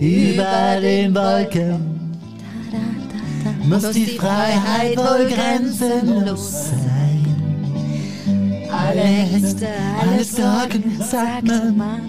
über 0.00 0.80
den 0.80 1.14
Wolken 1.14 1.98
muss 3.64 3.90
die 3.90 4.06
Freiheit 4.06 4.96
wohl 4.96 5.26
grenzenlos 5.28 6.70
sein. 6.70 6.88
Alle 8.70 9.00
Ängste, 9.02 9.68
alle 10.00 10.24
Sorgen, 10.24 11.00
sagt 11.00 11.46
man, 11.76 12.00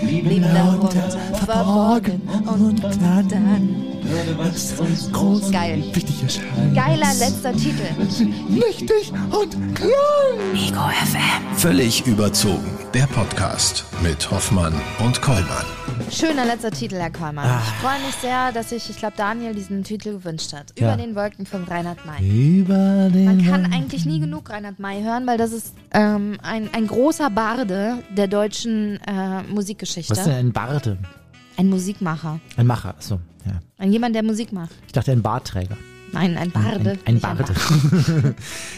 blieben 0.00 0.46
darunter 0.54 1.10
verborgen 1.44 2.22
und 2.46 2.82
dann 2.82 3.76
wird 4.02 5.12
groß 5.12 5.50
Geil. 5.50 5.82
wichtig. 5.92 6.40
Geiler 6.74 7.12
letzter 7.18 7.52
Titel. 7.52 7.86
Wichtig 8.48 9.12
und 9.30 9.56
klein. 9.74 9.92
Völlig 11.56 12.06
überzogen. 12.06 12.78
Der 12.94 13.06
Podcast 13.06 13.84
mit 14.02 14.30
Hoffmann 14.30 14.74
und 15.04 15.20
Kollmann. 15.20 15.66
Schöner 16.10 16.46
letzter 16.46 16.70
Titel, 16.70 16.96
Herr 16.96 17.10
Kollmann. 17.10 17.60
Ich 17.62 17.72
freue 17.74 17.98
mich 18.06 18.14
sehr, 18.16 18.52
dass 18.52 18.70
sich, 18.70 18.88
ich 18.88 18.96
glaube, 18.96 19.14
Daniel 19.16 19.54
diesen 19.54 19.82
Titel 19.84 20.12
gewünscht 20.12 20.52
hat. 20.52 20.70
Über 20.78 20.90
Ja. 20.90 20.96
den 20.96 21.14
Wolken 21.14 21.44
von 21.46 21.64
Reinhard 21.64 21.98
May. 22.06 22.26
Über 22.60 23.10
den 23.10 23.24
Man 23.26 23.44
kann 23.44 23.72
eigentlich 23.72 24.06
nie 24.06 24.20
genug 24.20 24.48
Reinhard 24.48 24.78
May 24.78 25.02
hören, 25.02 25.26
weil 25.26 25.36
das 25.36 25.52
ist 25.52 25.74
ähm, 25.92 26.38
ein, 26.42 26.72
ein 26.72 26.86
großer 26.86 27.28
Barde 27.30 27.98
der 28.16 28.28
deutschen 28.28 28.98
äh, 29.06 29.42
Musikgeschichte. 29.42 30.12
Was 30.12 30.20
ist 30.20 30.26
denn 30.26 30.34
ein 30.36 30.52
Barde? 30.52 30.96
Ein 31.58 31.68
Musikmacher. 31.68 32.40
Ein 32.56 32.66
Macher, 32.66 32.90
achso, 32.90 33.18
ja. 33.44 33.60
Ein 33.78 33.92
jemand, 33.92 34.14
der 34.14 34.22
Musik 34.22 34.52
macht. 34.52 34.70
Ich 34.86 34.92
dachte 34.92 35.12
ein 35.12 35.22
Bartträger. 35.22 35.76
Nein, 36.12 36.36
ein 36.38 36.50
Barde. 36.50 36.92
Ein, 36.92 36.98
ein 37.04 37.14
nicht 37.14 37.22
Barde. 37.22 37.44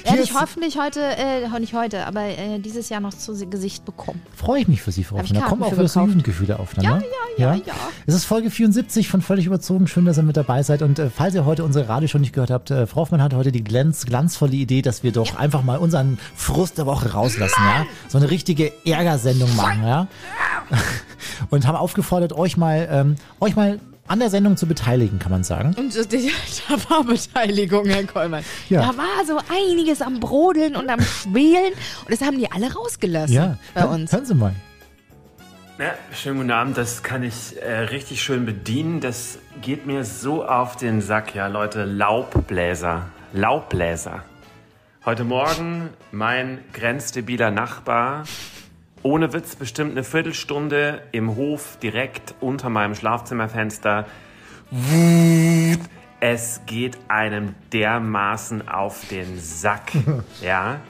Werde 0.04 0.22
ich 0.22 0.34
hoffentlich 0.34 0.78
heute, 0.78 1.00
äh, 1.00 1.60
nicht 1.60 1.74
heute, 1.74 2.06
aber 2.06 2.22
äh, 2.22 2.58
dieses 2.58 2.88
Jahr 2.88 3.00
noch 3.00 3.14
zu 3.14 3.34
Gesicht 3.48 3.84
bekommen. 3.84 4.20
Freue 4.34 4.62
ich 4.62 4.68
mich 4.68 4.82
für 4.82 4.92
Sie, 4.92 5.04
Frau 5.04 5.18
Hoffmann. 5.18 5.40
Da 5.40 5.46
kommen 5.46 5.62
auch 5.62 5.70
für 5.74 5.78
wieder. 5.82 6.02
Jugendgefühle 6.02 6.58
auf. 6.58 6.74
Dann, 6.74 6.84
Ja, 6.84 6.96
ne? 6.98 7.04
ja, 7.36 7.54
ja, 7.54 7.62
ja. 7.66 7.74
Es 8.06 8.14
ist 8.14 8.24
Folge 8.24 8.50
74 8.50 9.08
von 9.08 9.22
Völlig 9.22 9.46
Überzogen. 9.46 9.86
Schön, 9.86 10.04
dass 10.04 10.18
ihr 10.18 10.22
mit 10.22 10.36
dabei 10.36 10.62
seid. 10.62 10.82
Und 10.82 10.98
äh, 10.98 11.10
falls 11.10 11.34
ihr 11.34 11.44
heute 11.44 11.64
unsere 11.64 11.88
Radio 11.88 12.08
schon 12.08 12.20
nicht 12.22 12.32
gehört 12.32 12.50
habt, 12.50 12.70
äh, 12.70 12.86
Frau 12.86 13.02
Hoffmann 13.02 13.22
hat 13.22 13.34
heute 13.34 13.52
die 13.52 13.62
glanz, 13.64 14.06
glanzvolle 14.06 14.52
Idee, 14.56 14.82
dass 14.82 15.02
wir 15.02 15.12
doch 15.12 15.36
einfach 15.36 15.62
mal 15.62 15.78
unseren 15.78 16.18
Frust 16.34 16.78
der 16.78 16.86
Woche 16.86 17.12
rauslassen. 17.12 17.62
Ja? 17.62 17.86
So 18.08 18.18
eine 18.18 18.30
richtige 18.30 18.72
Ärgersendung 18.84 19.54
machen. 19.56 19.82
Ja? 19.84 20.06
Und 21.50 21.66
haben 21.66 21.76
aufgefordert, 21.76 22.32
euch 22.32 22.56
mal, 22.56 22.88
ähm, 22.90 23.16
euch 23.40 23.54
mal 23.54 23.78
an 24.08 24.18
der 24.20 24.30
Sendung 24.30 24.56
zu 24.56 24.66
beteiligen, 24.66 25.18
kann 25.18 25.30
man 25.30 25.44
sagen. 25.44 25.74
Und 25.78 25.94
da 25.94 26.90
war 26.90 27.04
Beteiligung, 27.04 27.86
Herr 27.86 28.04
Kollmann. 28.04 28.44
Ja. 28.68 28.80
Da 28.82 28.98
war 28.98 29.24
so 29.26 29.38
einiges 29.52 30.02
am 30.02 30.20
Brodeln 30.20 30.76
und 30.76 30.88
am 30.88 31.00
Schwelen 31.00 31.72
und 32.04 32.10
das 32.10 32.20
haben 32.20 32.38
die 32.38 32.50
alle 32.50 32.72
rausgelassen 32.72 33.34
Ja, 33.34 33.58
bei 33.74 33.84
uns. 33.84 34.12
Hören 34.12 34.26
Sie 34.26 34.34
mal. 34.34 34.54
Ja, 35.78 35.94
schönen 36.12 36.38
guten 36.38 36.50
Abend, 36.50 36.76
das 36.76 37.04
kann 37.04 37.22
ich 37.22 37.56
äh, 37.62 37.72
richtig 37.72 38.20
schön 38.20 38.44
bedienen. 38.44 39.00
Das 39.00 39.38
geht 39.62 39.86
mir 39.86 40.04
so 40.04 40.44
auf 40.44 40.74
den 40.74 41.00
Sack, 41.00 41.36
ja, 41.36 41.46
Leute. 41.46 41.84
Laubbläser. 41.84 43.06
Laubbläser. 43.32 44.24
Heute 45.04 45.22
Morgen 45.24 45.90
mein 46.10 46.58
grenzdebiler 46.72 47.50
Nachbar, 47.52 48.24
ohne 49.02 49.32
Witz 49.32 49.56
bestimmt 49.56 49.92
eine 49.92 50.04
Viertelstunde 50.04 51.02
im 51.12 51.36
Hof 51.36 51.78
direkt 51.82 52.34
unter 52.40 52.70
meinem 52.70 52.94
Schlafzimmerfenster. 52.94 54.06
Es 56.20 56.60
geht 56.66 56.98
einem 57.08 57.54
dermaßen 57.72 58.68
auf 58.68 59.06
den 59.08 59.38
Sack, 59.38 59.92
ja. 60.42 60.80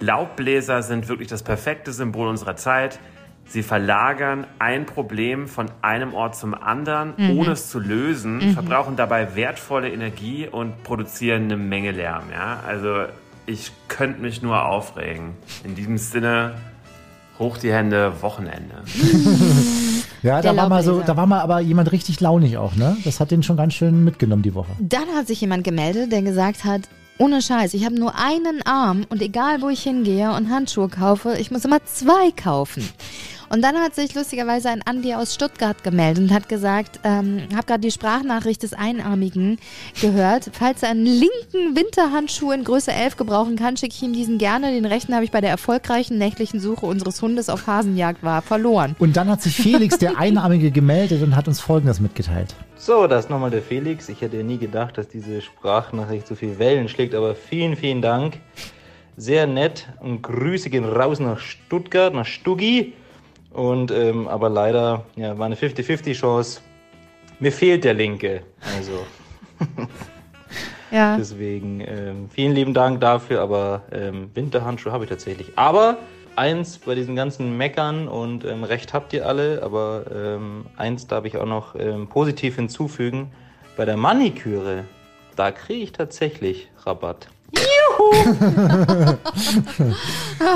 Laubbläser 0.00 0.82
sind 0.82 1.08
wirklich 1.08 1.28
das 1.28 1.42
perfekte 1.42 1.92
Symbol 1.92 2.28
unserer 2.28 2.56
Zeit. 2.56 2.98
Sie 3.44 3.62
verlagern 3.62 4.46
ein 4.58 4.86
Problem 4.86 5.46
von 5.46 5.66
einem 5.82 6.14
Ort 6.14 6.36
zum 6.36 6.54
anderen, 6.54 7.14
ohne 7.36 7.52
es 7.52 7.68
zu 7.68 7.78
lösen, 7.78 8.54
verbrauchen 8.54 8.96
dabei 8.96 9.36
wertvolle 9.36 9.92
Energie 9.92 10.48
und 10.48 10.82
produzieren 10.84 11.44
eine 11.44 11.56
Menge 11.56 11.90
Lärm. 11.90 12.24
Ja? 12.32 12.60
Also 12.66 13.04
ich 13.46 13.72
könnte 13.88 14.20
mich 14.20 14.42
nur 14.42 14.64
aufregen. 14.64 15.34
In 15.64 15.74
diesem 15.74 15.98
Sinne, 15.98 16.54
hoch 17.38 17.58
die 17.58 17.72
Hände, 17.72 18.12
Wochenende. 18.20 18.82
Ja, 20.22 20.40
da 20.40 20.56
war 20.56 20.68
mal 20.68 20.84
so, 20.84 21.00
da 21.00 21.16
war 21.16 21.26
mal 21.26 21.40
aber 21.40 21.58
jemand 21.58 21.90
richtig 21.90 22.20
launig 22.20 22.56
auch, 22.56 22.76
ne? 22.76 22.96
Das 23.04 23.18
hat 23.18 23.32
den 23.32 23.42
schon 23.42 23.56
ganz 23.56 23.74
schön 23.74 24.04
mitgenommen 24.04 24.42
die 24.42 24.54
Woche. 24.54 24.70
Dann 24.78 25.08
hat 25.16 25.26
sich 25.26 25.40
jemand 25.40 25.64
gemeldet, 25.64 26.12
der 26.12 26.22
gesagt 26.22 26.64
hat, 26.64 26.82
ohne 27.18 27.42
Scheiß, 27.42 27.74
ich 27.74 27.84
habe 27.84 27.96
nur 27.96 28.14
einen 28.14 28.62
Arm 28.64 29.04
und 29.08 29.20
egal 29.20 29.62
wo 29.62 29.68
ich 29.68 29.82
hingehe 29.82 30.32
und 30.32 30.48
Handschuhe 30.50 30.88
kaufe, 30.88 31.36
ich 31.38 31.50
muss 31.50 31.64
immer 31.64 31.84
zwei 31.84 32.30
kaufen. 32.30 32.88
Und 33.52 33.60
dann 33.60 33.76
hat 33.76 33.94
sich 33.94 34.14
lustigerweise 34.14 34.70
ein 34.70 34.80
Andi 34.80 35.14
aus 35.14 35.34
Stuttgart 35.34 35.84
gemeldet 35.84 36.24
und 36.24 36.32
hat 36.32 36.48
gesagt, 36.48 37.00
ähm, 37.04 37.42
habe 37.54 37.66
gerade 37.66 37.80
die 37.80 37.90
Sprachnachricht 37.90 38.62
des 38.62 38.72
Einarmigen 38.72 39.58
gehört. 40.00 40.48
Falls 40.54 40.82
er 40.82 40.88
einen 40.88 41.04
linken 41.04 41.76
Winterhandschuh 41.76 42.52
in 42.52 42.64
Größe 42.64 42.90
11 42.92 43.18
gebrauchen 43.18 43.56
kann, 43.56 43.76
schicke 43.76 43.94
ich 43.94 44.02
ihm 44.02 44.14
diesen 44.14 44.38
gerne. 44.38 44.72
Den 44.72 44.86
rechten 44.86 45.14
habe 45.14 45.26
ich 45.26 45.30
bei 45.30 45.42
der 45.42 45.50
erfolgreichen 45.50 46.16
nächtlichen 46.16 46.60
Suche 46.60 46.86
unseres 46.86 47.20
Hundes 47.20 47.50
auf 47.50 47.66
Hasenjagd 47.66 48.22
war 48.22 48.40
verloren. 48.40 48.96
Und 48.98 49.18
dann 49.18 49.28
hat 49.28 49.42
sich 49.42 49.54
Felix, 49.54 49.98
der 49.98 50.18
Einarmige, 50.18 50.70
gemeldet 50.70 51.22
und 51.22 51.36
hat 51.36 51.46
uns 51.46 51.60
Folgendes 51.60 52.00
mitgeteilt. 52.00 52.54
So, 52.76 53.06
das 53.06 53.26
ist 53.26 53.30
nochmal 53.30 53.50
der 53.50 53.60
Felix. 53.60 54.08
Ich 54.08 54.22
hätte 54.22 54.38
ja 54.38 54.44
nie 54.44 54.56
gedacht, 54.56 54.96
dass 54.96 55.08
diese 55.08 55.42
Sprachnachricht 55.42 56.26
so 56.26 56.36
viel 56.36 56.58
Wellen 56.58 56.88
schlägt, 56.88 57.14
aber 57.14 57.34
vielen, 57.34 57.76
vielen 57.76 58.00
Dank. 58.00 58.38
Sehr 59.18 59.46
nett 59.46 59.88
und 60.00 60.22
Grüße 60.22 60.70
gehen 60.70 60.86
raus 60.86 61.20
nach 61.20 61.38
Stuttgart, 61.38 62.14
nach 62.14 62.24
Stuggi. 62.24 62.94
Und 63.52 63.90
ähm, 63.90 64.28
aber 64.28 64.48
leider 64.48 65.04
ja, 65.16 65.38
war 65.38 65.46
eine 65.46 65.56
50-50 65.56 66.14
Chance. 66.14 66.60
Mir 67.38 67.52
fehlt 67.52 67.84
der 67.84 67.94
Linke. 67.94 68.42
Also 68.76 69.04
Ja. 70.90 71.16
deswegen 71.16 71.80
ähm, 71.80 72.28
vielen 72.30 72.52
lieben 72.52 72.74
Dank 72.74 73.00
dafür, 73.00 73.40
aber 73.40 73.82
ähm, 73.92 74.30
Winterhandschuhe 74.34 74.92
habe 74.92 75.04
ich 75.04 75.10
tatsächlich. 75.10 75.52
Aber 75.56 75.96
eins 76.36 76.78
bei 76.78 76.94
diesen 76.94 77.16
ganzen 77.16 77.56
Meckern 77.56 78.08
und 78.08 78.44
ähm, 78.44 78.62
Recht 78.62 78.92
habt 78.92 79.12
ihr 79.14 79.26
alle, 79.26 79.62
aber 79.62 80.04
ähm, 80.14 80.66
eins 80.76 81.06
darf 81.06 81.24
ich 81.24 81.38
auch 81.38 81.46
noch 81.46 81.74
ähm, 81.76 82.08
positiv 82.08 82.56
hinzufügen. 82.56 83.32
Bei 83.76 83.86
der 83.86 83.96
Maniküre, 83.96 84.84
da 85.34 85.50
kriege 85.50 85.82
ich 85.82 85.92
tatsächlich 85.92 86.68
Rabatt. 86.84 87.28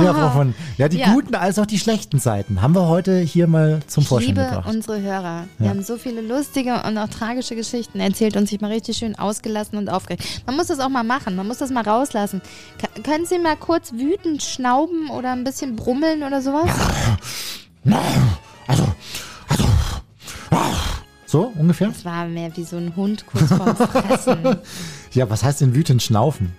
Ja, 0.03 0.15
Frau 0.15 0.31
von, 0.31 0.55
ja, 0.79 0.89
die 0.89 0.99
Ja. 0.99 1.13
guten 1.13 1.35
als 1.35 1.59
auch 1.59 1.67
die 1.67 1.79
schlechten 1.79 2.19
Seiten 2.19 2.61
haben 2.63 2.75
wir 2.75 2.89
heute 2.89 3.19
hier 3.19 3.47
mal 3.47 3.81
zum 3.87 4.03
Ich 4.03 4.09
Vorschein 4.09 4.35
liebe 4.35 4.45
gebracht. 4.47 4.69
unsere 4.69 5.01
Hörer. 5.01 5.45
Wir 5.59 5.67
Ja. 5.67 5.71
haben 5.73 5.83
so 5.83 5.97
viele 5.97 6.21
lustige 6.23 6.83
und 6.87 6.99
auch 6.99 7.09
tragische 7.09 7.55
Geschichten 7.57 8.01
erzählt 8.01 8.37
und 8.37 8.49
sich 8.49 8.61
mal 8.61 8.71
richtig 8.73 8.97
schön 8.97 9.17
ausgelassen 9.19 9.79
und 9.79 9.89
aufgeregt. 9.89 10.43
Man 10.47 10.57
muss 10.57 10.67
das 10.67 10.81
auch 10.81 10.89
mal 10.89 11.05
machen, 11.05 11.37
man 11.37 11.47
muss 11.47 11.59
das 11.59 11.71
mal 11.71 11.83
rauslassen. 11.85 12.41
Ka- 12.79 12.89
können 13.03 13.27
Sie 13.27 13.39
mal 13.39 13.57
kurz 13.57 13.93
wütend 13.93 14.43
schnauben 14.43 15.09
oder 15.11 15.33
ein 15.33 15.45
bisschen 15.45 15.77
brummeln 15.77 16.23
oder 16.23 16.43
sowas? 16.43 16.69
Also, 18.69 18.83
also, 19.47 19.65
so 21.27 21.53
ungefähr? 21.57 21.87
Das 21.89 22.05
war 22.05 22.27
mehr 22.27 22.51
wie 22.57 22.65
so 22.65 22.77
ein 22.77 22.97
Hund 22.97 23.25
kurz 23.27 23.47
vorm 23.53 23.77
Fressen. 23.77 24.57
Ja, 25.13 25.31
was 25.31 25.45
heißt 25.45 25.61
denn 25.61 25.75
wütend 25.77 26.03
schnaufen? 26.03 26.53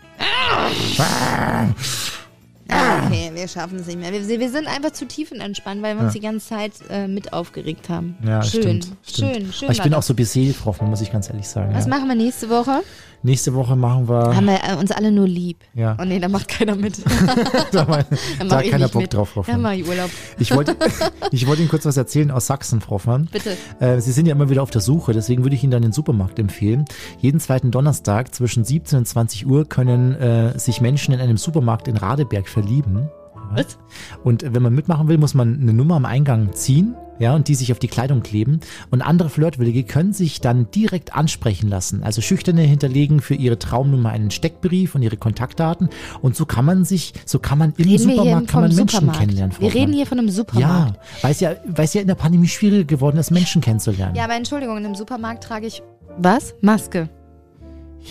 Ah, 2.69 3.05
okay, 3.05 3.31
wir 3.33 3.47
schaffen 3.47 3.79
es 3.79 3.87
nicht 3.87 3.97
mehr. 3.99 4.11
Wir, 4.11 4.27
wir 4.39 4.49
sind 4.49 4.67
einfach 4.67 4.91
zu 4.91 5.05
tiefenentspannt, 5.07 5.81
weil 5.81 5.95
wir 5.95 6.03
uns 6.03 6.13
die 6.13 6.19
ganze 6.19 6.47
Zeit 6.49 6.73
äh, 6.89 7.07
mit 7.07 7.31
aufgeregt 7.31 7.87
haben. 7.89 8.17
Ja, 8.25 8.41
schön, 8.43 8.61
stimmt. 8.61 8.87
stimmt. 9.05 9.35
schön, 9.35 9.53
schön. 9.53 9.67
Aber 9.69 9.73
ich 9.77 9.81
bin 9.83 9.93
auch 9.93 10.03
so 10.03 10.13
beseelt, 10.13 10.57
Hoffmann, 10.65 10.89
muss 10.89 11.01
ich 11.01 11.11
ganz 11.11 11.29
ehrlich 11.29 11.47
sagen. 11.47 11.73
Was 11.73 11.85
Ja. 11.85 11.89
machen 11.89 12.07
wir 12.09 12.15
nächste 12.15 12.49
Woche? 12.49 12.81
Nächste 13.23 13.53
Woche 13.53 13.75
machen 13.75 14.07
wir. 14.07 14.35
Haben 14.35 14.45
wir 14.45 14.59
äh, 14.63 14.75
uns 14.79 14.91
alle 14.91 15.11
nur 15.11 15.27
lieb. 15.27 15.63
Ja. 15.73 15.97
Oh 15.99 16.05
nee, 16.05 16.19
da 16.19 16.29
macht 16.29 16.47
keiner 16.47 16.75
mit. 16.75 16.97
da 17.71 17.83
Dann 17.85 18.49
da 18.49 18.57
hat 18.57 18.69
keiner 18.69 18.87
Bock 18.87 19.01
mit. 19.01 19.13
drauf, 19.13 19.29
Frau 19.29 19.41
Ja, 19.41 19.47
Hoffmann. 19.47 19.61
mach 19.61 19.71
ich 19.73 19.87
Urlaub. 19.87 20.09
Ich 20.39 20.55
wollte, 20.55 20.75
ich 21.31 21.47
wollte 21.47 21.61
Ihnen 21.63 21.69
kurz 21.69 21.85
was 21.85 21.97
erzählen 21.97 22.31
aus 22.31 22.47
Sachsen, 22.47 22.79
Frau 22.79 22.95
Hoffmann. 22.95 23.27
Bitte. 23.31 23.57
Äh, 23.79 23.99
Sie 24.01 24.11
sind 24.11 24.27
ja 24.27 24.33
immer 24.35 24.49
wieder 24.49 24.61
auf 24.63 24.69
der 24.69 24.81
Suche, 24.81 25.13
deswegen 25.13 25.43
würde 25.43 25.55
ich 25.55 25.63
Ihnen 25.63 25.71
dann 25.71 25.81
den 25.81 25.91
Supermarkt 25.91 26.39
empfehlen. 26.39 26.85
Jeden 27.19 27.39
zweiten 27.39 27.71
Donnerstag 27.71 28.33
zwischen 28.35 28.63
17 28.63 28.99
und 28.99 29.05
20 29.07 29.47
Uhr 29.47 29.65
können 29.67 30.13
äh, 30.15 30.57
sich 30.59 30.79
Menschen 30.81 31.13
in 31.13 31.19
einem 31.19 31.37
Supermarkt 31.37 31.87
in 31.87 31.97
Radeberg 31.97 32.47
verlieben. 32.47 33.09
Was? 33.51 33.77
Und 34.23 34.43
wenn 34.53 34.61
man 34.61 34.75
mitmachen 34.75 35.07
will, 35.07 35.17
muss 35.17 35.33
man 35.33 35.59
eine 35.61 35.73
Nummer 35.73 35.95
am 35.95 36.05
Eingang 36.05 36.53
ziehen, 36.53 36.95
ja, 37.19 37.33
und 37.35 37.47
die 37.47 37.55
sich 37.55 37.71
auf 37.71 37.79
die 37.79 37.87
Kleidung 37.87 38.21
kleben. 38.23 38.59
Und 38.91 39.01
andere 39.01 39.29
Flirtwillige 39.29 39.83
können 39.83 40.13
sich 40.13 40.41
dann 40.41 40.69
direkt 40.71 41.15
ansprechen 41.15 41.69
lassen. 41.69 42.03
Also 42.03 42.21
Schüchterne 42.21 42.61
hinterlegen 42.61 43.21
für 43.21 43.35
ihre 43.35 43.57
Traumnummer 43.59 44.09
einen 44.09 44.31
Steckbrief 44.31 44.95
und 44.95 45.01
ihre 45.01 45.17
Kontaktdaten. 45.17 45.89
Und 46.21 46.35
so 46.35 46.45
kann 46.45 46.65
man 46.65 46.85
sich, 46.85 47.13
so 47.25 47.39
kann 47.39 47.57
man 47.57 47.73
im 47.77 47.85
Reden 47.85 47.99
Supermarkt 48.09 48.47
kann 48.47 48.61
man 48.61 48.69
Menschen 48.75 48.87
Supermarkt. 48.89 49.19
kennenlernen. 49.19 49.51
Frau 49.51 49.61
Wir 49.63 49.73
reden 49.73 49.93
hier 49.93 50.05
von 50.05 50.19
einem 50.19 50.27
ja, 50.27 50.33
Supermarkt. 50.33 50.99
weil 51.21 51.31
es 51.31 51.39
ja, 51.39 51.55
weil 51.65 51.85
es 51.85 51.93
ja 51.93 52.01
in 52.01 52.07
der 52.07 52.15
Pandemie 52.15 52.47
schwieriger 52.47 52.83
geworden 52.83 53.17
ist, 53.17 53.31
Menschen 53.31 53.61
kennenzulernen. 53.61 54.15
Ja, 54.15 54.23
aber 54.25 54.35
Entschuldigung, 54.35 54.77
in 54.77 54.85
einem 54.85 54.95
Supermarkt 54.95 55.43
trage 55.43 55.67
ich 55.67 55.81
was? 56.17 56.55
Maske. 56.61 57.09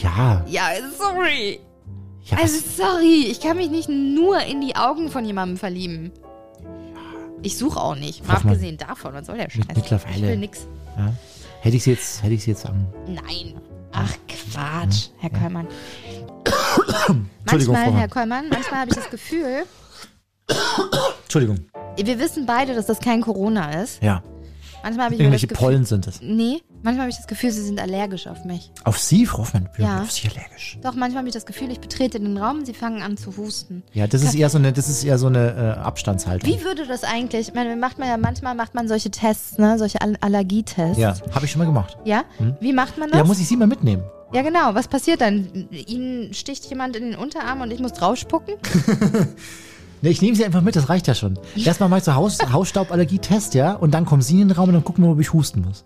Ja, 0.03 0.45
Ja, 0.49 0.63
sorry. 0.99 1.61
ja, 2.25 2.37
Also 2.43 2.59
sorry, 2.77 3.27
ich 3.31 3.41
kann 3.41 3.57
mich 3.57 3.71
nicht 3.71 3.89
nur 3.89 4.39
in 4.43 4.61
die 4.61 4.77
Augen 4.77 5.09
von 5.11 5.25
jemandem 5.25 5.57
verlieben. 5.57 6.13
Ich 7.47 7.57
suche 7.59 7.81
auch 7.81 7.95
nicht. 7.95 8.27
Mal 8.27 8.35
abgesehen 8.39 8.77
davon, 8.77 9.15
was 9.15 9.27
soll 9.27 9.37
der 9.37 9.49
Scheiß? 9.49 9.69
Mit- 9.69 9.77
mittlerweile. 9.77 10.17
Ich 10.17 10.23
will 10.23 10.37
nix. 10.37 10.67
ja. 10.99 11.13
Hätte 11.61 11.77
ich 11.77 11.85
sie 11.85 11.91
jetzt, 11.93 12.23
hätte 12.23 12.35
ich 12.35 12.43
sie 12.43 12.51
jetzt 12.51 12.63
sagen. 12.63 12.87
Nein. 13.07 13.55
Ach 13.93 14.13
Quatsch, 14.29 15.11
Herr 15.19 15.31
Kollmann. 15.31 15.69
Entschuldigung, 17.09 17.75
Manchmal, 17.75 17.93
Herr 18.01 18.09
Kollmann, 18.09 18.49
manchmal 18.51 18.81
habe 18.81 18.91
ich 18.91 18.97
das 18.97 19.09
Gefühl, 19.11 19.65
Entschuldigung. 21.23 21.59
wir 21.97 22.19
wissen 22.19 22.47
beide, 22.47 22.75
dass 22.75 22.87
das 22.87 22.99
kein 22.99 23.21
Corona 23.23 23.83
ist. 23.83 24.03
Ja. 24.03 24.23
Manchmal 24.87 25.07
habe 25.07 25.15
ich 25.17 25.21
Irgendwelche 25.21 25.49
Gefühl, 25.49 25.65
Pollen 25.67 25.85
sind 25.85 26.07
es. 26.07 26.21
Nee, 26.23 26.63
manchmal 26.85 27.01
habe 27.01 27.11
ich 27.11 27.17
das 27.17 27.27
Gefühl, 27.27 27.51
Sie 27.51 27.61
sind 27.61 27.81
allergisch 27.81 28.29
auf 28.29 28.45
mich. 28.45 28.71
Auf 28.85 29.01
Sie, 29.01 29.27
Frau 29.27 29.39
Hoffmann? 29.39 29.69
Ich 29.73 29.79
bin 29.79 29.85
Ja. 29.85 30.01
auf 30.03 30.13
Sie 30.13 30.29
allergisch. 30.29 30.79
Doch, 30.81 30.95
manchmal 30.95 31.23
habe 31.23 31.29
ich 31.29 31.35
das 31.35 31.45
Gefühl, 31.45 31.73
ich 31.73 31.81
betrete 31.81 32.21
den 32.21 32.39
Raum, 32.39 32.65
Sie 32.65 32.73
fangen 32.73 33.03
an 33.03 33.17
zu 33.17 33.37
husten. 33.37 33.83
Ja, 33.95 34.07
das 34.07 34.23
ist 34.23 34.37
eher 34.37 34.49
so 34.49 34.59
eine, 34.59 34.73
das 34.73 34.89
ist 34.89 35.03
eher 35.03 35.19
so 35.19 35.27
eine 35.27 35.77
äh, 35.77 35.81
Abstandshaltung. 35.81 36.49
Wie 36.49 36.63
würde 36.63 36.87
das 36.87 37.03
eigentlich, 37.03 37.49
ich 37.49 37.55
meine, 37.55 37.75
macht 37.75 37.99
man 37.99 38.07
ja, 38.09 38.17
manchmal 38.17 38.55
macht 38.55 38.77
man 38.77 38.87
solche 38.87 39.11
Tests, 39.11 39.59
ne, 39.59 39.77
solche 39.77 40.01
All 40.01 40.15
Allergietests. 40.21 40.99
Ja, 40.99 41.17
habe 41.35 41.47
ich 41.47 41.51
schon 41.51 41.59
mal 41.59 41.65
gemacht. 41.65 41.99
Ja? 42.05 42.23
Wie 42.61 42.73
macht 42.73 42.97
man 42.97 43.11
das? 43.11 43.19
Ja, 43.19 43.25
muss 43.25 43.41
ich 43.41 43.49
Sie 43.49 43.57
mal 43.57 43.67
mitnehmen. 43.67 44.05
Ja, 44.33 44.43
genau. 44.43 44.73
Was 44.77 44.87
passiert 44.87 45.21
dann? 45.21 45.69
Ihnen 45.73 46.33
sticht 46.33 46.65
jemand 46.67 46.95
in 46.95 47.11
den 47.11 47.19
Unterarm 47.19 47.61
und 47.61 47.73
ich 47.73 47.81
muss 47.81 47.93
draufspucken? 47.93 48.55
Ne, 50.03 50.11
ich 50.11 50.21
nehme 50.23 50.37
Sie 50.37 50.45
einfach 50.45 50.63
mit, 50.63 50.77
das 50.77 50.89
reicht 50.89 51.07
ja 51.07 51.15
schon. 51.15 51.39
Erstmal 51.57 51.89
mache 51.89 51.99
ich 51.99 52.05
so 52.05 52.15
Haus, 52.15 52.39
Hausstauballergie-Test, 52.53 53.55
ja, 53.55 53.73
und 53.73 53.93
dann 53.93 54.05
kommen 54.05 54.23
Sie 54.23 54.41
in 54.41 54.49
den 54.49 54.57
Raum 54.57 54.69
und 54.69 54.75
dann 54.75 54.85
gucken 54.85 55.05
wir, 55.05 55.11
ob 55.11 55.21
ich 55.21 55.33
husten 55.33 55.63
muss. 55.63 55.85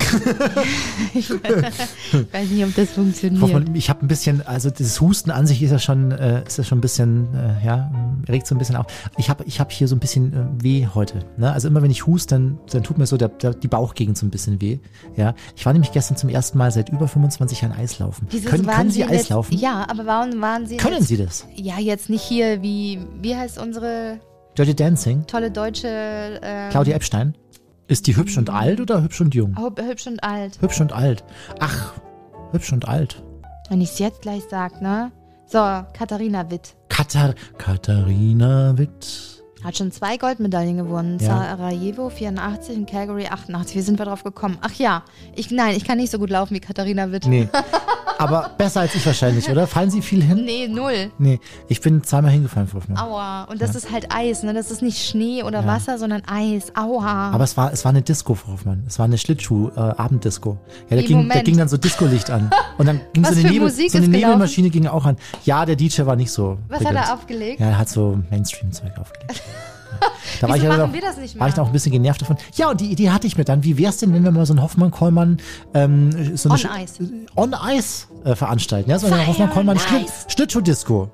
Ich 1.14 1.30
weiß 1.30 2.50
nicht, 2.50 2.64
ob 2.64 2.74
das 2.74 2.90
funktioniert. 2.90 3.68
Ich 3.74 3.88
habe 3.90 4.04
ein 4.04 4.08
bisschen, 4.08 4.46
also 4.46 4.70
das 4.70 5.00
Husten 5.00 5.30
an 5.30 5.46
sich 5.46 5.62
ist 5.62 5.70
ja 5.70 5.78
schon, 5.78 6.10
äh, 6.12 6.42
ist 6.46 6.58
ja 6.58 6.64
schon 6.64 6.78
ein 6.78 6.80
bisschen, 6.80 7.28
äh, 7.34 7.64
ja, 7.66 7.90
regt 8.28 8.46
so 8.46 8.54
ein 8.54 8.58
bisschen 8.58 8.76
auf. 8.76 8.86
Ich 9.18 9.28
habe 9.30 9.44
ich 9.46 9.60
hab 9.60 9.72
hier 9.72 9.88
so 9.88 9.96
ein 9.96 9.98
bisschen 9.98 10.32
äh, 10.32 10.62
weh 10.62 10.86
heute. 10.94 11.20
Ne? 11.36 11.52
Also 11.52 11.68
immer 11.68 11.82
wenn 11.82 11.90
ich 11.90 12.06
huste, 12.06 12.34
dann, 12.36 12.58
dann 12.70 12.82
tut 12.82 12.98
mir 12.98 13.06
so 13.06 13.16
der, 13.16 13.28
der, 13.28 13.54
die 13.54 13.68
Bauchgegend 13.68 14.16
so 14.18 14.26
ein 14.26 14.30
bisschen 14.30 14.60
weh. 14.60 14.78
Ja, 15.16 15.34
ich 15.56 15.64
war 15.66 15.72
nämlich 15.72 15.92
gestern 15.92 16.16
zum 16.16 16.28
ersten 16.28 16.58
Mal 16.58 16.70
seit 16.70 16.88
über 16.90 17.08
25 17.08 17.60
Jahren 17.62 17.72
Eislaufen. 17.72 18.26
Wieso 18.30 18.48
können 18.48 18.66
waren 18.66 18.76
können 18.76 18.90
Sie 18.90 19.02
letzt- 19.02 19.10
Eislaufen? 19.12 19.56
Ja, 19.58 19.86
aber 19.88 20.06
warum 20.06 20.40
waren 20.40 20.66
Sie 20.66 20.76
Können 20.76 20.98
jetzt, 20.98 21.08
Sie 21.08 21.16
das? 21.16 21.46
Ja, 21.54 21.78
jetzt 21.78 22.08
nicht 22.10 22.22
hier 22.22 22.62
wie, 22.62 22.98
wie 23.20 23.34
heißt 23.36 23.58
unsere 23.58 24.20
Dirty 24.56 24.74
Dancing? 24.74 25.26
tolle 25.26 25.50
deutsche 25.50 25.88
ähm, 26.42 26.70
Claudia 26.70 26.94
Epstein? 26.96 27.34
Ist 27.90 28.06
die 28.06 28.16
hübsch 28.16 28.38
und 28.38 28.50
alt 28.50 28.80
oder 28.80 29.02
hübsch 29.02 29.20
und 29.20 29.34
jung? 29.34 29.56
hüb- 29.56 29.82
hübsch 29.82 30.06
und 30.06 30.22
alt. 30.22 30.62
Hübsch 30.62 30.80
und 30.80 30.92
alt. 30.92 31.24
Ach, 31.58 31.92
hübsch 32.52 32.72
und 32.72 32.86
alt. 32.86 33.20
Wenn 33.68 33.80
ich 33.80 33.90
es 33.90 33.98
jetzt 33.98 34.22
gleich 34.22 34.42
sag, 34.48 34.80
ne? 34.80 35.10
So, 35.44 35.58
Katharina 35.58 36.48
Witt. 36.52 36.76
Katar 36.88 37.34
Katharina 37.58 38.78
Witt. 38.78 39.39
Hat 39.64 39.76
schon 39.76 39.92
zwei 39.92 40.16
Goldmedaillen 40.16 40.76
gewonnen. 40.78 41.18
Ja. 41.20 41.56
Sarajevo 41.56 42.08
84 42.08 42.76
und 42.78 42.88
Calgary 42.90 43.26
88. 43.26 43.76
Wie 43.76 43.80
sind 43.82 43.98
wir 43.98 44.06
drauf 44.06 44.24
gekommen? 44.24 44.56
Ach 44.62 44.72
ja, 44.74 45.02
ich, 45.34 45.50
nein, 45.50 45.76
ich 45.76 45.84
kann 45.84 45.98
nicht 45.98 46.10
so 46.10 46.18
gut 46.18 46.30
laufen 46.30 46.54
wie 46.54 46.60
Katharina 46.60 47.12
Witt. 47.12 47.26
Nee. 47.26 47.48
Aber 48.18 48.50
besser 48.58 48.80
als 48.80 48.94
ich 48.94 49.06
wahrscheinlich, 49.06 49.48
oder? 49.48 49.66
Fallen 49.66 49.90
Sie 49.90 50.02
viel 50.02 50.22
hin? 50.22 50.44
Nee, 50.44 50.68
null. 50.68 51.10
Nee, 51.18 51.40
ich 51.68 51.80
bin 51.80 52.02
zweimal 52.04 52.30
hingefallen, 52.32 52.68
Frau 52.68 52.76
Hoffmann. 52.76 52.98
Aua. 52.98 53.44
Und 53.44 53.62
das 53.62 53.74
ist 53.74 53.90
halt 53.90 54.14
Eis, 54.14 54.42
ne? 54.42 54.52
Das 54.52 54.70
ist 54.70 54.82
nicht 54.82 54.98
Schnee 55.08 55.42
oder 55.42 55.60
Ja. 55.62 55.66
Wasser, 55.66 55.96
sondern 55.98 56.22
Eis. 56.26 56.70
Aua. 56.76 57.30
Aber 57.30 57.44
es 57.44 57.56
war, 57.56 57.72
es 57.72 57.82
war 57.82 57.90
eine 57.90 58.02
Disco, 58.02 58.34
Frau 58.34 58.52
Hoffmann. 58.52 58.84
Es 58.86 58.98
war 58.98 59.06
eine 59.06 59.16
Schlittschuh-Abenddisco. 59.16 60.58
ja, 60.90 60.96
da 60.96 61.02
ging, 61.02 61.28
da 61.30 61.40
ging 61.40 61.56
dann 61.56 61.68
so 61.68 61.78
Disco-Licht 61.78 62.28
an. 62.30 62.50
Und 62.76 62.86
dann 62.86 63.00
ging 63.14 63.24
Was 63.24 63.34
so 63.36 63.40
eine, 63.40 63.48
Nebel, 63.52 63.68
Musik 63.68 63.90
so 63.90 63.96
eine? 63.98 64.08
Nebelmaschine 64.08 64.68
ging 64.68 64.86
auch 64.86 65.06
an. 65.06 65.16
Ja, 65.46 65.64
der 65.64 65.76
DJ 65.76 66.04
war 66.04 66.16
nicht 66.16 66.30
so. 66.30 66.58
Was 66.68 66.84
hat 66.84 66.94
er 66.94 67.14
aufgelegt? 67.14 67.58
Ja, 67.60 67.68
er 67.68 67.78
hat 67.78 67.88
so 67.88 68.18
Mainstream-Zeug 68.30 68.98
aufgelegt. 68.98 69.42
Da 70.40 70.48
war 70.48 70.56
ich, 70.56 70.62
machen 70.62 70.80
noch, 70.80 70.92
wir 70.92 71.00
das 71.00 71.16
nicht 71.18 71.38
war 71.38 71.48
ich 71.48 71.56
noch 71.56 71.66
ein 71.66 71.72
bisschen 71.72 71.92
genervt 71.92 72.22
davon. 72.22 72.36
Ja, 72.54 72.70
und 72.70 72.80
die 72.80 72.90
Idee 72.90 73.10
hatte 73.10 73.26
ich 73.26 73.36
mir 73.36 73.44
dann. 73.44 73.64
Wie 73.64 73.76
wär's 73.78 73.98
denn, 73.98 74.14
wenn 74.14 74.24
wir 74.24 74.30
mal 74.30 74.46
so 74.46 74.52
einen 74.52 74.62
Hoffmann-Kollmann 74.62 75.38
ähm, 75.74 76.36
so 76.36 76.48
eine 76.48 76.58
On 76.58 76.82
Ice. 76.82 77.02
On 77.36 77.54
Ice 77.76 78.06
äh, 78.24 78.34
veranstalten? 78.34 78.90
Ja, 78.90 78.98
so 78.98 79.06
eine 79.06 79.26
Hoffmann-Kollmann 79.26 79.76
on 79.76 79.82
Schlitt, 79.82 80.06
Ice. 80.06 80.26
Schlittschuh-Disco. 80.28 81.10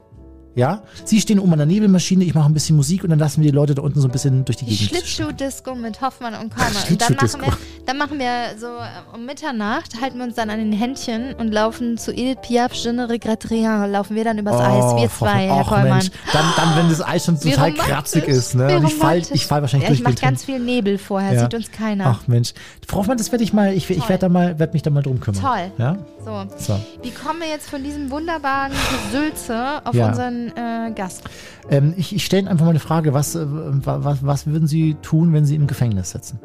Ja, 0.56 0.82
Sie 1.04 1.20
stehen 1.20 1.38
oben 1.38 1.52
an 1.52 1.58
der 1.58 1.66
Nebelmaschine, 1.66 2.24
ich 2.24 2.34
mache 2.34 2.46
ein 2.48 2.54
bisschen 2.54 2.76
Musik 2.76 3.04
und 3.04 3.10
dann 3.10 3.18
lassen 3.18 3.42
wir 3.42 3.50
die 3.50 3.54
Leute 3.54 3.74
da 3.74 3.82
unten 3.82 4.00
so 4.00 4.08
ein 4.08 4.10
bisschen 4.10 4.42
durch 4.46 4.56
die 4.56 4.64
Die 4.64 4.74
Gegend. 4.74 4.90
Schlittschuh-Disco 5.06 5.74
mit 5.74 6.00
Hoffmann 6.00 6.32
und 6.32 6.54
Kollmann. 6.54 6.82
Und 6.88 7.02
dann 7.02 7.14
machen, 7.14 7.40
wir, 7.42 7.52
dann 7.84 7.98
machen 7.98 8.18
wir 8.18 8.30
so 8.58 8.66
äh, 8.66 9.14
um 9.14 9.26
Mitternacht, 9.26 10.00
halten 10.00 10.16
wir 10.16 10.24
uns 10.24 10.34
dann 10.34 10.48
an 10.48 10.58
den 10.58 10.72
Händchen 10.72 11.34
und 11.34 11.52
laufen 11.52 11.98
zu 11.98 12.10
Edith 12.10 12.38
Piaf, 12.40 12.72
Je 12.72 12.92
ne 12.92 13.06
regrette 13.06 13.50
rien, 13.50 13.90
laufen 13.92 14.16
wir 14.16 14.24
dann 14.24 14.38
übers 14.38 14.56
Eis, 14.58 14.96
wir 14.96 15.10
Frau- 15.10 15.26
zwei, 15.26 15.46
Herr 15.46 15.62
Kollmann. 15.64 15.88
Mensch, 15.90 16.10
dann, 16.32 16.46
dann, 16.56 16.76
wenn 16.78 16.88
das 16.88 17.02
Eis 17.06 17.26
schon 17.26 17.38
total 17.38 17.74
kratzig 17.74 18.26
ist, 18.26 18.54
ne? 18.54 18.78
Und 18.78 18.86
ich 18.86 18.94
fall, 18.94 19.18
ich 19.30 19.46
fall 19.46 19.60
wahrscheinlich 19.60 19.90
ja, 19.90 19.94
ich 19.94 20.02
durch 20.02 20.14
mach 20.14 20.22
ganz 20.22 20.44
viel 20.46 20.58
Nebel 20.58 20.96
vorher, 20.96 21.34
Ja. 21.34 21.40
sieht 21.42 21.52
uns 21.54 21.70
keiner. 21.70 22.06
Ach 22.06 22.26
Mensch, 22.28 22.54
Frau 22.88 22.98
Hoffmann, 23.00 23.18
das 23.18 23.30
werde 23.30 23.44
ich 23.44 23.52
mal, 23.52 23.74
ich, 23.74 23.90
ich 23.90 24.08
werde 24.08 24.22
da 24.22 24.28
mal, 24.30 24.58
werde 24.58 24.72
mich 24.72 24.82
da 24.82 24.88
mal 24.88 25.02
drum 25.02 25.20
kümmern. 25.20 25.42
Toll. 25.42 25.70
Ja, 25.76 25.98
So, 26.24 26.44
so. 26.56 26.80
wie 27.02 27.10
kommen 27.10 27.40
wir 27.40 27.48
jetzt 27.48 27.68
von 27.68 27.84
diesem 27.84 28.10
wunderbaren 28.10 28.72
Gesülze 29.12 29.82
auf 29.84 29.94
Ja. 29.94 30.08
unseren 30.08 30.45
äh, 30.56 30.92
Gast? 30.94 31.22
Ähm, 31.70 31.94
ich 31.96 32.14
ich 32.14 32.24
stelle 32.24 32.48
einfach 32.50 32.64
mal 32.64 32.70
eine 32.70 32.78
Frage, 32.80 33.12
was, 33.14 33.34
äh, 33.34 33.44
wa- 33.46 33.98
was, 34.02 34.24
was 34.24 34.46
würden 34.46 34.68
Sie 34.68 34.94
tun, 35.02 35.32
wenn 35.32 35.44
Sie 35.44 35.54
im 35.54 35.66
Gefängnis 35.66 36.10
sitzen? 36.10 36.38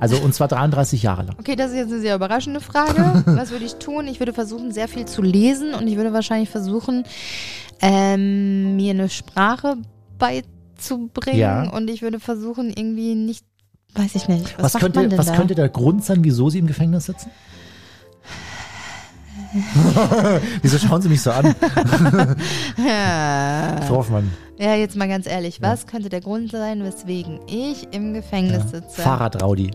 Also 0.00 0.16
und 0.18 0.32
zwar 0.32 0.46
33 0.46 1.02
Jahre 1.02 1.24
lang. 1.24 1.36
Okay, 1.40 1.56
das 1.56 1.72
ist 1.72 1.76
jetzt 1.76 1.90
eine 1.92 2.00
sehr 2.00 2.14
überraschende 2.14 2.60
Frage. 2.60 3.24
Was 3.26 3.50
würde 3.50 3.64
ich 3.64 3.74
tun? 3.76 4.06
Ich 4.06 4.20
würde 4.20 4.32
versuchen, 4.32 4.70
sehr 4.70 4.86
viel 4.86 5.06
zu 5.06 5.22
lesen 5.22 5.74
und 5.74 5.88
ich 5.88 5.96
würde 5.96 6.12
wahrscheinlich 6.12 6.50
versuchen, 6.50 7.02
ähm, 7.80 8.76
mir 8.76 8.92
eine 8.92 9.08
Sprache 9.08 9.76
beizubringen 10.18 11.38
Ja. 11.38 11.68
und 11.70 11.90
ich 11.90 12.02
würde 12.02 12.20
versuchen, 12.20 12.70
irgendwie 12.70 13.16
nicht, 13.16 13.44
weiß 13.94 14.14
ich 14.14 14.28
nicht, 14.28 14.54
was, 14.58 14.74
Was, 14.74 14.80
könnte, 14.80 15.18
was 15.18 15.26
da? 15.26 15.34
könnte 15.36 15.54
der 15.56 15.68
Grund 15.68 16.04
sein, 16.04 16.18
wieso 16.22 16.48
Sie 16.48 16.58
im 16.60 16.68
Gefängnis 16.68 17.06
sitzen? 17.06 17.30
wieso 20.62 20.78
schauen 20.78 21.00
Sie 21.02 21.08
mich 21.08 21.22
so 21.22 21.30
an, 21.30 21.54
ja. 22.76 23.76
Frau 23.86 23.96
Hoffmann? 23.96 24.30
ja, 24.58 24.74
jetzt 24.74 24.96
mal 24.96 25.08
ganz 25.08 25.26
ehrlich, 25.26 25.62
was 25.62 25.86
könnte 25.86 26.08
der 26.08 26.20
Grund 26.20 26.50
sein, 26.50 26.84
weswegen 26.84 27.40
ich 27.46 27.88
im 27.92 28.14
Gefängnis 28.14 28.70
sitze? 28.70 29.02
Fahrradraudi. 29.02 29.70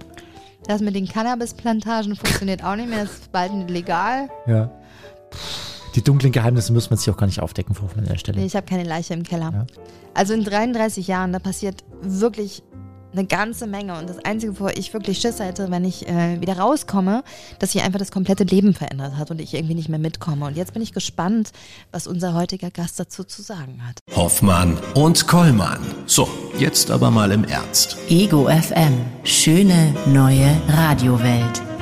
Das 0.67 0.81
mit 0.81 0.95
den 0.95 1.07
Cannabisplantagen 1.07 2.15
funktioniert 2.15 2.63
auch 2.63 2.75
nicht 2.75 2.89
mehr, 2.89 3.03
das 3.03 3.13
ist 3.13 3.31
bald 3.31 3.53
nicht 3.53 3.69
legal. 3.69 4.29
Ja. 4.47 4.69
Die 5.95 6.03
dunklen 6.03 6.31
Geheimnisse 6.31 6.73
müssen 6.73 6.89
wir 6.89 6.95
jetzt 6.95 7.03
hier 7.03 7.13
auch 7.13 7.17
gar 7.17 7.27
nicht 7.27 7.41
aufdecken, 7.41 7.75
Frau 7.75 7.83
Hoffmann, 7.83 8.05
an 8.05 8.11
der 8.11 8.17
Stelle. 8.17 8.39
Nee, 8.39 8.45
ich 8.45 8.55
habe 8.55 8.65
keine 8.65 8.83
Leiche 8.83 9.13
im 9.13 9.23
Keller. 9.23 9.51
Ja. 9.53 9.65
Also 10.13 10.33
in 10.33 10.43
33 10.43 11.07
Jahren, 11.07 11.33
da 11.33 11.39
passiert 11.39 11.83
wirklich 12.01 12.63
eine 13.13 13.25
ganze 13.25 13.67
Menge. 13.67 13.97
Und 13.97 14.09
das 14.09 14.23
Einzige, 14.23 14.53
wovor 14.53 14.71
ich 14.71 14.93
wirklich 14.93 15.19
Schiss 15.19 15.39
hätte, 15.39 15.71
wenn 15.71 15.85
ich 15.85 16.07
äh, 16.07 16.39
wieder 16.41 16.57
rauskomme, 16.57 17.23
dass 17.59 17.71
sich 17.71 17.83
einfach 17.83 17.99
das 17.99 18.11
komplette 18.11 18.43
Leben 18.43 18.73
verändert 18.73 19.17
hat 19.17 19.31
und 19.31 19.39
ich 19.39 19.53
irgendwie 19.53 19.75
nicht 19.75 19.89
mehr 19.89 19.99
mitkomme. 19.99 20.45
Und 20.45 20.57
jetzt 20.57 20.73
bin 20.73 20.81
ich 20.81 20.93
gespannt, 20.93 21.51
was 21.91 22.07
unser 22.07 22.33
heutiger 22.33 22.71
Gast 22.71 22.99
dazu 22.99 23.23
zu 23.23 23.41
sagen 23.41 23.81
hat. 23.87 23.99
Hoffmann 24.15 24.77
und 24.95 25.27
Kollmann. 25.27 25.79
So, 26.05 26.27
jetzt 26.57 26.91
aber 26.91 27.11
mal 27.11 27.31
im 27.31 27.43
Ernst. 27.43 27.97
Ego 28.09 28.47
FM. 28.47 28.93
Schöne 29.23 29.95
neue 30.05 30.49
Radiowelt. 30.67 31.72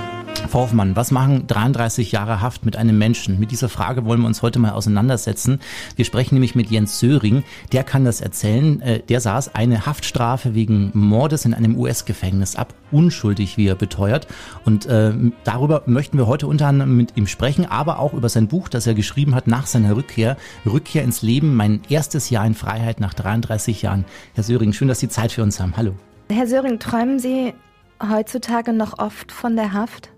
Frau 0.50 0.62
Hoffmann, 0.63 0.98
was 0.98 1.12
machen 1.12 1.48
33 1.48 2.12
Jahre 2.12 2.41
Haft 2.41 2.65
mit 2.65 2.75
einem 2.75 2.98
Menschen? 2.98 3.39
Mit 3.39 3.51
dieser 3.51 3.69
Frage 3.69 4.03
wollen 4.03 4.19
wir 4.19 4.27
uns 4.27 4.41
heute 4.41 4.60
mal 4.60 4.71
auseinandersetzen. 4.71 5.60
Wir 5.95 6.03
sprechen 6.03 6.36
nämlich 6.36 6.55
mit 6.55 6.69
Jens 6.69 7.00
Söring. 7.00 7.43
Der 7.71 7.86
kann 7.86 8.03
das 8.03 8.19
erzählen. 8.19 8.81
Äh, 8.81 9.00
Der 9.00 9.21
saß 9.21 9.55
eine 9.55 9.86
Haftstrafe 9.86 10.53
wegen 10.53 10.91
Mordes 10.93 11.45
in 11.45 11.53
einem 11.53 11.77
US-Gefängnis 11.77 12.57
ab. 12.57 12.74
Unschuldig, 12.91 13.55
wie 13.55 13.67
er 13.67 13.75
beteuert. 13.75 14.27
Und 14.65 14.86
äh, 14.88 15.13
darüber 15.45 15.83
möchten 15.86 16.17
wir 16.17 16.27
heute 16.27 16.48
unter 16.48 16.67
anderem 16.67 16.98
mit 16.98 17.15
ihm 17.15 17.27
sprechen, 17.27 17.65
aber 17.65 18.00
auch 18.00 18.13
über 18.13 18.27
sein 18.27 18.50
Buch, 18.50 18.67
das 18.67 18.86
er 18.88 18.93
geschrieben 18.93 19.36
hat 19.36 19.48
nach 19.48 19.67
seiner 19.67 19.95
Rückkehr. 19.95 20.36
Rückkehr 20.65 21.03
ins 21.03 21.21
Leben, 21.21 21.55
mein 21.55 21.79
erstes 21.88 22.29
Jahr 22.29 22.45
in 22.45 22.55
Freiheit 22.55 23.00
nach 23.00 23.13
33 23.13 23.83
Jahren. 23.83 24.03
Herr 24.33 24.43
Söring, 24.43 24.74
schön, 24.74 24.89
dass 24.89 25.00
Sie 25.00 25.07
Zeit 25.10 25.31
für 25.31 25.43
uns 25.43 25.62
haben. 25.62 25.77
Hallo. 25.77 25.93
Herr 26.29 26.48
Söring, 26.48 26.77
träumen 26.79 27.19
Sie 27.19 27.53
heutzutage 28.01 28.74
noch 28.74 29.00
oft 29.00 29.31
von 29.31 29.55
der 29.55 29.71
Haft? 29.74 30.11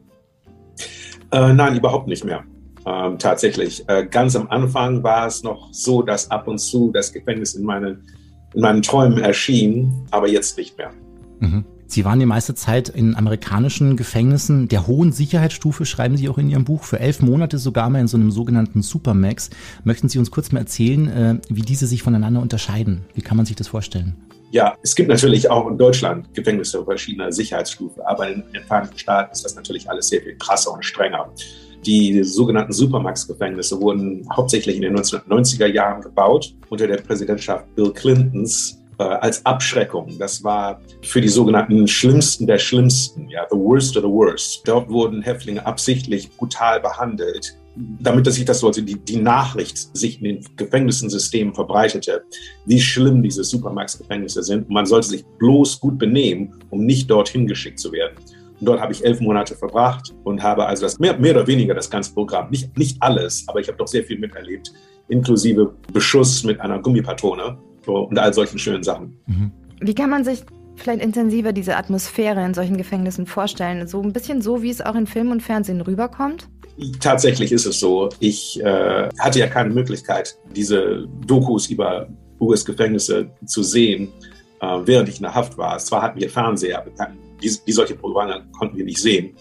Äh, 1.32 1.54
nein, 1.54 1.76
überhaupt 1.78 2.08
nicht 2.08 2.24
mehr. 2.24 2.44
Ähm, 2.86 3.18
tatsächlich. 3.18 3.88
Äh, 3.88 4.06
ganz 4.06 4.36
am 4.36 4.48
Anfang 4.50 5.04
war 5.04 5.28
es 5.28 5.44
noch 5.44 5.70
so, 5.72 6.02
dass 6.02 6.30
ab 6.30 6.48
und 6.48 6.60
zu 6.60 6.92
das 6.92 7.14
Gefängnis 7.14 7.56
in 7.56 7.64
meinen, 7.64 8.04
in 8.54 8.62
meinen 8.62 8.82
Träumen 8.82 9.20
erschien, 9.20 10.06
aber 10.12 10.28
jetzt 10.28 10.58
nicht 10.58 10.78
mehr. 10.78 10.92
Mhm. 11.40 11.66
Sie 11.88 12.06
waren 12.06 12.20
die 12.20 12.26
meiste 12.26 12.56
Zeit 12.56 12.90
in 12.90 13.16
amerikanischen 13.16 13.98
Gefängnissen 13.98 14.68
der 14.68 14.88
hohen 14.88 15.12
Sicherheitsstufe, 15.12 15.86
schreiben 15.86 16.18
Sie 16.18 16.28
auch 16.28 16.40
in 16.40 16.50
Ihrem 16.50 16.66
Buch, 16.66 16.84
für 16.84 17.00
elf 17.00 17.22
Monate 17.22 17.60
sogar 17.60 17.90
mal 17.90 18.00
in 18.00 18.08
so 18.08 18.18
einem 18.18 18.32
sogenannten 18.32 18.82
Supermax. 18.82 19.52
Möchten 19.84 20.10
Sie 20.10 20.18
uns 20.18 20.32
kurz 20.32 20.52
mal 20.52 20.62
erzählen, 20.62 21.08
äh, 21.08 21.38
wie 21.50 21.62
diese 21.62 21.86
sich 21.86 22.02
voneinander 22.02 22.42
unterscheiden? 22.42 23.02
Wie 23.14 23.22
kann 23.22 23.38
man 23.38 23.46
sich 23.46 23.56
das 23.56 23.68
vorstellen? 23.68 24.16
Ja, 24.54 24.78
es 24.84 24.94
gibt 24.94 25.10
natürlich 25.10 25.50
auch 25.50 25.68
in 25.68 25.80
Deutschland 25.80 26.32
Gefängnisse 26.36 26.86
verschiedener 26.86 27.32
Sicherheitsstufe, 27.32 28.08
aber 28.08 28.30
in 28.30 28.44
den 28.54 28.64
Vereinigten 28.64 29.00
Staaten 29.00 29.32
ist 29.32 29.44
das 29.44 29.56
natürlich 29.56 29.90
alles 29.90 30.10
sehr 30.10 30.22
viel 30.22 30.36
krasser 30.38 30.72
und 30.72 30.86
strenger. 30.86 31.28
Die 31.84 32.24
sogenannten 32.24 32.72
Supermax-Gefängnisse 32.72 33.82
wurden 33.82 34.24
hauptsächlich 34.32 34.76
in 34.76 34.84
den 34.84 34.96
1990er 34.96 35.66
Jahren 35.66 36.04
gebaut 36.04 36.54
unter 36.70 36.86
der 36.86 36.98
Präsidentschaft 36.98 37.66
Bill 37.74 37.92
Clintons, 37.94 38.80
äh, 39.00 39.04
als 39.04 39.44
Abschreckung. 39.44 40.20
Das 40.20 40.44
war 40.44 40.80
für 41.02 41.20
die 41.20 41.30
sogenannten 41.30 41.88
Schlimmsten 41.88 42.46
der 42.46 42.60
Schlimmsten, 42.60 43.28
ja, 43.30 43.48
the 43.50 43.58
worst 43.58 43.98
of 43.98 44.04
the 44.04 44.10
worst. 44.10 44.62
Dort 44.68 44.88
wurden 44.88 45.24
Häftlinge 45.24 45.66
absichtlich 45.66 46.30
brutal 46.38 46.80
behandelt, 46.80 47.58
damit 47.76 48.32
sich 48.32 48.46
das 48.46 48.60
so, 48.60 48.68
also 48.68 48.82
die, 48.82 48.96
die 48.96 49.18
Nachricht 49.18 49.96
sich 49.96 50.22
in 50.22 50.24
den 50.26 50.46
Gefängnissystemen 50.56 51.54
verbreitete, 51.54 52.24
wie 52.66 52.80
schlimm 52.80 53.24
diese 53.24 53.44
Supermax-Gefängnisse 53.44 54.44
sind. 54.44 54.68
Und 54.68 54.74
man 54.74 54.86
sollte 54.86 55.08
sich 55.08 55.26
bloß 55.40 55.80
gut 55.80 55.98
benehmen, 55.98 56.54
um 56.70 56.86
nicht 56.86 57.10
dorthin 57.10 57.48
geschickt 57.48 57.80
zu 57.80 57.92
werden. 57.92 58.16
Und 58.60 58.68
dort 58.68 58.80
habe 58.80 58.94
ich 58.94 59.04
elf 59.04 59.20
Monate 59.20 59.56
verbracht 59.56 60.14
und 60.24 60.42
habe 60.42 60.66
also 60.66 60.84
das 60.84 61.00
mehr, 61.00 61.18
mehr 61.18 61.36
oder 61.36 61.48
weniger 61.48 61.74
das 61.74 61.90
ganze 61.90 62.14
Programm, 62.14 62.50
nicht, 62.50 62.78
nicht 62.78 63.02
alles, 63.02 63.44
aber 63.48 63.60
ich 63.60 63.68
habe 63.68 63.78
doch 63.78 63.88
sehr 63.88 64.04
viel 64.04 64.20
miterlebt, 64.20 64.72
inklusive 65.10 65.74
Beschuss 65.92 66.44
mit 66.44 66.62
einer 66.62 66.80
Gummipatrone 66.80 67.58
und 67.86 68.18
all 68.18 68.34
solchen 68.34 68.60
schönen 68.60 68.84
Sachen. 68.84 69.18
Mhm. 69.26 69.52
Wie 69.82 69.96
kann 69.96 70.10
man 70.10 70.24
sich 70.24 70.44
vielleicht 70.76 71.04
intensiver 71.04 71.52
diese 71.52 71.76
Atmosphäre 71.76 72.46
in 72.46 72.54
solchen 72.54 72.78
Gefängnissen 72.78 73.26
vorstellen? 73.26 73.86
So 73.88 74.02
ein 74.02 74.14
bisschen 74.14 74.42
so, 74.42 74.62
wie 74.62 74.70
es 74.70 74.82
auch 74.82 74.96
in 74.96 75.08
Film 75.08 75.32
und 75.32 75.42
Fernsehen 75.42 75.82
rüberkommt? 75.82 76.48
Tatsächlich 77.00 77.52
ist 77.52 77.66
es 77.66 77.80
so. 77.80 78.10
Ich 78.20 78.60
äh, 78.62 79.10
hatte 79.20 79.40
ja 79.40 79.48
keine 79.48 79.70
Möglichkeit, 79.70 80.38
diese 80.56 81.08
Dokus 81.26 81.68
über 81.70 82.08
US-Gefängnisse 82.40 83.30
zu 83.46 83.64
sehen, 83.64 84.12
äh, 84.62 84.80
während 84.84 85.10
ich 85.10 85.18
in 85.18 85.24
der 85.24 85.36
Haft 85.36 85.58
war. 85.58 85.78
Zwar 85.78 86.02
hatten 86.02 86.20
wir 86.20 86.30
Fernseher, 86.30 86.80
aber 86.80 86.92
die, 87.42 87.56
die 87.66 87.72
solche 87.72 87.96
Programme 87.96 88.46
konnten 88.58 88.78
wir 88.78 88.86
nicht 88.86 89.02
sehen. 89.02 89.36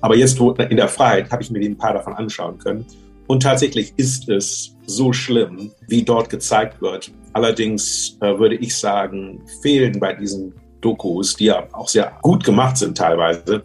Aber 0.00 0.16
jetzt 0.16 0.40
in 0.40 0.76
der 0.76 0.88
Freiheit 0.88 1.30
habe 1.30 1.42
ich 1.42 1.50
mir 1.50 1.60
ein 1.60 1.78
paar 1.78 1.94
davon 1.94 2.14
anschauen 2.14 2.58
können. 2.58 2.84
Und 3.28 3.44
tatsächlich 3.44 3.92
ist 3.96 4.28
es 4.28 4.76
so 4.86 5.12
schlimm, 5.12 5.70
wie 5.86 6.02
dort 6.02 6.28
gezeigt 6.28 6.82
wird. 6.82 7.12
Allerdings 7.32 8.18
äh, 8.20 8.38
würde 8.38 8.56
ich 8.56 8.76
sagen, 8.76 9.40
fehlen 9.62 9.98
bei 10.00 10.12
diesen 10.12 10.52
Dokus, 10.80 11.36
die 11.36 11.46
ja 11.46 11.66
auch 11.72 11.88
sehr 11.88 12.12
gut 12.20 12.42
gemacht 12.44 12.76
sind 12.76 12.98
teilweise, 12.98 13.62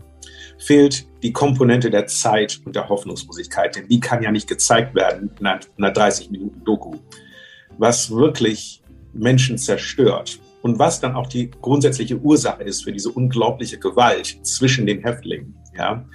fehlt 0.59 1.05
die 1.27 1.33
Komponente 1.33 1.89
der 1.89 2.07
Zeit 2.07 2.61
und 2.63 2.73
der 2.73 2.87
Hoffnungslosigkeit, 2.87 3.75
denn 3.75 3.89
die 3.89 3.99
kann 3.99 4.23
ja 4.23 4.31
nicht 4.31 4.47
gezeigt 4.47 4.95
werden 4.95 5.29
in 5.37 5.45
einer 5.45 5.91
30 5.91 6.31
Minuten 6.31 6.63
Doku. 6.63 6.93
Was 7.77 8.09
wirklich 8.09 8.81
Menschen 9.11 9.57
zerstört 9.57 10.39
und 10.61 10.79
was 10.79 11.01
dann 11.01 11.15
auch 11.15 11.27
die 11.27 11.51
grundsätzliche 11.51 12.17
Ursache 12.17 12.63
ist 12.63 12.85
für 12.85 12.93
diese 12.93 13.11
unglaubliche 13.11 13.77
Gewalt 13.77 14.39
zwischen 14.43 14.85
den 14.85 15.03
Häftlingen, 15.03 15.53
ja, 15.77 16.05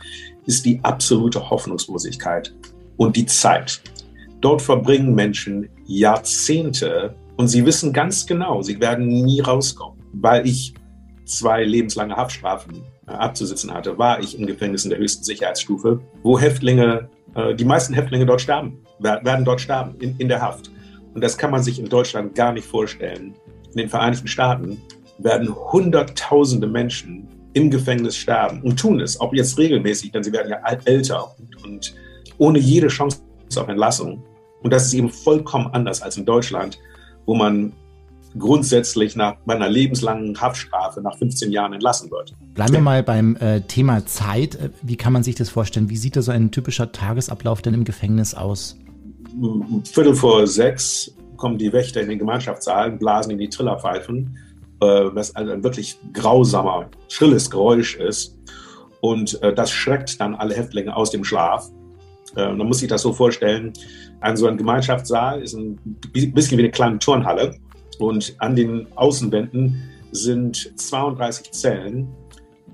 ist 0.47 0.65
die 0.65 0.81
absolute 0.83 1.51
Hoffnungslosigkeit 1.51 2.55
und 2.97 3.15
die 3.15 3.27
Zeit. 3.27 3.83
Dort 4.41 4.63
verbringen 4.63 5.15
Menschen 5.15 5.69
Jahrzehnte 5.85 7.15
und 7.37 7.49
sie 7.49 7.67
wissen 7.67 7.93
ganz 7.93 8.27
genau, 8.27 8.63
sie 8.63 8.81
werden 8.81 9.09
nie 9.09 9.41
rauskommen, 9.41 10.03
weil 10.15 10.47
ich 10.47 10.73
zwei 11.27 11.65
lebenslange 11.65 12.17
Haftstrafen 12.17 12.83
abzusitzen 13.21 13.73
hatte, 13.73 13.99
war 13.99 14.21
ich 14.21 14.39
im 14.39 14.47
Gefängnis 14.47 14.85
in 14.85 14.91
der 14.91 14.99
höchsten 14.99 15.25
Sicherheitsstufe, 15.25 16.01
wo 16.23 16.39
Häftlinge, 16.39 17.09
äh, 17.35 17.55
die 17.55 17.65
meisten 17.65 17.95
Häftlinge 17.95 18.27
dort 18.27 18.41
sterben, 18.41 18.79
werden 18.99 19.45
dort 19.45 19.61
sterben, 19.61 19.97
in, 20.01 20.17
in 20.19 20.29
der 20.29 20.41
Haft. 20.41 20.71
Und 21.15 21.23
das 21.23 21.37
kann 21.37 21.51
man 21.51 21.63
sich 21.63 21.79
in 21.79 21.89
Deutschland 21.89 22.35
gar 22.35 22.53
nicht 22.53 22.67
vorstellen. 22.67 23.35
In 23.73 23.77
den 23.77 23.89
Vereinigten 23.89 24.29
Staaten 24.29 24.81
werden 25.19 25.55
Hunderttausende 25.55 26.67
Menschen 26.67 27.29
im 27.55 27.71
Gefängnis 27.71 28.17
sterben 28.17 28.63
und 28.63 28.79
tun 28.79 29.01
es, 29.01 29.21
auch 29.21 29.33
jetzt 29.35 29.59
regelmäßig, 29.59 30.13
denn 30.13 30.23
sie 30.23 30.33
werden 30.33 30.51
ja 30.51 30.61
älter 30.85 31.35
und, 31.39 31.65
und 31.65 31.95
ohne 32.39 32.59
jede 32.59 32.89
Chance 32.89 33.19
auf 33.57 33.69
Entlassung. 33.69 34.23
Und 34.63 34.73
das 34.73 34.87
ist 34.87 34.95
eben 34.95 35.11
vollkommen 35.11 35.67
anders 35.73 36.01
als 36.01 36.17
in 36.17 36.25
Deutschland, 36.25 36.79
wo 37.27 37.35
man 37.35 37.73
grundsätzlich 38.39 39.17
nach 39.17 39.37
meiner 39.45 39.69
lebenslangen 39.69 40.41
Haftstrafe 40.41 41.01
nach 41.01 41.17
15 41.17 41.53
Jahren 41.53 41.73
entlassen 41.73 42.11
wird. 42.11 42.35
Bleiben 42.55 42.73
wir 42.73 42.81
mal 42.81 43.03
beim 43.03 43.37
äh, 43.37 43.61
Thema 43.63 44.07
Zeit. 44.07 44.55
Äh, 44.57 44.71
wie 44.83 44.97
kann 44.97 45.13
man 45.13 45.23
sich 45.23 45.35
das 45.35 45.51
vorstellen? 45.51 45.91
Wie 45.91 45.97
sieht 45.97 46.17
da 46.17 46.23
so 46.23 46.33
ein 46.33 46.51
typischer 46.51 46.93
Tagesablauf 46.93 47.63
denn 47.63 47.75
im 47.75 47.85
Gefängnis 47.85 48.35
aus? 48.35 48.77
Viertel 49.85 50.15
vor 50.15 50.47
sechs 50.47 51.15
kommen 51.37 51.59
die 51.59 51.73
Wächter 51.73 52.01
in 52.01 52.09
den 52.09 52.19
Gemeinschaftssaal, 52.19 52.93
blasen 52.93 53.33
in 53.33 53.39
die 53.39 53.49
Trillerpfeifen, 53.49 54.37
äh, 54.81 54.87
was 54.87 55.35
ein 55.35 55.65
wirklich 55.65 55.99
grausamer, 56.13 56.89
schrilles 57.09 57.51
Geräusch 57.51 57.97
ist. 57.97 58.39
Und 59.01 59.43
äh, 59.43 59.53
das 59.53 59.71
schreckt 59.71 60.21
dann 60.21 60.35
alle 60.35 60.55
Häftlinge 60.55 60.95
aus 60.95 61.11
dem 61.11 61.25
Schlaf. 61.25 61.69
Äh, 62.37 62.53
man 62.53 62.69
muss 62.69 62.79
sich 62.79 62.89
das 62.89 63.03
so 63.03 63.13
vorstellen, 63.13 63.73
ein 64.21 64.37
so 64.37 64.47
ein 64.47 64.57
Gemeinschaftssaal 64.57 65.43
ist 65.43 65.55
ein 65.55 65.79
bisschen 66.13 66.59
wie 66.59 66.63
eine 66.63 66.71
kleine 66.71 66.99
Turnhalle. 66.99 67.57
Und 67.99 68.35
an 68.39 68.57
den 68.57 68.87
Außenwänden 68.97 69.91
sind 70.13 70.73
32 70.77 71.53
Zellen, 71.53 72.09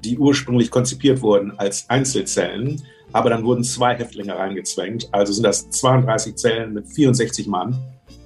die 0.04 0.18
ursprünglich 0.18 0.70
konzipiert 0.70 1.22
wurden 1.22 1.58
als 1.58 1.88
Einzelzellen. 1.88 2.82
Aber 3.12 3.30
dann 3.30 3.44
wurden 3.44 3.64
zwei 3.64 3.96
Häftlinge 3.96 4.36
reingezwängt. 4.36 5.08
Also 5.12 5.32
sind 5.32 5.44
das 5.44 5.70
32 5.70 6.36
Zellen 6.36 6.74
mit 6.74 6.88
64 6.88 7.46
Mann. 7.46 7.76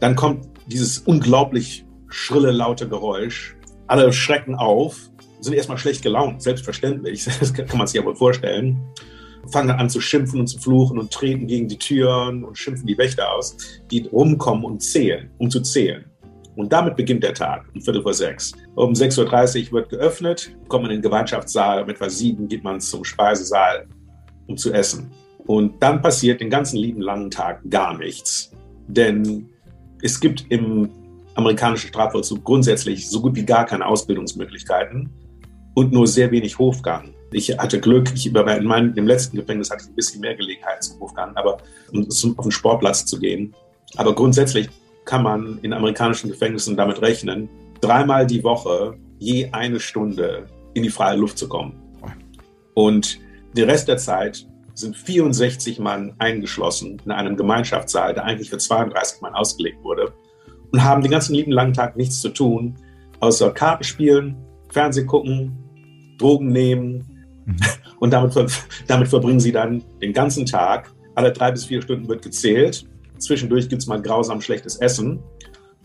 Dann 0.01 0.17
kommt 0.17 0.49
dieses 0.67 0.99
unglaublich 0.99 1.85
schrille, 2.09 2.51
laute 2.51 2.89
Geräusch. 2.89 3.57
Alle 3.87 4.13
schrecken 4.13 4.55
auf, 4.55 5.11
sind 5.41 5.55
erstmal 5.55 5.79
schlecht 5.79 6.03
gelaunt, 6.03 6.43
selbstverständlich. 6.43 7.27
Das 7.41 7.53
kann 7.53 7.79
man 7.79 7.87
sich 7.87 8.01
ja 8.01 8.05
wohl 8.05 8.17
vorstellen. 8.17 8.81
Fangen 9.51 9.71
an 9.71 9.91
zu 9.91 10.01
schimpfen 10.01 10.39
und 10.41 10.47
zu 10.47 10.59
fluchen 10.59 10.99
und 10.99 11.11
treten 11.11 11.49
gegen 11.49 11.67
die 11.67 11.79
Türen 11.79 12.45
und 12.45 12.57
schimpfen 12.57 12.87
die 12.87 12.97
Wächter 12.97 13.33
aus, 13.33 13.57
die 13.91 14.07
rumkommen 14.07 14.65
und 14.65 14.83
zählen, 14.83 15.31
um 15.39 15.51
zu 15.51 15.61
zählen. 15.61 16.12
Und 16.57 16.73
damit 16.73 16.97
beginnt 16.97 17.25
der 17.25 17.35
Tag 17.35 17.65
um 17.75 17.81
Viertel 17.81 18.03
vor 18.03 18.13
sechs. 18.13 18.53
Um 18.75 18.93
6.30 18.93 19.67
Uhr 19.67 19.73
wird 19.73 19.89
geöffnet, 19.89 20.55
kommt 20.69 20.83
man 20.83 20.91
in 20.91 20.99
den 20.99 21.03
Gemeinschaftssaal, 21.03 21.83
um 21.83 21.89
etwa 21.89 22.11
sieben 22.11 22.47
geht 22.49 22.63
man 22.63 22.81
zum 22.81 23.05
Speisesaal, 23.05 23.87
um 24.47 24.57
zu 24.57 24.73
essen. 24.73 25.11
Und 25.47 25.83
dann 25.83 26.03
passiert 26.03 26.41
den 26.41 26.51
ganzen 26.51 26.77
lieben 26.77 27.01
langen 27.01 27.31
Tag 27.31 27.61
gar 27.69 27.97
nichts. 27.97 28.53
Denn 28.87 29.49
es 30.03 30.21
gibt 30.21 30.47
im 30.51 30.91
amerikanischen 31.35 31.89
Strafvollzug 31.89 32.45
grundsätzlich 32.45 33.09
so 33.09 33.21
gut 33.21 33.35
wie 33.35 33.45
gar 33.45 33.65
keine 33.65 33.87
Ausbildungsmöglichkeiten 33.87 35.09
und 35.75 35.93
nur 35.93 36.07
sehr 36.07 36.31
wenig 36.31 36.59
Hofgang. 36.59 37.15
Ich 37.33 37.57
hatte 37.59 37.81
Glück, 37.81 38.13
ich, 38.15 38.27
in 38.27 38.65
meinem, 38.65 39.07
letzten 39.07 39.39
Gefängnis 39.39 39.71
hatte 39.71 39.85
ich 39.85 39.91
ein 39.91 39.95
bisschen 39.95 40.21
mehr 40.21 40.35
Gelegenheit 40.35 40.83
zum 40.83 41.01
Hofgang, 41.01 41.35
aber 41.35 41.59
um 41.93 42.07
auf 42.37 42.45
den 42.45 42.51
Sportplatz 42.51 43.07
zu 43.07 43.19
gehen. 43.19 43.55
Aber 43.97 44.15
grundsätzlich 44.15 44.69
kann 45.05 45.23
man 45.23 45.59
in 45.63 45.73
amerikanischen 45.73 46.31
Gefängnissen 46.31 46.77
damit 46.77 47.03
rechnen, 47.03 47.49
dreimal 47.81 48.27
die 48.27 48.43
Woche 48.45 48.97
je 49.19 49.49
eine 49.53 49.81
Stunde 49.81 50.47
in 50.75 50.83
die 50.83 50.91
freie 50.91 51.17
Luft 51.17 51.39
zu 51.39 51.49
kommen. 51.49 51.75
Und 52.75 53.19
den 53.57 53.69
Rest 53.69 53.89
der 53.89 53.99
Zeit 53.99 54.47
sind 54.75 54.97
64 54.97 55.79
Mann 55.79 56.15
eingeschlossen 56.19 57.01
in 57.05 57.11
einem 57.11 57.37
Gemeinschaftssaal, 57.37 58.15
der 58.15 58.25
eigentlich 58.25 58.51
für 58.51 58.59
32 58.59 59.21
Mann 59.21 59.35
ausgelegt 59.35 59.83
wurde, 59.83 60.13
und 60.73 60.83
haben 60.83 61.03
den 61.03 61.11
ganzen 61.11 61.35
lieben 61.35 61.53
langen 61.53 61.75
Tag 61.75 61.97
nichts 61.97 62.21
zu 62.21 62.31
tun, 62.31 62.77
außer 63.21 63.51
Karten 63.51 63.85
spielen, 63.85 64.37
Fernseh 64.71 65.05
gucken, 65.05 66.17
Drogen 66.19 66.49
nehmen. 66.49 67.05
Mhm. 67.45 67.57
Und 68.01 68.11
damit, 68.11 68.35
damit 68.89 69.07
verbringen 69.07 69.39
sie 69.39 69.53
dann 69.53 69.85
den 70.01 70.13
ganzen 70.13 70.45
Tag. 70.45 70.93
Alle 71.15 71.31
drei 71.31 71.53
bis 71.53 71.67
vier 71.67 71.81
Stunden 71.83 72.09
wird 72.09 72.23
gezählt 72.23 72.85
Zwischendurch 73.23 73.69
gibt 73.69 73.83
es 73.83 73.89
mal 73.89 74.01
grausam 74.01 74.41
schlechtes 74.41 74.77
Essen. 74.77 75.21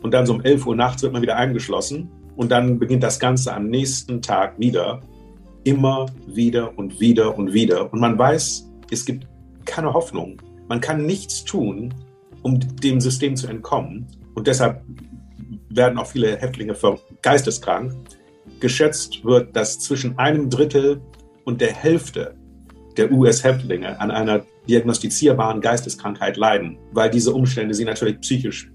Und 0.02 0.14
dann 0.14 0.26
so 0.26 0.34
um 0.34 0.42
11 0.42 0.66
Uhr 0.66 0.76
nachts 0.76 1.04
wird 1.04 1.14
man 1.14 1.22
wieder 1.22 1.38
eingeschlossen. 1.38 2.10
Und 2.36 2.52
dann 2.52 2.80
beginnt 2.80 3.04
das 3.04 3.20
Ganze 3.20 3.54
am 3.54 3.68
nächsten 3.68 4.22
Tag 4.22 4.60
wieder. 4.60 5.02
Immer 5.64 6.06
wieder 6.28 6.78
und 6.78 7.00
wieder 7.00 7.38
und 7.38 7.54
wieder. 7.54 7.92
Und 7.92 8.00
man 8.00 8.18
weiß, 8.18 8.70
es 8.92 9.06
gibt 9.06 9.28
keine 9.66 9.94
Hoffnung. 9.94 10.42
Man 10.68 10.82
kann 10.82 11.06
nichts 11.06 11.44
tun, 11.44 11.94
um 12.42 12.60
dem 12.60 13.02
System 13.02 13.36
zu 13.36 13.48
entkommen. 13.48 14.08
Und 14.36 14.48
deshalb 14.48 14.82
werden 15.70 15.98
auch 15.98 16.08
viele 16.08 16.38
Häftlinge 16.38 16.76
geisteskrank. 17.22 17.94
Geschätzt 18.60 19.24
wird, 19.24 19.56
dass 19.56 19.80
zwischen 19.80 20.18
einem 20.18 20.50
Drittel 20.50 21.02
und 21.44 21.62
der 21.62 21.74
Hälfte 21.74 22.36
der 22.98 23.12
US-Häftlinge 23.12 24.00
an 24.00 24.12
einer 24.12 24.46
diagnostizierbaren 24.68 25.62
Geisteskrankheit 25.62 26.38
leiden, 26.38 26.78
weil 26.92 27.10
diese 27.10 27.34
Umstände 27.34 27.74
sie 27.74 27.86
natürlich 27.86 28.20
psychisch 28.22 28.72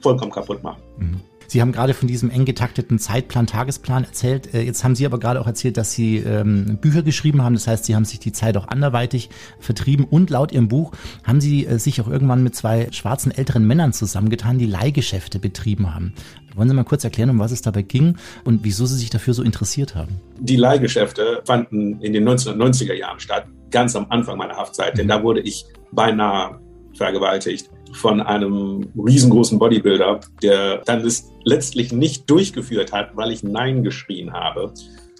vollkommen 0.00 0.32
kaputt 0.32 0.62
machen. 0.62 0.82
Mhm. 0.98 1.20
Sie 1.52 1.60
haben 1.60 1.72
gerade 1.72 1.92
von 1.92 2.08
diesem 2.08 2.30
eng 2.30 2.46
getakteten 2.46 2.98
Zeitplan, 2.98 3.46
Tagesplan 3.46 4.04
erzählt. 4.04 4.54
Äh, 4.54 4.62
jetzt 4.62 4.84
haben 4.84 4.94
Sie 4.94 5.04
aber 5.04 5.18
gerade 5.18 5.38
auch 5.38 5.46
erzählt, 5.46 5.76
dass 5.76 5.92
Sie 5.92 6.16
ähm, 6.16 6.78
Bücher 6.80 7.02
geschrieben 7.02 7.42
haben. 7.42 7.52
Das 7.52 7.66
heißt, 7.66 7.84
Sie 7.84 7.94
haben 7.94 8.06
sich 8.06 8.18
die 8.18 8.32
Zeit 8.32 8.56
auch 8.56 8.68
anderweitig 8.68 9.28
vertrieben. 9.60 10.06
Und 10.06 10.30
laut 10.30 10.50
Ihrem 10.50 10.68
Buch 10.68 10.92
haben 11.24 11.42
Sie 11.42 11.66
äh, 11.66 11.78
sich 11.78 12.00
auch 12.00 12.08
irgendwann 12.08 12.42
mit 12.42 12.56
zwei 12.56 12.88
schwarzen 12.90 13.32
älteren 13.32 13.66
Männern 13.66 13.92
zusammengetan, 13.92 14.56
die 14.56 14.64
Leihgeschäfte 14.64 15.38
betrieben 15.38 15.94
haben. 15.94 16.14
Wollen 16.54 16.70
Sie 16.70 16.74
mal 16.74 16.84
kurz 16.84 17.04
erklären, 17.04 17.28
um 17.28 17.38
was 17.38 17.52
es 17.52 17.60
dabei 17.60 17.82
ging 17.82 18.16
und 18.44 18.64
wieso 18.64 18.86
Sie 18.86 18.96
sich 18.96 19.10
dafür 19.10 19.34
so 19.34 19.42
interessiert 19.42 19.94
haben? 19.94 20.22
Die 20.40 20.56
Leihgeschäfte 20.56 21.42
fanden 21.44 22.00
in 22.00 22.14
den 22.14 22.26
1990er 22.26 22.94
Jahren 22.94 23.20
statt, 23.20 23.44
ganz 23.72 23.96
am 23.96 24.06
Anfang 24.10 24.38
meiner 24.38 24.56
Haftzeit, 24.56 24.96
denn 24.98 25.08
da 25.08 25.22
wurde 25.22 25.40
ich 25.40 25.66
beinahe 25.90 26.60
vergewaltigt 26.94 27.70
von 27.92 28.20
einem 28.20 28.88
riesengroßen 28.96 29.58
Bodybuilder, 29.58 30.20
der 30.42 30.78
dann 30.78 31.02
das 31.02 31.30
letztlich 31.44 31.92
nicht 31.92 32.28
durchgeführt 32.30 32.92
hat, 32.92 33.16
weil 33.16 33.32
ich 33.32 33.42
Nein 33.42 33.82
geschrien 33.82 34.32
habe. 34.32 34.72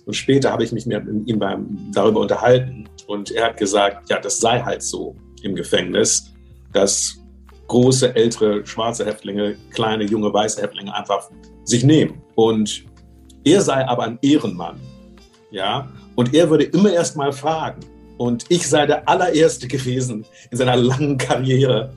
Und 0.07 0.15
später 0.15 0.51
habe 0.51 0.65
ich 0.65 0.73
mich 0.73 0.87
mit 0.87 1.03
ihm 1.27 1.39
beim, 1.39 1.91
darüber 1.93 2.21
unterhalten 2.21 2.89
und 3.07 3.31
er 3.31 3.47
hat 3.47 3.57
gesagt, 3.57 4.11
ja, 4.11 4.19
das 4.19 4.41
sei 4.41 4.61
halt 4.61 4.83
so 4.83 5.17
im 5.43 5.55
Gefängnis, 5.55 6.33
dass 6.73 7.19
große, 7.69 8.15
ältere, 8.15 8.67
schwarze 8.67 9.05
Häftlinge, 9.05 9.57
kleine, 9.71 10.05
junge, 10.05 10.33
weiße 10.33 10.61
Häftlinge 10.61 10.95
einfach 10.95 11.31
sich 11.65 11.85
nehmen. 11.85 12.21
Und 12.35 12.85
er 13.45 13.61
sei 13.61 13.87
aber 13.87 14.05
ein 14.05 14.19
Ehrenmann. 14.23 14.81
Ja, 15.51 15.89
und 16.17 16.35
er 16.35 16.49
würde 16.49 16.65
immer 16.65 16.91
erst 16.93 17.17
mal 17.17 17.33
fragen. 17.33 17.81
Und 18.19 18.45
ich 18.49 18.69
sei 18.69 18.87
der 18.87 19.09
allererste 19.09 19.69
gewesen 19.69 20.25
in 20.51 20.59
seiner 20.59 20.77
langen 20.77 21.19
Karriere, 21.19 21.93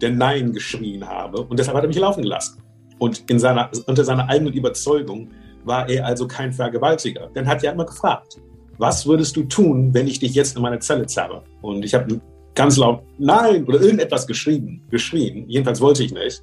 der 0.00 0.10
Nein 0.10 0.52
geschrien 0.52 1.06
habe. 1.06 1.42
Und 1.42 1.58
deshalb 1.58 1.76
hat 1.76 1.84
er 1.84 1.88
mich 1.88 1.98
laufen 1.98 2.22
gelassen. 2.22 2.62
Und 2.98 3.28
in 3.30 3.38
seiner, 3.38 3.70
unter 3.86 4.04
seiner 4.04 4.28
eigenen 4.28 4.52
Überzeugung 4.52 5.28
war 5.64 5.88
er 5.88 6.06
also 6.06 6.26
kein 6.26 6.52
Vergewaltiger. 6.52 7.30
Dann 7.34 7.46
hat 7.46 7.62
er 7.62 7.72
immer 7.72 7.86
gefragt, 7.86 8.40
was 8.78 9.06
würdest 9.06 9.36
du 9.36 9.44
tun, 9.44 9.92
wenn 9.94 10.08
ich 10.08 10.18
dich 10.18 10.34
jetzt 10.34 10.56
in 10.56 10.62
meine 10.62 10.78
Zelle 10.80 11.06
zerre? 11.06 11.42
Und 11.60 11.84
ich 11.84 11.94
habe 11.94 12.20
ganz 12.54 12.76
laut 12.76 13.02
Nein 13.18 13.64
oder 13.64 13.80
irgendetwas 13.80 14.26
geschrieben, 14.26 14.82
geschrien. 14.90 15.44
Jedenfalls 15.48 15.80
wollte 15.80 16.02
ich 16.02 16.12
nicht. 16.12 16.42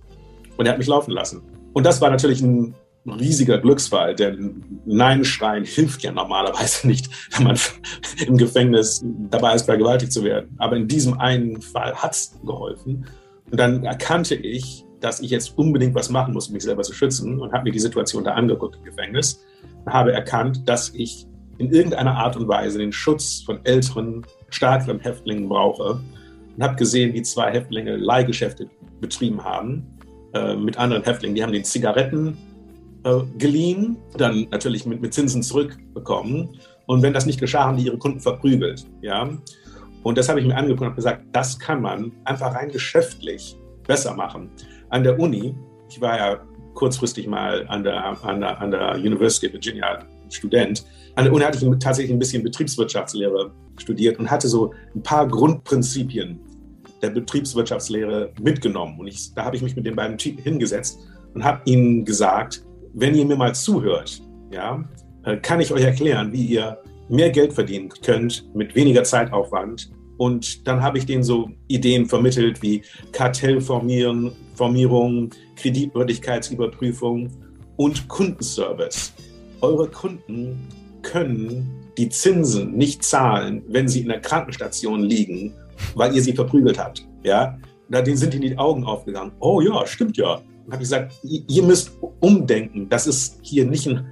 Und 0.58 0.66
er 0.66 0.72
hat 0.72 0.78
mich 0.78 0.88
laufen 0.88 1.12
lassen. 1.12 1.42
Und 1.74 1.86
das 1.86 2.01
war 2.01 2.10
natürlich 2.10 2.42
ein 2.42 2.74
riesiger 3.12 3.58
Glücksfall, 3.58 4.16
denn 4.16 4.63
Nein 4.86 5.24
schreien 5.24 5.63
hilft 5.63 6.04
ja 6.04 6.12
normalerweise 6.12 6.88
nicht, 6.88 7.10
wenn 7.36 7.48
man 7.48 7.58
im 8.28 8.38
Gefängnis 8.38 9.04
dabei 9.30 9.56
ist, 9.56 9.66
vergewaltigt 9.66 10.12
zu 10.12 10.24
werden. 10.24 10.56
Aber 10.58 10.75
in 10.75 10.88
diesem 10.88 11.20
einen 11.20 11.62
Fall 11.62 11.96
hat 11.96 12.13
es 12.13 12.39
geholfen. 12.46 13.06
Und 13.51 13.60
dann 13.60 13.84
erkannte 13.84 14.36
ich, 14.36 14.86
dass 15.00 15.22
ich 15.22 15.32
jetzt 15.32 15.58
unbedingt 15.58 15.96
was 15.96 16.10
machen 16.10 16.34
muss, 16.34 16.48
um 16.48 16.54
mich 16.54 16.63
selber 16.63 16.84
zu 16.84 16.94
schützen 16.94 17.39
und 17.39 17.51
habe 17.54 17.63
mir 17.63 17.72
die 17.72 17.80
Situation 17.80 18.24
da 18.24 18.32
angeguckt 18.32 18.75
im 18.75 18.84
Gefängnis 18.84 19.46
und 19.86 19.94
habe 19.94 20.12
erkannt, 20.12 20.68
dass 20.68 20.94
ich 20.94 21.25
in 21.58 21.72
irgendeiner 21.72 22.16
Art 22.16 22.36
und 22.38 22.48
Weise 22.48 22.80
den 22.80 22.92
Schutz 22.92 23.42
von 23.42 23.60
älteren, 23.66 24.25
stärkeren 24.50 25.00
Häftlingen 25.00 25.48
brauche 25.48 26.00
und 26.56 26.63
habe 26.63 26.75
gesehen, 26.75 27.13
wie 27.13 27.22
zwei 27.22 27.51
Häftlinge 27.51 27.98
Leihgeschäfte 27.98 28.70
betrieben 29.00 29.44
haben 29.44 29.86
äh, 30.34 30.56
mit 30.56 30.78
anderen 30.78 31.04
Häftlingen. 31.04 31.36
Die 31.36 31.44
haben 31.44 31.54
den 31.54 31.63
Zigaretten 31.63 32.38
äh, 33.03 33.22
geliehen, 33.38 33.98
dann 34.18 34.48
natürlich 34.51 34.86
mit, 34.86 35.01
mit 35.01 35.13
Zinsen 35.13 35.44
zurückbekommen. 35.44 36.60
Und 36.86 37.01
wenn 37.01 37.13
das 37.13 37.25
nicht 37.25 37.39
geschah, 37.39 37.65
haben 37.65 37.77
die 37.77 37.86
ihre 37.86 37.98
Kunden 37.98 38.20
verprügelt. 38.20 38.86
Ja? 39.01 39.29
Und 40.03 40.18
das 40.18 40.29
habe 40.29 40.39
ich 40.39 40.48
mir 40.48 40.56
angeguckt 40.56 40.82
und 40.82 40.88
habe 40.88 40.96
gesagt, 40.96 41.25
das 41.32 41.60
kann 41.60 41.82
man 41.82 42.12
einfach 42.24 42.53
rein 42.56 42.70
geschäftlich 42.70 43.58
besser 43.88 44.13
machen. 44.15 44.50
An 44.89 45.03
der 45.03 45.20
Uni, 45.20 45.56
ich 45.89 46.00
war 46.01 46.18
ja 46.18 46.39
kurzfristig 46.74 47.27
mal 47.27 47.68
an 47.68 47.84
der, 47.84 48.24
an 48.24 48.39
der, 48.39 48.62
an 48.62 48.72
der 48.72 48.96
University 48.96 49.48
of 49.48 49.53
Virginia 49.53 50.00
Student, 50.29 50.86
an 51.15 51.25
der 51.25 51.34
Uni 51.34 51.44
hatte 51.44 51.58
ich 51.58 51.79
tatsächlich 51.79 52.13
ein 52.13 52.20
bisschen 52.20 52.44
Betriebswirtschaftslehre 52.44 53.51
studiert 53.77 54.20
und 54.20 54.29
hatte 54.29 54.48
so 54.48 54.74
ein 54.96 55.03
paar 55.03 55.27
Grundprinzipien 55.27 56.39
der 57.01 57.10
Betriebswirtschaftslehre 57.10 58.32
mitgenommen. 58.41 59.00
Und 59.00 59.08
ich, 59.08 59.34
da 59.34 59.46
habe 59.46 59.56
ich 59.56 59.62
mich 59.62 59.75
mit 59.75 59.86
den 59.86 59.96
beiden 59.96 60.18
hingesetzt 60.18 61.00
und 61.34 61.44
habe 61.44 61.62
ihnen 61.65 62.06
gesagt, 62.06 62.63
wenn 62.93 63.15
ihr 63.15 63.25
mir 63.25 63.36
mal 63.36 63.55
zuhört, 63.55 64.22
ja, 64.51 64.84
äh, 65.24 65.38
kann 65.38 65.62
ich 65.62 65.72
euch 65.72 65.84
erklären, 65.84 66.31
wie 66.31 66.46
ihr 66.46 66.77
mehr 67.10 67.29
Geld 67.29 67.53
verdienen 67.53 67.89
könnt 68.03 68.53
mit 68.55 68.75
weniger 68.75 69.03
Zeitaufwand. 69.03 69.91
Und 70.17 70.67
dann 70.67 70.81
habe 70.81 70.98
ich 70.98 71.05
denen 71.05 71.24
so 71.24 71.50
Ideen 71.67 72.05
vermittelt 72.05 72.62
wie 72.62 72.84
Kartellformierung, 73.12 74.34
Kreditwürdigkeitsüberprüfung 75.55 77.29
und 77.77 78.08
Kundenservice. 78.08 79.13
Eure 79.62 79.88
Kunden 79.88 80.67
können 81.01 81.69
die 81.98 82.10
Zinsen 82.10 82.75
nicht 82.75 83.03
zahlen, 83.03 83.63
wenn 83.69 83.88
sie 83.88 84.01
in 84.01 84.10
der 84.10 84.19
Krankenstation 84.19 85.03
liegen, 85.03 85.53
weil 85.95 86.13
ihr 86.13 86.21
sie 86.21 86.34
verprügelt 86.34 86.78
habt. 86.78 87.08
Ja, 87.23 87.58
da 87.89 88.06
sind 88.06 88.34
ihnen 88.34 88.43
die 88.43 88.58
Augen 88.58 88.84
aufgegangen. 88.84 89.32
Oh 89.39 89.62
ja, 89.62 89.86
stimmt 89.88 90.17
ja 90.17 90.41
habe 90.71 90.84
ich 90.84 90.89
gesagt, 90.89 91.13
ihr 91.23 91.63
müsst 91.63 91.91
umdenken. 92.19 92.89
Das 92.89 93.08
ist 93.08 93.39
hier 93.41 93.65
nicht 93.65 93.88
ein 93.88 94.05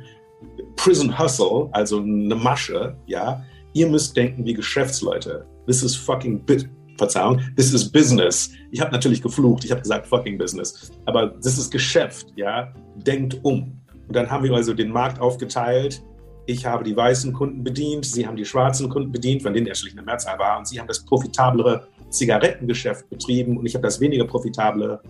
Prison 0.75 1.17
Hustle, 1.17 1.69
also 1.71 1.99
eine 1.99 2.35
Masche, 2.35 2.95
ja. 3.05 3.43
Ihr 3.73 3.87
müsst 3.87 4.15
denken 4.15 4.45
wie 4.45 4.53
Geschäftsleute. 4.53 5.45
This 5.65 5.83
is 5.83 5.95
fucking 5.95 6.43
bit. 6.45 6.69
Verzeihung, 6.97 7.39
this 7.55 7.73
is 7.73 7.89
business. 7.89 8.51
Ich 8.71 8.81
habe 8.81 8.91
natürlich 8.91 9.21
geflucht, 9.21 9.63
ich 9.63 9.71
habe 9.71 9.81
gesagt 9.81 10.07
fucking 10.07 10.37
business. 10.37 10.91
Aber 11.05 11.27
das 11.27 11.57
ist 11.57 11.71
Geschäft, 11.71 12.33
ja. 12.35 12.73
Denkt 12.95 13.39
um. 13.43 13.79
Und 14.07 14.15
dann 14.15 14.29
haben 14.29 14.43
wir 14.43 14.53
also 14.53 14.73
den 14.73 14.89
Markt 14.89 15.19
aufgeteilt. 15.19 16.03
Ich 16.47 16.65
habe 16.65 16.83
die 16.83 16.95
weißen 16.95 17.33
Kunden 17.33 17.63
bedient, 17.63 18.05
Sie 18.05 18.25
haben 18.25 18.37
die 18.37 18.45
schwarzen 18.45 18.89
Kunden 18.89 19.11
bedient, 19.11 19.43
von 19.43 19.53
denen 19.53 19.67
er 19.67 19.75
schlicht 19.75 19.97
eine 19.97 20.05
Mehrzahl 20.05 20.39
war. 20.39 20.57
Und 20.57 20.67
Sie 20.67 20.79
haben 20.79 20.87
das 20.87 21.03
profitablere 21.03 21.87
Zigarettengeschäft 22.09 23.09
betrieben 23.09 23.57
und 23.57 23.65
ich 23.65 23.75
habe 23.75 23.83
das 23.83 23.99
weniger 23.99 24.25
profitablere 24.25 25.01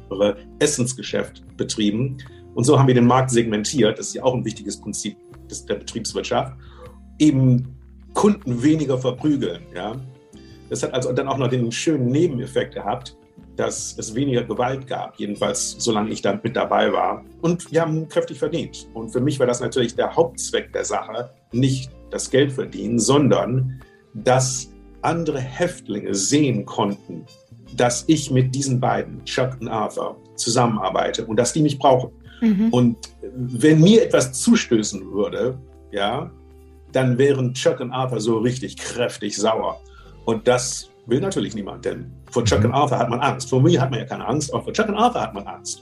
Essensgeschäft 0.59 1.43
betrieben. 1.57 2.17
Und 2.55 2.63
so 2.63 2.79
haben 2.79 2.87
wir 2.87 2.95
den 2.95 3.05
Markt 3.05 3.29
segmentiert. 3.29 3.99
Das 3.99 4.07
ist 4.07 4.13
ja 4.15 4.23
auch 4.23 4.33
ein 4.33 4.43
wichtiges 4.43 4.81
Prinzip 4.81 5.17
der 5.69 5.75
Betriebswirtschaft. 5.75 6.53
Eben 7.19 7.77
Kunden 8.13 8.63
weniger 8.63 8.97
verprügeln. 8.97 9.61
Ja? 9.75 9.95
Das 10.69 10.83
hat 10.83 10.93
also 10.93 11.13
dann 11.13 11.27
auch 11.27 11.37
noch 11.37 11.49
den 11.49 11.71
schönen 11.71 12.07
Nebeneffekt 12.07 12.73
gehabt, 12.73 13.15
dass 13.55 13.97
es 13.97 14.13
weniger 14.13 14.43
Gewalt 14.43 14.87
gab, 14.87 15.19
jedenfalls 15.19 15.75
solange 15.79 16.11
ich 16.11 16.21
da 16.21 16.39
mit 16.41 16.55
dabei 16.55 16.91
war. 16.91 17.23
Und 17.41 17.71
wir 17.71 17.81
haben 17.81 18.07
kräftig 18.07 18.39
verdient. 18.39 18.87
Und 18.93 19.09
für 19.09 19.19
mich 19.19 19.39
war 19.39 19.47
das 19.47 19.61
natürlich 19.61 19.95
der 19.95 20.15
Hauptzweck 20.15 20.71
der 20.73 20.85
Sache, 20.85 21.31
nicht 21.51 21.91
das 22.11 22.29
Geld 22.29 22.51
verdienen, 22.51 22.99
sondern 22.99 23.81
dass 24.13 24.71
andere 25.01 25.39
Häftlinge 25.39 26.13
sehen 26.15 26.65
konnten, 26.65 27.25
dass 27.75 28.05
ich 28.07 28.31
mit 28.31 28.55
diesen 28.55 28.79
beiden, 28.79 29.23
Chuck 29.25 29.57
und 29.59 29.67
Arthur, 29.67 30.17
zusammenarbeite 30.35 31.25
und 31.25 31.37
dass 31.37 31.53
die 31.53 31.61
mich 31.61 31.77
brauchen. 31.79 32.11
Mhm. 32.41 32.69
Und 32.69 32.97
wenn 33.35 33.81
mir 33.81 34.03
etwas 34.03 34.33
zustößen 34.33 35.11
würde, 35.11 35.57
ja, 35.91 36.31
dann 36.91 37.17
wären 37.17 37.53
Chuck 37.53 37.79
und 37.79 37.91
Arthur 37.91 38.19
so 38.19 38.37
richtig 38.37 38.77
kräftig 38.77 39.35
sauer. 39.35 39.79
Und 40.25 40.47
das 40.47 40.89
will 41.05 41.19
natürlich 41.19 41.55
niemand, 41.55 41.85
denn 41.85 42.11
vor 42.31 42.43
Chuck 42.43 42.63
und 42.63 42.73
Arthur 42.73 42.99
hat 42.99 43.09
man 43.09 43.19
Angst. 43.19 43.49
Vor 43.49 43.61
mir 43.61 43.81
hat 43.81 43.91
man 43.91 43.99
ja 43.99 44.05
keine 44.05 44.27
Angst, 44.27 44.53
aber 44.53 44.63
vor 44.63 44.73
Chuck 44.73 44.89
und 44.89 44.95
Arthur 44.95 45.21
hat 45.21 45.33
man 45.33 45.45
Angst. 45.45 45.81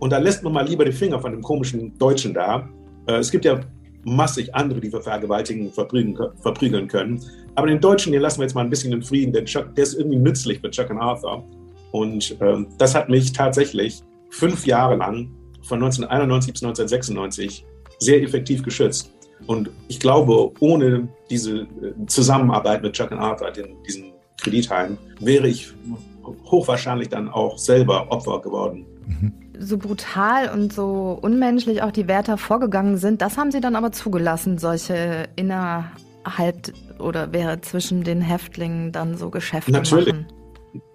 Und 0.00 0.10
da 0.10 0.18
lässt 0.18 0.42
man 0.42 0.52
mal 0.52 0.66
lieber 0.66 0.84
die 0.84 0.92
Finger 0.92 1.20
von 1.20 1.32
dem 1.32 1.42
komischen 1.42 1.96
Deutschen 1.98 2.34
da. 2.34 2.68
Äh, 3.06 3.14
es 3.14 3.30
gibt 3.30 3.44
ja 3.44 3.60
massig 4.04 4.54
andere, 4.54 4.80
die 4.80 4.92
wir 4.92 5.00
vergewaltigen, 5.00 5.72
verprügeln, 5.72 6.18
verprügeln 6.40 6.88
können. 6.88 7.22
Aber 7.54 7.66
den 7.68 7.80
Deutschen, 7.80 8.12
den 8.12 8.20
lassen 8.20 8.40
wir 8.40 8.44
jetzt 8.44 8.54
mal 8.54 8.62
ein 8.62 8.70
bisschen 8.70 8.92
in 8.92 9.02
Frieden, 9.02 9.32
denn 9.32 9.44
Chuck, 9.46 9.74
der 9.74 9.84
ist 9.84 9.94
irgendwie 9.94 10.16
nützlich 10.16 10.60
für 10.60 10.70
Chuck 10.70 10.90
und 10.90 10.98
Arthur. 10.98 11.44
Und 11.92 12.36
ähm, 12.40 12.66
das 12.78 12.94
hat 12.94 13.08
mich 13.08 13.32
tatsächlich 13.32 14.02
fünf 14.30 14.66
Jahre 14.66 14.96
lang, 14.96 15.30
von 15.62 15.82
1991 15.82 16.52
bis 16.52 16.62
1996, 16.62 17.64
sehr 18.00 18.22
effektiv 18.22 18.62
geschützt. 18.62 19.12
Und 19.46 19.70
ich 19.88 20.00
glaube, 20.00 20.52
ohne 20.60 21.08
diese 21.30 21.60
äh, 21.60 21.66
Zusammenarbeit 22.06 22.82
mit 22.82 22.94
Chuck 22.94 23.12
und 23.12 23.18
Arthur, 23.18 23.50
den, 23.50 23.76
diesen 23.86 24.12
Kreditheim, 24.42 24.98
wäre 25.20 25.46
ich 25.46 25.72
hochwahrscheinlich 26.44 27.08
dann 27.08 27.28
auch 27.28 27.56
selber 27.56 28.10
Opfer 28.10 28.40
geworden. 28.40 28.86
Mhm 29.06 29.44
so 29.58 29.78
brutal 29.78 30.50
und 30.50 30.72
so 30.72 31.18
unmenschlich 31.22 31.82
auch 31.82 31.92
die 31.92 32.08
Wärter 32.08 32.38
vorgegangen 32.38 32.96
sind, 32.96 33.22
das 33.22 33.36
haben 33.36 33.50
sie 33.50 33.60
dann 33.60 33.76
aber 33.76 33.92
zugelassen, 33.92 34.58
solche 34.58 35.28
innerhalb 36.24 36.72
oder 36.98 37.32
wäre 37.32 37.60
zwischen 37.60 38.04
den 38.04 38.20
Häftlingen 38.20 38.92
dann 38.92 39.16
so 39.16 39.30
Geschäfte 39.30 39.72
Natürlich. 39.72 40.12
machen. 40.12 40.26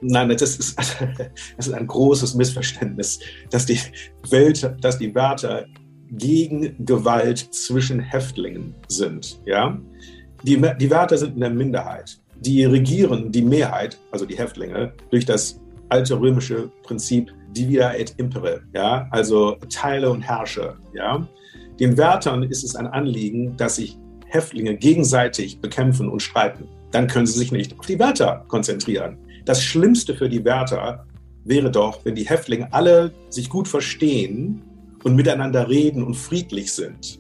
Nein, 0.02 0.30
das 0.30 0.42
ist, 0.42 0.78
das 1.58 1.68
ist 1.68 1.74
ein 1.74 1.88
großes 1.88 2.36
Missverständnis, 2.36 3.20
dass 3.50 3.66
die 3.66 3.80
Welt, 4.30 4.76
dass 4.82 4.98
die 4.98 5.14
Wärter 5.16 5.66
gegen 6.12 6.86
Gewalt 6.86 7.38
zwischen 7.54 8.00
Häftlingen 8.00 8.76
sind. 8.88 9.40
Ja? 9.46 9.80
Die, 10.44 10.62
die 10.80 10.90
Wärter 10.90 11.18
sind 11.18 11.36
in 11.36 11.42
der 11.42 11.50
Minderheit. 11.50 12.20
Die 12.42 12.64
regieren 12.66 13.32
die 13.32 13.42
Mehrheit, 13.42 13.98
also 14.12 14.26
die 14.26 14.38
Häftlinge, 14.38 14.94
durch 15.12 15.26
das 15.26 15.60
alte 15.90 16.20
römische 16.20 16.72
Prinzip 16.84 17.34
divida 17.50 17.94
et 17.94 18.14
impere, 18.18 18.62
ja, 18.74 19.08
also 19.12 19.58
teile 19.70 20.10
und 20.10 20.22
herrsche, 20.22 20.78
ja. 20.94 21.28
Den 21.80 21.98
Wärtern 21.98 22.44
ist 22.44 22.64
es 22.64 22.76
ein 22.76 22.88
Anliegen, 22.88 23.58
dass 23.58 23.78
sich 23.78 23.98
Häftlinge 24.30 24.76
gegenseitig 24.76 25.60
bekämpfen 25.60 26.10
und 26.10 26.22
streiten. 26.22 26.68
Dann 26.92 27.08
können 27.08 27.26
sie 27.26 27.38
sich 27.38 27.52
nicht 27.52 27.78
auf 27.80 27.86
die 27.86 28.00
Wärter 28.00 28.46
konzentrieren. 28.48 29.18
Das 29.46 29.64
Schlimmste 29.64 30.16
für 30.16 30.30
die 30.30 30.44
Wärter 30.46 31.06
wäre 31.44 31.72
doch, 31.72 32.04
wenn 32.06 32.16
die 32.16 32.28
Häftlinge 32.28 32.72
alle 32.72 33.12
sich 33.30 33.50
gut 33.50 33.68
verstehen 33.68 34.62
und 35.04 35.16
miteinander 35.16 35.68
reden 35.68 36.04
und 36.04 36.16
friedlich 36.16 36.72
sind. 36.74 37.20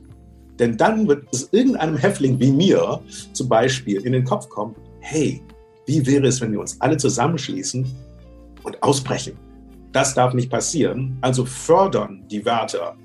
Denn 0.59 0.77
dann 0.77 1.07
wird 1.07 1.27
es 1.31 1.49
irgendeinem 1.51 1.97
Häftling 1.97 2.39
wie 2.39 2.51
mir 2.51 3.01
zum 3.33 3.47
Beispiel 3.47 4.01
in 4.01 4.11
den 4.11 4.25
Kopf 4.25 4.49
kommen, 4.49 4.75
hey, 4.99 5.41
wie 5.85 6.05
wäre 6.05 6.27
es, 6.27 6.41
wenn 6.41 6.51
wir 6.51 6.59
uns 6.59 6.79
alle 6.81 6.97
zusammenschließen 6.97 7.87
und 8.63 8.83
ausbrechen? 8.83 9.37
Das 9.91 10.13
darf 10.13 10.33
nicht 10.33 10.51
passieren. 10.51 11.17
Also 11.21 11.45
fördern 11.45 12.23
die 12.29 12.45
Wärter 12.45 12.95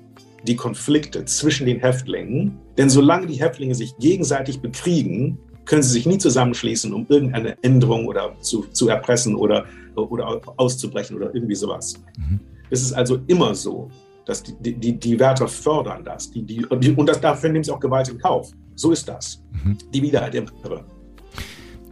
die 0.47 0.55
Konflikte 0.55 1.25
zwischen 1.25 1.65
den 1.65 1.79
Häftlingen. 1.79 2.59
Denn 2.77 2.89
solange 2.89 3.27
die 3.27 3.39
Häftlinge 3.39 3.75
sich 3.75 3.97
gegenseitig 3.97 4.61
bekriegen, 4.61 5.37
können 5.65 5.81
sie 5.81 5.91
sich 5.91 6.05
nie 6.05 6.17
zusammenschließen, 6.17 6.93
um 6.93 7.05
irgendeine 7.09 7.57
Änderung 7.63 8.05
oder 8.07 8.35
zu, 8.39 8.65
zu 8.71 8.87
erpressen 8.87 9.35
oder, 9.35 9.65
oder 9.95 10.41
auszubrechen 10.57 11.15
oder 11.15 11.33
irgendwie 11.33 11.55
sowas. 11.55 11.95
Mhm. 12.17 12.39
Es 12.69 12.81
ist 12.81 12.93
also 12.93 13.19
immer 13.27 13.55
so, 13.55 13.89
dass 14.25 14.43
die, 14.43 14.73
die, 14.73 14.97
die 14.97 15.19
Wärter 15.19 15.47
fördern 15.47 16.03
das. 16.03 16.31
Die, 16.31 16.43
die, 16.43 16.65
und 16.65 17.09
das, 17.09 17.21
dafür 17.21 17.49
nehmen 17.49 17.63
sie 17.63 17.71
auch 17.71 17.79
Gewalt 17.79 18.09
in 18.09 18.17
Kauf. 18.17 18.51
So 18.75 18.91
ist 18.91 19.07
das. 19.07 19.43
Mhm. 19.63 19.77
Die 19.93 20.01
Widerheit 20.01 20.33
der 20.33 20.45
Irre. 20.63 20.85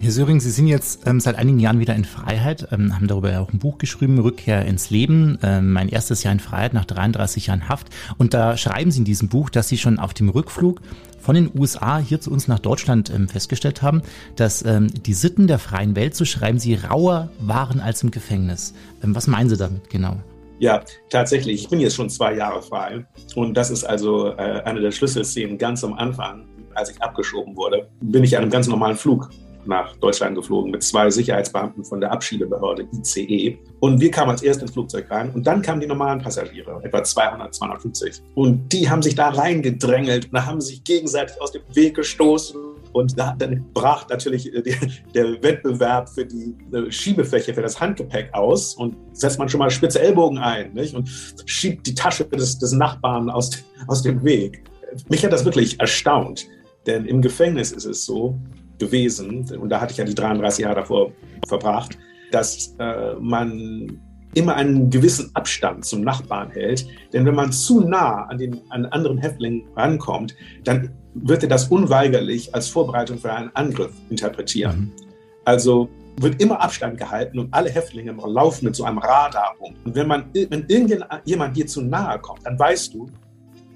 Herr 0.04 0.12
Söring, 0.12 0.42
Sie 0.42 0.50
sind 0.50 0.68
jetzt 0.68 1.08
ähm, 1.08 1.22
seit 1.22 1.38
einigen 1.38 1.60
Jahren 1.60 1.80
wieder 1.80 1.96
in 1.96 2.04
Freiheit, 2.04 2.68
ähm, 2.74 2.94
haben 2.94 3.08
darüber 3.08 3.32
ja 3.32 3.40
auch 3.40 3.54
ein 3.54 3.60
Buch 3.60 3.78
geschrieben, 3.78 4.20
Rückkehr 4.20 4.66
ins 4.66 4.90
Leben, 4.90 5.40
ähm, 5.42 5.72
mein 5.72 5.88
erstes 5.88 6.24
Jahr 6.24 6.34
in 6.34 6.42
Freiheit 6.42 6.74
nach 6.74 6.84
33 6.84 7.48
Jahren 7.48 7.70
Haft. 7.70 7.88
Und 8.18 8.34
da 8.34 8.58
schreiben 8.58 8.92
Sie 8.92 9.00
in 9.00 9.06
diesem 9.06 9.30
Buch, 9.30 9.50
dass 9.50 9.70
Sie 9.70 9.78
schon 9.78 10.00
auf 10.00 10.14
dem 10.14 10.28
Rückflug 10.28 10.82
von 11.22 11.36
den 11.36 11.50
USA 11.58 12.00
hier 12.00 12.20
zu 12.20 12.32
uns 12.32 12.50
nach 12.50 12.60
Deutschland 12.60 13.12
ähm, 13.12 13.30
festgestellt 13.30 13.82
haben, 13.82 14.02
dass 14.36 14.66
ähm, 14.66 14.88
die 14.88 15.14
Sitten 15.14 15.48
der 15.48 15.58
freien 15.58 15.96
Welt, 15.96 16.16
so 16.18 16.26
schreiben 16.26 16.60
Sie, 16.60 16.76
rauer 16.76 17.30
waren 17.40 17.80
als 17.80 18.04
im 18.04 18.12
Gefängnis. 18.12 18.74
Ähm, 19.06 19.16
was 19.16 19.28
meinen 19.28 19.48
Sie 19.48 19.56
damit 19.56 19.90
genau? 19.90 20.18
Ja, 20.60 20.84
tatsächlich. 21.12 21.64
Ich 21.64 21.70
bin 21.70 21.80
jetzt 21.80 21.96
schon 21.96 22.10
zwei 22.10 22.36
Jahre 22.36 22.62
frei. 22.62 23.06
Und 23.36 23.56
das 23.56 23.70
ist 23.70 23.86
also 23.86 24.34
äh, 24.34 24.64
eine 24.66 24.82
der 24.82 24.92
Schlüsselszenen 24.92 25.58
ganz 25.58 25.82
am 25.82 25.94
Anfang, 25.94 26.46
als 26.76 26.90
ich 26.90 27.02
abgeschoben 27.02 27.56
wurde, 27.56 27.88
bin 28.02 28.24
ich 28.24 28.36
an 28.36 28.44
einem 28.44 28.52
ganz 28.52 28.68
normalen 28.68 28.98
Flug 28.98 29.30
nach 29.68 29.96
Deutschland 29.98 30.36
geflogen 30.36 30.72
mit 30.72 30.84
zwei 30.84 31.10
Sicherheitsbeamten 31.10 31.84
von 31.84 32.02
der 32.02 32.12
Abschiebebehörde 32.12 32.88
ICE. 32.94 33.58
Und 33.80 34.00
wir 34.00 34.12
kamen 34.12 34.32
als 34.32 34.42
erstes 34.42 34.64
ins 34.64 34.72
Flugzeug 34.72 35.10
rein 35.10 35.32
und 35.32 35.46
dann 35.46 35.62
kamen 35.62 35.82
die 35.82 35.88
normalen 35.88 36.22
Passagiere, 36.22 36.80
etwa 36.84 37.04
200, 37.04 37.54
250. 37.54 38.22
Und 38.36 38.72
die 38.72 38.90
haben 38.90 39.02
sich 39.02 39.16
da 39.16 39.30
reingedrängelt 39.30 40.32
und 40.32 40.46
haben 40.46 40.62
sich 40.62 40.84
gegenseitig 40.84 41.42
aus 41.42 41.52
dem 41.52 41.62
Weg 41.74 41.96
gestoßen. 41.96 42.60
Und 42.94 43.18
da, 43.18 43.36
dann 43.38 43.66
brach 43.74 44.08
natürlich 44.10 44.54
äh, 44.54 44.62
der, 44.62 44.76
der 45.14 45.44
Wettbewerb 45.44 46.10
für 46.10 46.26
die 46.26 46.56
äh, 46.72 46.92
Schiebefläche, 46.92 47.54
für 47.54 47.62
das 47.62 47.80
Handgepäck 47.80 48.34
aus 48.34 48.76
und 48.76 48.96
setzt 49.14 49.40
man 49.40 49.50
schon 49.50 49.60
mal 49.60 49.72
spitze 49.72 50.00
Ellbogen 50.00 50.38
ein 50.38 50.74
nicht? 50.74 50.94
und 50.94 51.10
schiebt 51.46 51.88
die 51.88 51.96
Tasche 51.96 52.26
des, 52.26 52.60
des 52.60 52.72
Nachbarn 52.72 53.30
aus, 53.30 53.52
aus 53.88 54.04
dem 54.04 54.24
Weg. 54.24 54.64
Mich 55.10 55.26
hat 55.26 55.34
das 55.34 55.44
wirklich 55.44 55.80
erstaunt, 55.80 56.48
denn 56.86 57.06
im 57.06 57.22
Gefängnis 57.22 57.72
ist 57.72 57.86
es 57.86 58.06
so, 58.06 58.38
gewesen, 58.86 59.46
und 59.60 59.70
da 59.70 59.82
hatte 59.82 59.92
ich 59.92 59.98
ja 59.98 60.06
die 60.06 60.16
33 60.16 60.64
Jahre 60.64 60.76
davor 60.76 61.12
verbracht, 61.48 61.98
dass 62.32 62.76
äh, 62.80 63.14
man 63.20 64.00
immer 64.34 64.56
einen 64.56 64.90
gewissen 64.90 65.30
Abstand 65.36 65.86
zum 65.86 66.02
Nachbarn 66.02 66.50
hält. 66.52 66.88
Denn 67.12 67.26
wenn 67.26 67.36
man 67.36 67.52
zu 67.52 67.82
nah 67.82 68.24
an 68.26 68.38
den 68.38 68.62
an 68.70 68.86
anderen 68.88 69.18
Häftlingen 69.18 69.64
rankommt, 69.76 70.36
dann 70.64 70.92
wird 71.14 71.44
er 71.44 71.50
das 71.50 71.68
unweigerlich 71.68 72.54
als 72.56 72.68
Vorbereitung 72.68 73.20
für 73.20 73.32
einen 73.32 73.52
Angriff 73.54 73.92
interpretieren. 74.10 74.80
Mhm. 74.80 74.92
Also 75.46 75.90
wird 76.18 76.42
immer 76.42 76.62
Abstand 76.62 76.98
gehalten 76.98 77.40
und 77.40 77.54
alle 77.54 77.70
Häftlinge 77.70 78.16
laufen 78.26 78.66
mit 78.66 78.76
so 78.76 78.84
einem 78.84 79.00
Radar 79.00 79.56
um. 79.60 79.76
Und 79.84 79.96
wenn 79.96 80.08
man, 80.08 80.26
wenn 80.34 80.66
irgendjemand 80.68 81.58
dir 81.58 81.68
zu 81.68 81.82
nahe 81.82 82.20
kommt, 82.20 82.46
dann 82.46 82.58
weißt 82.58 82.94
du, 82.94 83.10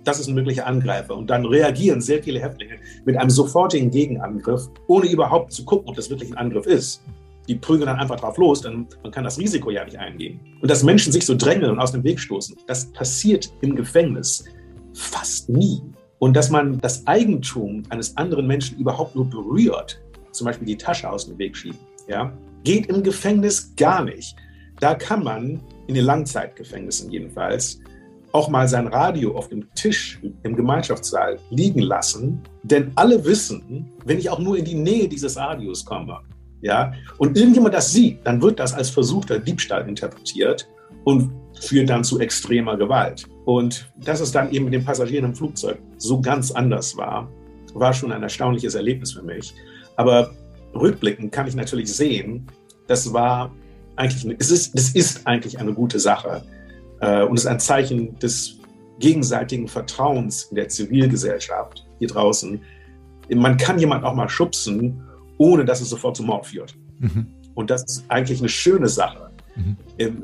das 0.08 0.20
ist 0.20 0.28
ein 0.28 0.36
möglicher 0.36 0.66
Angreifer. 0.66 1.16
Und 1.16 1.30
dann 1.30 1.46
reagieren 1.46 2.00
sehr 2.00 2.24
viele 2.24 2.40
Häftlinge 2.40 2.78
mit 3.06 3.18
einem 3.18 3.30
sofortigen 3.30 3.92
Gegenangriff, 3.92 4.70
ohne 4.88 5.08
überhaupt 5.08 5.52
zu 5.52 5.66
gucken, 5.66 5.90
ob 5.90 5.96
das 5.96 6.10
wirklich 6.10 6.32
ein 6.32 6.38
Angriff 6.38 6.66
ist. 6.66 7.04
Die 7.48 7.56
prügeln 7.56 7.88
dann 7.88 7.98
einfach 7.98 8.20
drauf 8.20 8.38
los, 8.38 8.62
denn 8.62 8.88
man 9.04 9.12
kann 9.12 9.24
das 9.24 9.38
Risiko 9.38 9.70
ja 9.70 9.84
nicht 9.84 9.98
eingehen. 9.98 10.40
Und 10.62 10.72
dass 10.72 10.84
Menschen 10.84 11.12
sich 11.12 11.26
so 11.26 11.36
drängeln 11.36 11.72
und 11.72 11.80
aus 11.80 11.92
dem 11.92 12.04
Weg 12.04 12.20
stoßen, 12.20 12.56
das 12.68 12.92
passiert 12.92 13.52
im 13.62 13.76
Gefängnis 13.76 14.46
fast 14.94 15.50
nie. 15.50 15.82
Und 16.20 16.36
dass 16.36 16.50
man 16.50 16.80
das 16.80 17.06
Eigentum 17.06 17.84
eines 17.90 18.16
anderen 18.18 18.48
Menschen 18.48 18.78
überhaupt 18.78 19.16
nur 19.16 19.30
berührt, 19.30 20.02
zum 20.32 20.46
Beispiel 20.46 20.68
die 20.68 20.78
Tasche 20.78 21.10
aus 21.10 21.28
dem 21.28 21.38
Weg 21.38 21.56
schieben, 21.56 21.80
ja, 22.08 22.34
geht 22.64 22.88
im 22.88 23.04
Gefängnis 23.04 23.74
gar 23.76 24.04
nicht. 24.04 24.36
Da 24.80 24.96
kann 24.96 25.24
man 25.24 25.62
in 25.88 25.96
den 25.96 26.06
Langzeitgefängnissen 26.06 27.12
jedenfalls 27.12 27.80
auch 28.38 28.50
mal 28.50 28.68
sein 28.68 28.88
Radio 28.88 29.36
auf 29.36 29.50
dem 29.50 29.68
Tisch 29.74 30.20
im 30.44 30.56
Gemeinschaftssaal 30.56 31.40
liegen 31.50 31.82
lassen, 31.82 32.42
denn 32.64 32.92
alle 32.96 33.26
wissen, 33.26 33.92
wenn 34.06 34.20
ich 34.20 34.30
auch 34.30 34.40
nur 34.40 34.58
in 34.58 34.66
die 34.66 34.76
Nähe 34.76 35.08
dieses 35.08 35.38
Radios 35.38 35.84
komme, 35.84 36.20
ja, 36.62 36.94
und 37.18 37.36
irgendjemand 37.36 37.74
das 37.74 37.92
sieht, 37.92 38.20
dann 38.26 38.42
wird 38.42 38.60
das 38.60 38.74
als 38.74 38.90
versuchter 38.90 39.40
Diebstahl 39.40 39.88
interpretiert 39.90 40.68
und 41.04 41.32
führt 41.60 41.90
dann 41.90 42.04
zu 42.04 42.20
extremer 42.20 42.78
Gewalt. 42.78 43.26
Und 43.46 43.90
dass 43.98 44.20
es 44.20 44.32
dann 44.32 44.52
eben 44.52 44.66
mit 44.66 44.74
den 44.74 44.86
Passagieren 44.86 45.26
im 45.26 45.36
Flugzeug 45.36 45.80
so 45.98 46.22
ganz 46.22 46.52
anders 46.52 46.96
war, 46.98 47.30
war 47.74 47.94
schon 47.94 48.12
ein 48.12 48.24
erstaunliches 48.24 48.76
Erlebnis 48.76 49.14
für 49.14 49.24
mich. 49.24 49.54
Aber 49.96 50.32
rückblickend 50.76 51.32
kann 51.32 51.48
ich 51.48 51.56
natürlich 51.56 51.92
sehen, 51.94 52.48
das 52.88 53.12
war 53.14 53.52
eigentlich, 53.96 54.36
es 54.40 54.52
ist, 54.52 54.78
das 54.78 54.90
ist 54.90 55.26
eigentlich 55.26 55.60
eine 55.60 55.74
gute 55.74 56.00
Sache 56.00 56.44
äh, 57.02 57.24
und 57.24 57.38
es 57.38 57.46
ist 57.46 57.48
ein 57.48 57.60
Zeichen 57.60 58.18
des 58.20 58.58
gegenseitigen 59.00 59.68
Vertrauens 59.68 60.46
in 60.46 60.56
der 60.56 60.70
Zivilgesellschaft 60.70 61.86
hier 62.00 62.08
draußen. 62.08 62.62
Man 63.34 63.58
kann 63.58 63.80
jemanden 63.80 64.06
auch 64.06 64.16
mal 64.16 64.30
schubsen, 64.30 65.04
ohne 65.38 65.66
dass 65.66 65.82
es 65.82 65.90
sofort 65.90 66.18
zum 66.18 66.28
Mord 66.28 66.48
führt. 66.48 66.76
Mhm. 67.00 67.28
Und 67.54 67.70
das 67.70 67.84
ist 67.84 68.06
eigentlich 68.08 68.40
eine 68.40 68.50
schöne 68.50 68.88
Sache. 68.88 69.30
Mhm. 69.56 69.78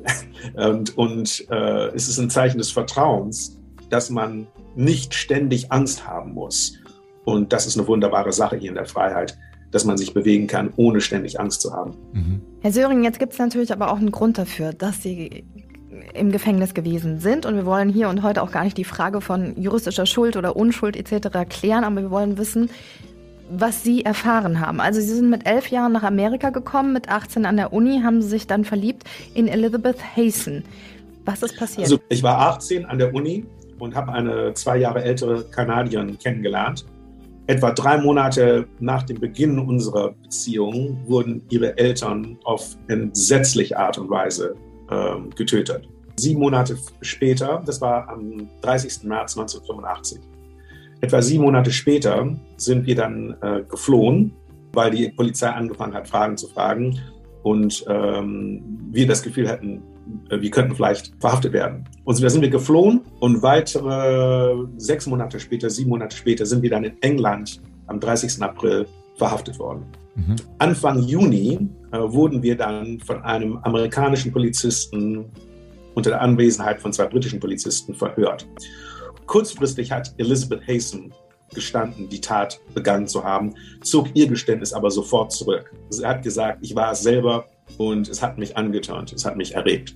Und, 0.56 0.98
und 0.98 1.50
äh, 1.50 1.88
es 1.96 2.08
ist 2.08 2.20
ein 2.20 2.30
Zeichen 2.30 2.60
des 2.60 2.70
Vertrauens, 2.70 3.58
dass 3.90 4.10
man 4.10 4.46
nicht 4.76 5.14
ständig 5.16 5.72
Angst 5.72 6.06
haben 6.06 6.34
muss. 6.34 6.78
Und 7.26 7.54
das 7.54 7.66
ist 7.66 7.78
eine 7.78 7.88
wunderbare 7.88 8.32
Sache 8.32 8.58
hier 8.58 8.70
in 8.70 8.76
der 8.76 8.86
Freiheit, 8.86 9.38
dass 9.72 9.86
man 9.86 9.98
sich 9.98 10.14
bewegen 10.14 10.46
kann, 10.46 10.72
ohne 10.76 11.02
ständig 11.02 11.40
Angst 11.40 11.62
zu 11.62 11.74
haben. 11.74 11.96
Mhm. 12.12 12.42
Herr 12.62 12.72
Söring, 12.72 13.04
jetzt 13.04 13.20
gibt 13.20 13.34
es 13.34 13.40
natürlich 13.40 13.72
aber 13.72 13.92
auch 13.92 13.98
einen 13.98 14.12
Grund 14.12 14.38
dafür, 14.38 14.74
dass 14.74 15.02
Sie 15.02 15.46
im 16.14 16.32
Gefängnis 16.32 16.74
gewesen 16.74 17.20
sind. 17.20 17.46
Und 17.46 17.56
wir 17.56 17.66
wollen 17.66 17.90
hier 17.90 18.10
und 18.10 18.24
heute 18.24 18.42
auch 18.42 18.52
gar 18.52 18.64
nicht 18.64 18.78
die 18.78 18.84
Frage 18.84 19.22
von 19.22 19.60
juristischer 19.62 20.06
Schuld 20.06 20.38
oder 20.38 20.56
Unschuld 20.56 20.96
etc. 20.96 21.48
klären, 21.50 21.84
aber 21.84 22.02
wir 22.02 22.12
wollen 22.12 22.38
wissen, 22.38 22.70
was 23.50 23.84
Sie 23.84 24.04
erfahren 24.06 24.60
haben. 24.60 24.80
Also 24.80 25.02
Sie 25.02 25.14
sind 25.14 25.30
mit 25.30 25.46
elf 25.46 25.70
Jahren 25.70 25.92
nach 25.92 26.04
Amerika 26.04 26.50
gekommen, 26.50 26.94
mit 26.94 27.10
18 27.10 27.46
an 27.46 27.58
der 27.58 27.74
Uni, 27.74 28.02
haben 28.04 28.22
Sie 28.22 28.30
sich 28.30 28.48
dann 28.48 28.66
verliebt 28.66 29.04
in 29.34 29.48
Elizabeth 29.48 29.98
Hasten. 30.16 30.64
Was 31.26 31.44
ist 31.44 31.58
passiert? 31.58 31.86
Also 31.86 32.00
ich 32.10 32.24
war 32.24 32.40
18 32.40 32.86
an 32.86 32.98
der 32.98 33.14
Uni 33.14 33.46
und 33.80 33.96
habe 33.96 34.12
eine 34.12 34.54
zwei 34.54 34.78
Jahre 34.78 35.04
ältere 35.04 35.44
Kanadierin 35.46 36.18
kennengelernt. 36.18 36.86
Etwa 37.48 37.72
drei 37.72 37.98
Monate 37.98 38.66
nach 38.80 39.04
dem 39.04 39.20
Beginn 39.20 39.60
unserer 39.60 40.14
Beziehung 40.24 40.98
wurden 41.08 41.44
ihre 41.50 41.78
Eltern 41.78 42.38
auf 42.46 42.78
entsetzliche 42.88 43.78
Art 43.78 43.98
und 43.98 44.10
Weise 44.10 44.56
äh, 44.94 45.36
getötet. 45.36 45.88
Sieben 46.16 46.40
Monate 46.40 46.78
später, 47.02 47.64
das 47.66 47.82
war 47.82 48.08
am 48.10 48.50
30. 48.62 49.04
März 49.04 49.38
1985, 49.38 50.20
etwa 51.02 51.22
sieben 51.22 51.44
Monate 51.44 51.72
später 51.72 52.36
sind 52.58 52.86
wir 52.86 52.96
dann 52.96 53.36
äh, 53.42 53.64
geflohen, 53.70 54.34
weil 54.74 54.92
die 54.92 55.10
Polizei 55.10 55.50
angefangen 55.50 55.94
hat, 55.94 56.08
Fragen 56.08 56.38
zu 56.38 56.48
fragen 56.48 57.00
und 57.42 57.84
ähm, 57.88 58.64
wir 58.92 59.08
das 59.08 59.22
Gefühl 59.22 59.50
hatten, 59.50 59.82
äh, 60.30 60.40
wir 60.40 60.50
könnten 60.50 60.76
vielleicht 60.76 61.14
verhaftet 61.20 61.52
werden. 61.54 61.84
Und 62.04 62.22
da 62.22 62.30
sind 62.30 62.42
wir 62.42 62.50
geflohen 62.50 63.02
und 63.20 63.42
weitere 63.42 64.56
sechs 64.78 65.08
Monate 65.08 65.40
später, 65.40 65.70
sieben 65.70 65.90
Monate 65.90 66.16
später 66.16 66.46
sind 66.46 66.62
wir 66.62 66.70
dann 66.70 66.84
in 66.84 67.02
England 67.02 67.62
am 67.88 68.00
30. 68.00 68.42
April 68.42 68.88
verhaftet 69.18 69.60
worden. 69.60 69.86
Mhm. 70.16 70.36
Anfang 70.60 71.00
Juni 71.00 71.70
wurden 72.00 72.42
wir 72.42 72.58
dann 72.58 73.00
von 73.00 73.22
einem 73.22 73.58
amerikanischen 73.58 74.32
Polizisten 74.32 75.26
unter 75.94 76.12
der 76.12 76.22
Anwesenheit 76.22 76.82
von 76.82 76.92
zwei 76.92 77.06
britischen 77.06 77.40
Polizisten 77.40 77.94
verhört. 77.94 78.48
Kurzfristig 79.26 79.92
hat 79.92 80.14
Elizabeth 80.18 80.68
Hasten 80.68 81.14
gestanden, 81.54 82.10
die 82.10 82.20
Tat 82.20 82.60
begangen 82.74 83.08
zu 83.08 83.24
haben, 83.24 83.54
zog 83.84 84.08
ihr 84.16 84.28
Geständnis 84.28 84.74
aber 84.74 84.90
sofort 84.90 85.32
zurück. 85.32 85.72
Sie 85.90 86.06
hat 86.06 86.24
gesagt, 86.24 86.60
ich 86.62 86.76
war 86.76 86.92
es 86.92 87.04
selber 87.04 87.46
und 87.78 88.10
es 88.10 88.22
hat 88.22 88.38
mich 88.38 88.58
angeturnt, 88.58 89.14
es 89.14 89.26
hat 89.26 89.38
mich 89.38 89.54
erregt. 89.54 89.96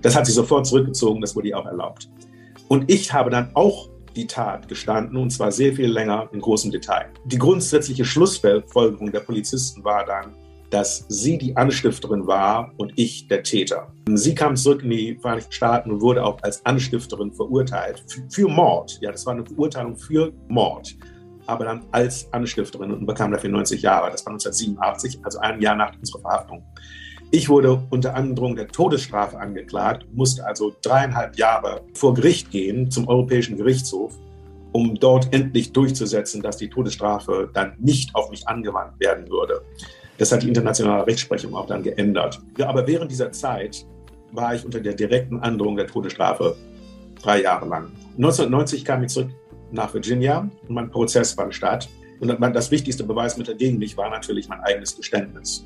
Das 0.00 0.16
hat 0.16 0.26
sie 0.26 0.32
sofort 0.32 0.66
zurückgezogen, 0.66 1.20
das 1.20 1.36
wurde 1.36 1.48
ihr 1.48 1.58
auch 1.58 1.66
erlaubt. 1.66 2.08
Und 2.68 2.90
ich 2.90 3.12
habe 3.12 3.30
dann 3.30 3.50
auch 3.54 3.90
die 4.16 4.26
Tat 4.26 4.68
gestanden 4.68 5.16
und 5.16 5.30
zwar 5.30 5.52
sehr 5.52 5.74
viel 5.74 5.90
länger 5.90 6.28
in 6.32 6.40
großem 6.40 6.70
Detail. 6.70 7.10
Die 7.26 7.38
grundsätzliche 7.38 8.04
Schlussfolgerung 8.04 9.12
der 9.12 9.20
Polizisten 9.20 9.84
war 9.84 10.04
dann, 10.04 10.34
dass 10.74 11.04
sie 11.08 11.38
die 11.38 11.56
Anstifterin 11.56 12.26
war 12.26 12.72
und 12.78 12.92
ich 12.96 13.28
der 13.28 13.44
Täter. 13.44 13.92
Sie 14.12 14.34
kam 14.34 14.56
zurück 14.56 14.82
in 14.82 14.90
die 14.90 15.16
Vereinigten 15.20 15.52
Staaten 15.52 15.92
und 15.92 16.00
wurde 16.00 16.24
auch 16.24 16.36
als 16.42 16.66
Anstifterin 16.66 17.30
verurteilt 17.30 18.04
für 18.28 18.48
Mord. 18.48 18.98
Ja, 19.00 19.12
das 19.12 19.24
war 19.24 19.34
eine 19.34 19.46
Verurteilung 19.46 19.96
für 19.96 20.32
Mord, 20.48 20.96
aber 21.46 21.66
dann 21.66 21.84
als 21.92 22.26
Anstifterin 22.32 22.90
und 22.90 23.06
bekam 23.06 23.30
dafür 23.30 23.50
90 23.50 23.82
Jahre. 23.82 24.10
Das 24.10 24.26
war 24.26 24.32
1987, 24.32 25.20
also 25.22 25.38
ein 25.38 25.60
Jahr 25.60 25.76
nach 25.76 25.92
unserer 25.96 26.22
Verhaftung. 26.22 26.64
Ich 27.30 27.48
wurde 27.48 27.80
unter 27.90 28.16
Androhung 28.16 28.56
der 28.56 28.66
Todesstrafe 28.66 29.38
angeklagt, 29.38 30.04
musste 30.12 30.44
also 30.44 30.74
dreieinhalb 30.82 31.38
Jahre 31.38 31.82
vor 31.94 32.14
Gericht 32.14 32.50
gehen 32.50 32.90
zum 32.90 33.06
Europäischen 33.06 33.56
Gerichtshof, 33.56 34.18
um 34.72 34.96
dort 34.96 35.32
endlich 35.32 35.72
durchzusetzen, 35.72 36.42
dass 36.42 36.56
die 36.56 36.68
Todesstrafe 36.68 37.48
dann 37.54 37.74
nicht 37.78 38.12
auf 38.16 38.28
mich 38.30 38.48
angewandt 38.48 38.98
werden 38.98 39.30
würde. 39.30 39.62
Das 40.18 40.30
hat 40.32 40.42
die 40.42 40.48
internationale 40.48 41.06
Rechtsprechung 41.06 41.54
auch 41.54 41.66
dann 41.66 41.82
geändert. 41.82 42.40
Ja, 42.56 42.68
aber 42.68 42.86
während 42.86 43.10
dieser 43.10 43.32
Zeit 43.32 43.84
war 44.32 44.54
ich 44.54 44.64
unter 44.64 44.80
der 44.80 44.94
direkten 44.94 45.40
Androhung 45.40 45.76
der 45.76 45.86
Todesstrafe 45.86 46.56
drei 47.20 47.42
Jahre 47.42 47.66
lang. 47.66 47.90
1990 48.16 48.84
kam 48.84 49.02
ich 49.02 49.10
zurück 49.10 49.30
nach 49.72 49.92
Virginia 49.92 50.48
und 50.68 50.74
mein 50.74 50.90
Prozess 50.90 51.32
fand 51.32 51.54
statt. 51.54 51.88
Und 52.20 52.28
das 52.28 52.70
wichtigste 52.70 53.04
Beweismittel 53.04 53.56
gegen 53.56 53.78
mich 53.78 53.96
war 53.96 54.08
natürlich 54.08 54.48
mein 54.48 54.60
eigenes 54.60 54.96
Geständnis. 54.96 55.64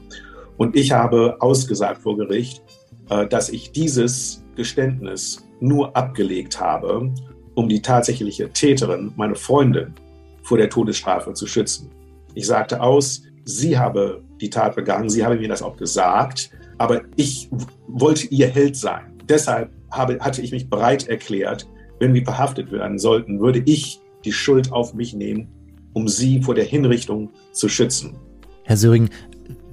Und 0.57 0.75
ich 0.77 0.93
habe 0.93 1.37
ausgesagt 1.41 2.03
vor 2.03 2.17
Gericht, 2.17 2.63
äh, 3.11 3.27
dass 3.27 3.49
ich 3.49 3.73
dieses 3.73 4.45
Geständnis 4.57 5.47
nur 5.61 5.97
abgelegt 5.97 6.61
habe, 6.61 7.13
um 7.55 7.69
die 7.69 7.83
tatsächliche 7.83 8.51
Täterin, 8.51 9.13
meine 9.17 9.35
Freundin, 9.35 9.95
vor 10.43 10.59
der 10.59 10.71
Todesstrafe 10.71 11.33
zu 11.35 11.47
schützen. 11.47 11.91
Ich 12.35 12.47
sagte 12.47 12.81
aus, 12.81 13.23
sie 13.49 13.79
habe 13.79 14.23
die 14.43 14.51
Tat 14.51 14.77
begangen, 14.77 15.09
sie 15.09 15.25
habe 15.25 15.37
mir 15.37 15.49
das 15.49 15.63
auch 15.63 15.77
gesagt, 15.77 16.51
aber 16.77 17.01
ich 17.17 17.49
wollte 17.87 18.27
ihr 18.27 18.47
Held 18.47 18.77
sein. 18.77 19.15
Deshalb 19.27 19.71
habe, 19.91 20.19
hatte 20.21 20.43
ich 20.43 20.53
mich 20.53 20.69
bereit 20.69 21.09
erklärt, 21.09 21.67
wenn 21.99 22.13
wir 22.13 22.25
verhaftet 22.25 22.71
werden 22.71 22.99
sollten, 22.99 23.41
würde 23.41 23.63
ich 23.65 24.01
die 24.25 24.33
Schuld 24.33 24.71
auf 24.71 24.93
mich 24.93 25.15
nehmen, 25.15 25.49
um 25.95 26.09
sie 26.09 26.43
vor 26.43 26.55
der 26.55 26.67
Hinrichtung 26.67 27.31
zu 27.53 27.71
schützen. 27.71 28.17
Herr 28.65 28.77
Söring, 28.77 29.09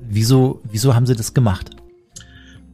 wieso, 0.08 0.62
wieso 0.72 0.96
haben 0.96 1.06
Sie 1.06 1.16
das 1.16 1.34
gemacht? 1.34 1.72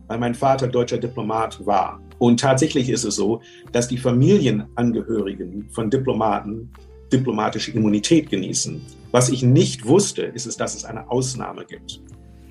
Weil 0.08 0.20
mein 0.20 0.36
Vater 0.36 0.68
deutscher 0.68 1.00
Diplomat 1.00 1.66
war. 1.66 2.00
Und 2.20 2.40
tatsächlich 2.40 2.90
ist 2.90 3.06
es 3.06 3.16
so, 3.16 3.42
dass 3.72 3.88
die 3.88 3.98
Familienangehörigen 3.98 5.68
von 5.72 5.90
Diplomaten 5.90 6.70
diplomatische 7.12 7.72
Immunität 7.72 8.30
genießen. 8.30 8.82
Was 9.12 9.30
ich 9.30 9.44
nicht 9.44 9.86
wusste, 9.86 10.24
ist 10.24 10.46
es, 10.46 10.58
dass 10.58 10.76
es 10.76 10.86
eine 10.86 11.10
Ausnahme 11.10 11.66
gibt. 11.66 12.02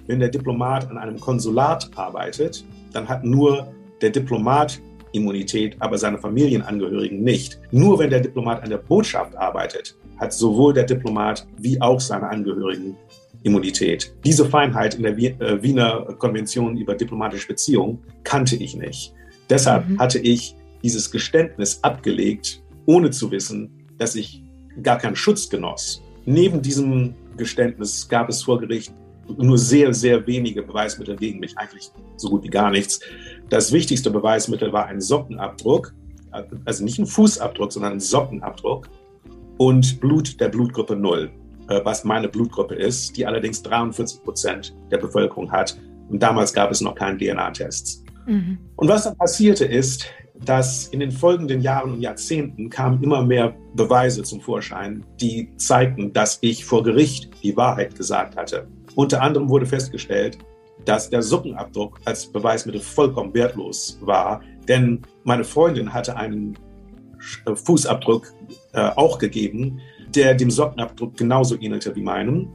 Wenn 0.07 0.20
der 0.20 0.29
Diplomat 0.29 0.90
an 0.90 0.99
einem 0.99 1.18
Konsulat 1.18 1.90
arbeitet, 1.96 2.64
dann 2.92 3.09
hat 3.09 3.25
nur 3.25 3.73
der 4.01 4.11
Diplomat 4.11 4.81
Immunität, 5.12 5.77
aber 5.81 5.99
seine 5.99 6.18
Familienangehörigen 6.18 7.23
nicht. 7.23 7.61
Nur 7.73 7.99
wenn 7.99 8.11
der 8.11 8.20
Diplomat 8.20 8.62
an 8.62 8.70
der 8.70 8.79
Botschaft 8.79 9.37
arbeitet, 9.37 9.96
hat 10.18 10.33
sowohl 10.33 10.73
der 10.73 10.85
Diplomat 10.85 11.46
wie 11.59 11.81
auch 11.81 12.01
seine 12.01 12.29
Angehörigen 12.29 12.96
Immunität. 13.42 14.14
Diese 14.25 14.44
Feinheit 14.44 14.94
in 14.96 15.03
der 15.03 15.16
äh, 15.16 15.62
Wiener 15.62 16.14
Konvention 16.18 16.77
über 16.77 16.94
diplomatische 16.94 17.49
Beziehungen 17.49 17.99
kannte 18.23 18.57
ich 18.57 18.77
nicht. 18.77 19.14
Deshalb 19.49 19.88
mhm. 19.88 19.99
hatte 19.99 20.18
ich 20.18 20.55
dieses 20.83 21.11
Geständnis 21.11 21.83
abgelegt, 21.83 22.62
ohne 22.87 23.11
zu 23.11 23.31
wissen, 23.31 23.70
dass 23.96 24.14
ich 24.14 24.42
gar 24.83 24.99
keinen 24.99 25.16
Schutz 25.16 25.49
genoss. 25.49 26.03
Neben 26.25 26.62
diesem 26.62 27.14
Geständnis 27.37 28.09
gab 28.09 28.29
es 28.29 28.43
vor 28.43 28.61
Gericht 28.61 28.93
nur 29.37 29.59
sehr, 29.59 29.95
sehr 29.95 30.27
wenige 30.27 30.62
Beweismittel 30.62 31.16
gegen 31.16 31.38
mich, 31.40 31.57
eigentlich 31.57 31.90
so 32.16 32.29
gut 32.29 32.43
wie 32.43 32.49
gar 32.49 32.71
nichts. 32.71 33.01
Das 33.49 33.73
wichtigste 33.73 34.11
Beweismittel 34.11 34.73
war 34.73 34.87
ein 34.87 35.01
Sockenabdruck, 35.01 35.95
also 36.64 36.85
nicht 36.85 36.99
ein 36.99 37.07
Fußabdruck, 37.07 37.73
sondern 37.73 37.95
ein 37.95 38.01
Sockenabdruck 38.01 38.88
und 39.59 40.01
Blut 40.01 40.40
der 40.40 40.49
Blutgruppe 40.49 40.97
0, 40.97 41.31
äh, 41.69 41.81
was 41.85 42.05
meine 42.05 42.29
Blutgruppe 42.29 42.75
ist, 42.75 43.16
die 43.16 43.27
allerdings 43.27 43.62
43 43.62 44.23
Prozent 44.23 44.75
der 44.90 44.99
Bevölkerung 44.99 45.51
hat. 45.51 45.79
Und 46.09 46.23
damals 46.23 46.53
gab 46.53 46.71
es 46.71 46.81
noch 46.81 46.95
keinen 46.95 47.19
DNA-Tests. 47.19 48.05
Mhm. 48.27 48.59
Und 48.77 48.88
was 48.88 49.05
dann 49.05 49.16
passierte 49.16 49.64
ist, 49.64 50.07
dass 50.44 50.88
in 50.88 51.00
den 51.00 51.12
folgenden 51.12 51.61
Jahren 51.61 51.92
und 51.92 52.00
Jahrzehnten 52.00 52.70
kamen 52.70 53.03
immer 53.03 53.22
mehr 53.22 53.55
Beweise 53.74 54.22
zum 54.22 54.40
Vorschein, 54.40 55.05
die 55.20 55.55
zeigten, 55.57 56.12
dass 56.12 56.38
ich 56.40 56.64
vor 56.64 56.83
Gericht 56.83 57.31
die 57.42 57.57
Wahrheit 57.57 57.96
gesagt 57.96 58.37
hatte. 58.37 58.66
Unter 58.94 59.22
anderem 59.22 59.48
wurde 59.48 59.66
festgestellt, 59.66 60.38
dass 60.85 61.11
der 61.11 61.22
Suppenabdruck 61.22 62.00
als 62.05 62.26
Beweismittel 62.26 62.81
vollkommen 62.81 63.35
wertlos 63.35 63.98
war, 64.00 64.40
denn 64.66 65.03
meine 65.24 65.44
Freundin 65.44 65.92
hatte 65.92 66.16
einen 66.16 66.57
äh, 67.44 67.55
Fußabdruck 67.55 68.33
äh, 68.72 68.81
auch 68.96 69.18
gegeben, 69.18 69.81
der 70.14 70.35
dem 70.35 70.50
Sockenabdruck 70.50 71.16
genauso 71.16 71.57
ähnelte 71.61 71.94
wie 71.94 72.03
meinem 72.03 72.48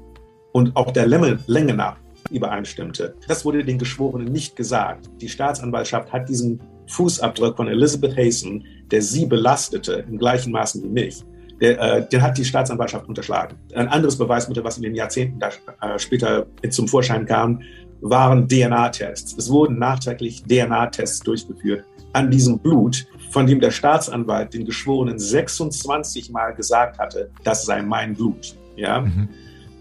und 0.51 0.75
auch 0.75 0.91
der 0.91 1.07
Länge, 1.07 1.39
Länge 1.47 1.73
nach 1.73 1.97
übereinstimmte. 2.31 3.15
Das 3.27 3.45
wurde 3.45 3.63
den 3.63 3.77
Geschworenen 3.77 4.31
nicht 4.31 4.55
gesagt. 4.55 5.09
Die 5.21 5.29
Staatsanwaltschaft 5.29 6.11
hat 6.11 6.27
diesen 6.27 6.59
Fußabdruck 6.87 7.57
von 7.57 7.67
Elizabeth 7.67 8.17
Hasten, 8.17 8.63
der 8.91 9.01
sie 9.01 9.25
belastete, 9.25 10.05
im 10.07 10.17
gleichen 10.17 10.51
Maßen 10.51 10.83
wie 10.83 10.87
mich, 10.87 11.23
der, 11.61 11.79
äh, 11.79 12.09
den 12.09 12.21
hat 12.21 12.37
die 12.37 12.45
Staatsanwaltschaft 12.45 13.07
unterschlagen. 13.07 13.57
Ein 13.73 13.87
anderes 13.87 14.17
Beweismittel, 14.17 14.63
was 14.63 14.77
in 14.77 14.83
den 14.83 14.95
Jahrzehnten 14.95 15.39
da, 15.39 15.49
äh, 15.81 15.97
später 15.97 16.45
zum 16.69 16.87
Vorschein 16.87 17.25
kam, 17.25 17.61
waren 18.01 18.47
DNA-Tests. 18.47 19.35
Es 19.37 19.49
wurden 19.49 19.79
nachträglich 19.79 20.43
DNA-Tests 20.43 21.21
durchgeführt 21.21 21.85
an 22.13 22.29
diesem 22.29 22.59
Blut, 22.59 23.05
von 23.31 23.47
dem 23.47 23.59
der 23.59 23.71
Staatsanwalt 23.71 24.53
den 24.53 24.65
Geschworenen 24.65 25.19
26 25.19 26.29
Mal 26.29 26.53
gesagt 26.53 26.97
hatte, 26.99 27.29
das 27.43 27.65
sei 27.65 27.81
mein 27.81 28.13
Blut. 28.13 28.55
Ja? 28.75 29.01
Mhm. 29.01 29.29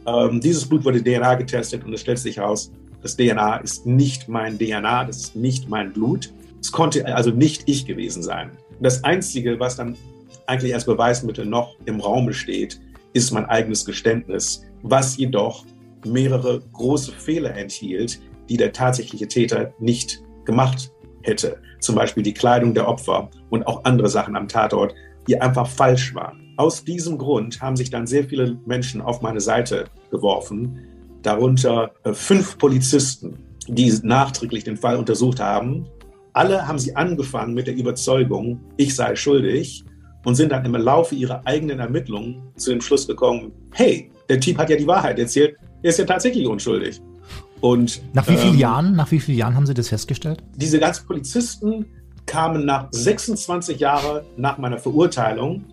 Ähm, 0.06 0.40
dieses 0.40 0.68
Blut 0.68 0.84
wurde 0.84 1.02
DNA 1.02 1.34
getestet 1.36 1.84
und 1.84 1.92
es 1.92 2.00
stellt 2.00 2.18
sich 2.18 2.36
heraus, 2.38 2.72
das 3.02 3.16
DNA 3.16 3.58
ist 3.58 3.86
nicht 3.86 4.28
mein 4.28 4.58
DNA, 4.58 5.04
das 5.04 5.18
ist 5.18 5.36
nicht 5.36 5.68
mein 5.68 5.92
Blut. 5.92 6.32
Es 6.64 6.72
konnte 6.72 7.04
also 7.14 7.30
nicht 7.30 7.64
ich 7.66 7.84
gewesen 7.84 8.22
sein. 8.22 8.52
Das 8.80 9.04
Einzige, 9.04 9.60
was 9.60 9.76
dann 9.76 9.98
eigentlich 10.46 10.72
als 10.72 10.86
Beweismittel 10.86 11.44
noch 11.44 11.76
im 11.84 12.00
Raum 12.00 12.32
steht, 12.32 12.80
ist 13.12 13.32
mein 13.32 13.44
eigenes 13.44 13.84
Geständnis, 13.84 14.62
was 14.82 15.18
jedoch 15.18 15.66
mehrere 16.06 16.62
große 16.72 17.12
Fehler 17.12 17.54
enthielt, 17.54 18.18
die 18.48 18.56
der 18.56 18.72
tatsächliche 18.72 19.28
Täter 19.28 19.74
nicht 19.78 20.22
gemacht 20.46 20.90
hätte. 21.20 21.58
Zum 21.80 21.96
Beispiel 21.96 22.22
die 22.22 22.32
Kleidung 22.32 22.72
der 22.72 22.88
Opfer 22.88 23.28
und 23.50 23.66
auch 23.66 23.84
andere 23.84 24.08
Sachen 24.08 24.34
am 24.34 24.48
Tatort, 24.48 24.94
die 25.28 25.38
einfach 25.38 25.66
falsch 25.66 26.14
waren. 26.14 26.54
Aus 26.56 26.82
diesem 26.82 27.18
Grund 27.18 27.60
haben 27.60 27.76
sich 27.76 27.90
dann 27.90 28.06
sehr 28.06 28.24
viele 28.24 28.58
Menschen 28.64 29.02
auf 29.02 29.20
meine 29.20 29.40
Seite 29.40 29.84
geworfen, 30.10 30.78
darunter 31.20 31.92
äh, 32.04 32.14
fünf 32.14 32.56
Polizisten, 32.56 33.36
die 33.68 33.92
nachträglich 34.02 34.64
den 34.64 34.78
Fall 34.78 34.96
untersucht 34.96 35.40
haben. 35.40 35.84
Alle 36.34 36.66
haben 36.66 36.80
sie 36.80 36.94
angefangen 36.96 37.54
mit 37.54 37.68
der 37.68 37.76
Überzeugung, 37.76 38.60
ich 38.76 38.96
sei 38.96 39.14
schuldig 39.14 39.84
und 40.24 40.34
sind 40.34 40.50
dann 40.50 40.64
im 40.64 40.74
Laufe 40.74 41.14
ihrer 41.14 41.46
eigenen 41.46 41.78
Ermittlungen 41.78 42.42
zu 42.56 42.70
dem 42.70 42.80
Schluss 42.80 43.06
gekommen, 43.06 43.52
hey, 43.72 44.10
der 44.28 44.40
Typ 44.40 44.58
hat 44.58 44.68
ja 44.68 44.76
die 44.76 44.86
Wahrheit 44.86 45.18
erzählt, 45.20 45.56
er 45.82 45.90
ist 45.90 45.98
ja 46.00 46.04
tatsächlich 46.04 46.46
unschuldig. 46.46 47.00
Und, 47.60 48.02
nach 48.14 48.28
wie 48.28 48.36
vielen 48.36 48.54
ähm, 48.54 48.58
Jahren, 48.58 48.96
nach 48.96 49.10
wie 49.12 49.20
vielen 49.20 49.38
Jahren 49.38 49.54
haben 49.54 49.64
Sie 49.64 49.74
das 49.74 49.88
festgestellt? 49.88 50.42
Diese 50.56 50.80
ganzen 50.80 51.06
Polizisten 51.06 51.86
kamen 52.26 52.66
nach 52.66 52.88
26 52.90 53.78
Jahren 53.78 54.24
nach 54.36 54.58
meiner 54.58 54.78
Verurteilung, 54.78 55.64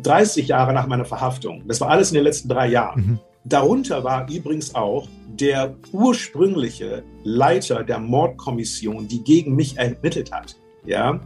30 0.00 0.46
Jahre 0.46 0.72
nach 0.72 0.86
meiner 0.86 1.04
Verhaftung. 1.04 1.64
Das 1.66 1.80
war 1.80 1.88
alles 1.88 2.10
in 2.12 2.14
den 2.14 2.24
letzten 2.24 2.48
drei 2.48 2.68
Jahren. 2.68 3.00
Mhm. 3.00 3.18
Darunter 3.48 4.04
war 4.04 4.28
übrigens 4.30 4.74
auch 4.74 5.08
der 5.26 5.74
ursprüngliche 5.92 7.02
Leiter 7.24 7.82
der 7.82 7.98
Mordkommission, 7.98 9.08
die 9.08 9.24
gegen 9.24 9.56
mich 9.56 9.78
ermittelt 9.78 10.30
hat. 10.32 10.56
Ja, 10.84 11.20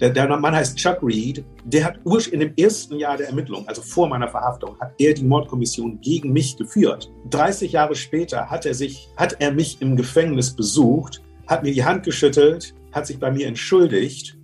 der, 0.00 0.10
der, 0.10 0.36
Mann 0.36 0.54
heißt 0.54 0.76
Chuck 0.76 0.98
Reed. 1.02 1.42
Der 1.64 1.84
hat 1.84 2.00
in 2.30 2.40
dem 2.40 2.52
ersten 2.58 2.96
Jahr 2.96 3.16
der 3.16 3.28
Ermittlung, 3.28 3.66
also 3.66 3.80
vor 3.80 4.06
meiner 4.08 4.28
Verhaftung, 4.28 4.78
hat 4.78 4.92
er 4.98 5.14
die 5.14 5.24
Mordkommission 5.24 5.98
gegen 6.02 6.32
mich 6.32 6.58
geführt. 6.58 7.10
30 7.30 7.72
Jahre 7.72 7.94
später 7.94 8.50
hat 8.50 8.66
er 8.66 8.74
sich, 8.74 9.08
hat 9.16 9.36
er 9.40 9.52
mich 9.52 9.80
im 9.80 9.96
Gefängnis 9.96 10.54
besucht, 10.54 11.22
hat 11.46 11.62
mir 11.62 11.72
die 11.72 11.84
Hand 11.84 12.04
geschüttelt, 12.04 12.74
hat 12.92 13.06
sich 13.06 13.18
bei 13.18 13.30
mir 13.30 13.46
entschuldigt 13.46 14.35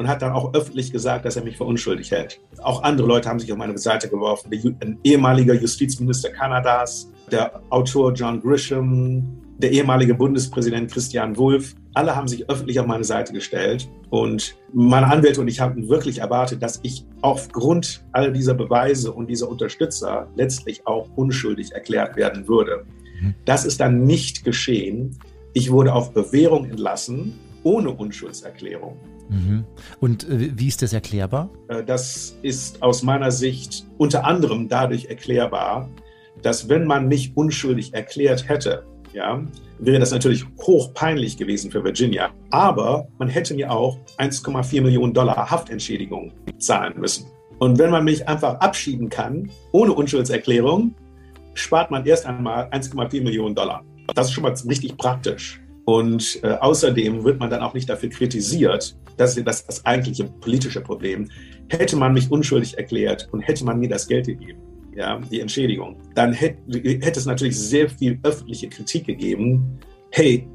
und 0.00 0.08
hat 0.08 0.22
dann 0.22 0.32
auch 0.32 0.54
öffentlich 0.54 0.92
gesagt, 0.92 1.26
dass 1.26 1.36
er 1.36 1.44
mich 1.44 1.58
für 1.58 1.64
unschuldig 1.64 2.10
hält. 2.10 2.40
Auch 2.62 2.82
andere 2.84 3.06
Leute 3.06 3.28
haben 3.28 3.38
sich 3.38 3.52
auf 3.52 3.58
meine 3.58 3.76
Seite 3.76 4.08
geworfen. 4.08 4.50
Ein 4.80 4.98
ehemaliger 5.04 5.52
Justizminister 5.52 6.30
Kanadas, 6.30 7.12
der 7.30 7.60
Autor 7.68 8.14
John 8.14 8.40
Grisham, 8.40 9.22
der 9.58 9.72
ehemalige 9.72 10.14
Bundespräsident 10.14 10.90
Christian 10.90 11.36
Wulff, 11.36 11.74
alle 11.92 12.16
haben 12.16 12.28
sich 12.28 12.48
öffentlich 12.48 12.80
auf 12.80 12.86
meine 12.86 13.04
Seite 13.04 13.34
gestellt. 13.34 13.90
Und 14.08 14.56
meine 14.72 15.06
Anwälte 15.06 15.42
und 15.42 15.48
ich 15.48 15.60
haben 15.60 15.86
wirklich 15.90 16.20
erwartet, 16.20 16.62
dass 16.62 16.80
ich 16.82 17.04
aufgrund 17.20 18.02
all 18.12 18.32
dieser 18.32 18.54
Beweise 18.54 19.12
und 19.12 19.28
dieser 19.28 19.50
Unterstützer 19.50 20.28
letztlich 20.34 20.86
auch 20.86 21.10
unschuldig 21.16 21.72
erklärt 21.72 22.16
werden 22.16 22.48
würde. 22.48 22.86
Mhm. 23.20 23.34
Das 23.44 23.66
ist 23.66 23.80
dann 23.80 24.04
nicht 24.04 24.44
geschehen. 24.44 25.18
Ich 25.52 25.70
wurde 25.70 25.92
auf 25.92 26.14
Bewährung 26.14 26.70
entlassen, 26.70 27.34
ohne 27.64 27.90
Unschuldserklärung. 27.90 28.96
Mhm. 29.30 29.64
Und 30.00 30.28
äh, 30.28 30.50
wie 30.58 30.68
ist 30.68 30.82
das 30.82 30.92
erklärbar? 30.92 31.50
Äh, 31.68 31.84
das 31.84 32.36
ist 32.42 32.82
aus 32.82 33.02
meiner 33.02 33.30
Sicht 33.30 33.86
unter 33.96 34.24
anderem 34.24 34.68
dadurch 34.68 35.06
erklärbar, 35.06 35.88
dass 36.42 36.68
wenn 36.68 36.84
man 36.84 37.08
mich 37.08 37.36
unschuldig 37.36 37.94
erklärt 37.94 38.48
hätte, 38.48 38.84
ja, 39.12 39.42
wäre 39.78 39.98
das 39.98 40.10
natürlich 40.10 40.44
hochpeinlich 40.62 41.36
gewesen 41.36 41.70
für 41.70 41.82
Virginia. 41.82 42.30
Aber 42.50 43.08
man 43.18 43.28
hätte 43.28 43.54
mir 43.54 43.70
auch 43.70 43.98
1,4 44.18 44.82
Millionen 44.82 45.14
Dollar 45.14 45.50
Haftentschädigung 45.50 46.32
zahlen 46.58 46.94
müssen. 46.98 47.26
Und 47.58 47.78
wenn 47.78 47.90
man 47.90 48.04
mich 48.04 48.26
einfach 48.26 48.54
abschieben 48.60 49.08
kann, 49.08 49.50
ohne 49.72 49.92
Unschuldserklärung, 49.92 50.94
spart 51.54 51.90
man 51.90 52.06
erst 52.06 52.26
einmal 52.26 52.68
1,4 52.70 53.22
Millionen 53.22 53.54
Dollar. 53.54 53.84
Das 54.14 54.28
ist 54.28 54.32
schon 54.32 54.42
mal 54.42 54.54
richtig 54.68 54.96
praktisch. 54.96 55.60
Und 55.84 56.40
äh, 56.42 56.52
außerdem 56.52 57.24
wird 57.24 57.38
man 57.40 57.50
dann 57.50 57.60
auch 57.60 57.74
nicht 57.74 57.88
dafür 57.88 58.08
kritisiert, 58.10 58.96
das 59.20 59.36
ist 59.36 59.46
das, 59.46 59.66
das 59.66 59.84
eigentliche 59.84 60.24
politische 60.24 60.80
Problem. 60.80 61.28
Hätte 61.68 61.96
man 61.96 62.14
mich 62.14 62.30
unschuldig 62.30 62.78
erklärt 62.78 63.28
und 63.32 63.40
hätte 63.40 63.64
man 63.64 63.78
mir 63.78 63.88
das 63.88 64.08
Geld 64.08 64.26
gegeben, 64.26 64.60
ja, 64.96 65.20
die 65.30 65.40
Entschädigung, 65.40 65.96
dann 66.14 66.32
hätte, 66.32 66.58
hätte 66.78 67.20
es 67.20 67.26
natürlich 67.26 67.58
sehr 67.58 67.88
viel 67.88 68.18
öffentliche 68.22 68.68
Kritik 68.68 69.06
gegeben. 69.06 69.78
Hey, 70.10 70.48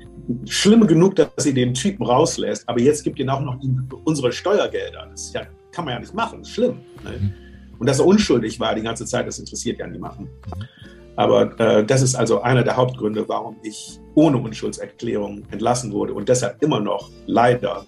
schlimm 0.46 0.86
genug, 0.88 1.16
dass 1.16 1.30
sie 1.38 1.54
den 1.54 1.74
Typen 1.74 2.06
rauslässt, 2.06 2.68
aber 2.68 2.82
jetzt 2.82 3.04
gibt 3.04 3.20
ihnen 3.20 3.30
auch 3.30 3.42
noch 3.42 3.60
unsere 4.04 4.32
Steuergelder. 4.32 5.08
Das 5.12 5.32
ja, 5.32 5.44
kann 5.72 5.86
man 5.86 5.94
ja 5.94 6.00
nicht 6.00 6.14
machen, 6.14 6.40
das 6.40 6.50
ist 6.50 6.56
schlimm. 6.56 6.80
Ne? 7.04 7.12
Mhm. 7.20 7.34
Und 7.78 7.88
dass 7.88 8.00
er 8.00 8.06
unschuldig 8.06 8.60
war 8.60 8.74
die 8.74 8.82
ganze 8.82 9.06
Zeit, 9.06 9.28
das 9.28 9.38
interessiert 9.38 9.80
ja 9.80 9.88
niemanden. 9.88 10.28
Aber 11.18 11.58
äh, 11.60 11.86
das 11.86 12.02
ist 12.02 12.16
also 12.16 12.42
einer 12.42 12.64
der 12.64 12.76
Hauptgründe, 12.76 13.30
warum 13.30 13.58
ich 13.64 14.00
ohne 14.16 14.38
Unschuldserklärung 14.38 15.44
entlassen 15.52 15.92
wurde 15.92 16.14
und 16.14 16.28
deshalb 16.28 16.62
immer 16.62 16.80
noch 16.80 17.10
leider 17.26 17.86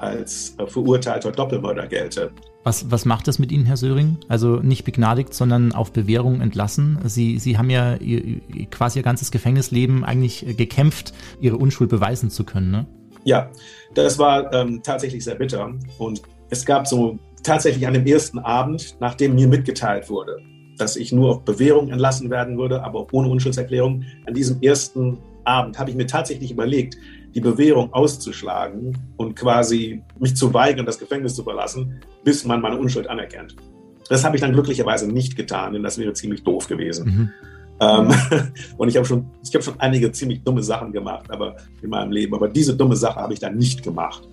als 0.00 0.54
äh, 0.58 0.66
verurteilter 0.66 1.32
Doppelmörder 1.32 1.86
gelte. 1.86 2.30
Was, 2.62 2.90
was 2.90 3.04
macht 3.04 3.26
das 3.26 3.38
mit 3.38 3.52
Ihnen, 3.52 3.64
Herr 3.64 3.76
Söring? 3.76 4.18
Also 4.28 4.56
nicht 4.56 4.84
begnadigt, 4.84 5.32
sondern 5.32 5.72
auf 5.72 5.92
Bewährung 5.92 6.40
entlassen. 6.40 6.98
Sie, 7.04 7.38
Sie 7.38 7.56
haben 7.56 7.70
ja 7.70 7.96
ihr, 7.96 8.40
quasi 8.70 8.98
Ihr 8.98 9.02
ganzes 9.02 9.30
Gefängnisleben 9.30 10.04
eigentlich 10.04 10.44
gekämpft, 10.56 11.14
Ihre 11.40 11.56
Unschuld 11.56 11.88
beweisen 11.88 12.30
zu 12.30 12.44
können, 12.44 12.70
ne? 12.70 12.86
Ja, 13.24 13.50
das 13.94 14.18
war 14.18 14.52
ähm, 14.52 14.82
tatsächlich 14.82 15.24
sehr 15.24 15.34
bitter. 15.34 15.72
Und 15.98 16.22
es 16.48 16.64
gab 16.64 16.86
so 16.86 17.18
tatsächlich 17.42 17.86
an 17.86 17.94
dem 17.94 18.06
ersten 18.06 18.38
Abend, 18.38 18.96
nachdem 19.00 19.34
mir 19.34 19.46
mitgeteilt 19.46 20.08
wurde, 20.08 20.38
dass 20.78 20.96
ich 20.96 21.12
nur 21.12 21.30
auf 21.30 21.44
Bewährung 21.44 21.90
entlassen 21.90 22.30
werden 22.30 22.56
würde, 22.58 22.82
aber 22.82 23.06
ohne 23.12 23.28
Unschuldserklärung, 23.28 24.04
an 24.26 24.34
diesem 24.34 24.60
ersten 24.62 25.18
Abend 25.44 25.78
habe 25.78 25.90
ich 25.90 25.96
mir 25.96 26.06
tatsächlich 26.06 26.50
überlegt, 26.50 26.96
die 27.34 27.40
Bewährung 27.40 27.92
auszuschlagen 27.92 28.96
und 29.16 29.36
quasi 29.36 30.02
mich 30.18 30.36
zu 30.36 30.52
weigern, 30.52 30.86
das 30.86 30.98
Gefängnis 30.98 31.34
zu 31.34 31.44
verlassen, 31.44 32.00
bis 32.24 32.44
man 32.44 32.60
meine 32.60 32.76
Unschuld 32.76 33.08
anerkennt. 33.08 33.56
Das 34.08 34.24
habe 34.24 34.36
ich 34.36 34.42
dann 34.42 34.52
glücklicherweise 34.52 35.10
nicht 35.10 35.36
getan, 35.36 35.72
denn 35.72 35.82
das 35.82 35.96
wäre 35.98 36.12
ziemlich 36.12 36.42
doof 36.42 36.66
gewesen. 36.66 37.06
Mhm. 37.06 37.30
Ähm, 37.80 38.14
und 38.76 38.88
ich 38.88 38.96
habe 38.96 39.06
schon, 39.06 39.30
ich 39.42 39.54
habe 39.54 39.62
schon 39.62 39.78
einige 39.78 40.10
ziemlich 40.12 40.42
dumme 40.42 40.62
Sachen 40.62 40.92
gemacht, 40.92 41.30
aber 41.30 41.56
in 41.80 41.90
meinem 41.90 42.10
Leben. 42.10 42.34
Aber 42.34 42.48
diese 42.48 42.76
dumme 42.76 42.96
Sache 42.96 43.20
habe 43.20 43.32
ich 43.32 43.40
dann 43.40 43.56
nicht 43.56 43.82
gemacht. 43.82 44.28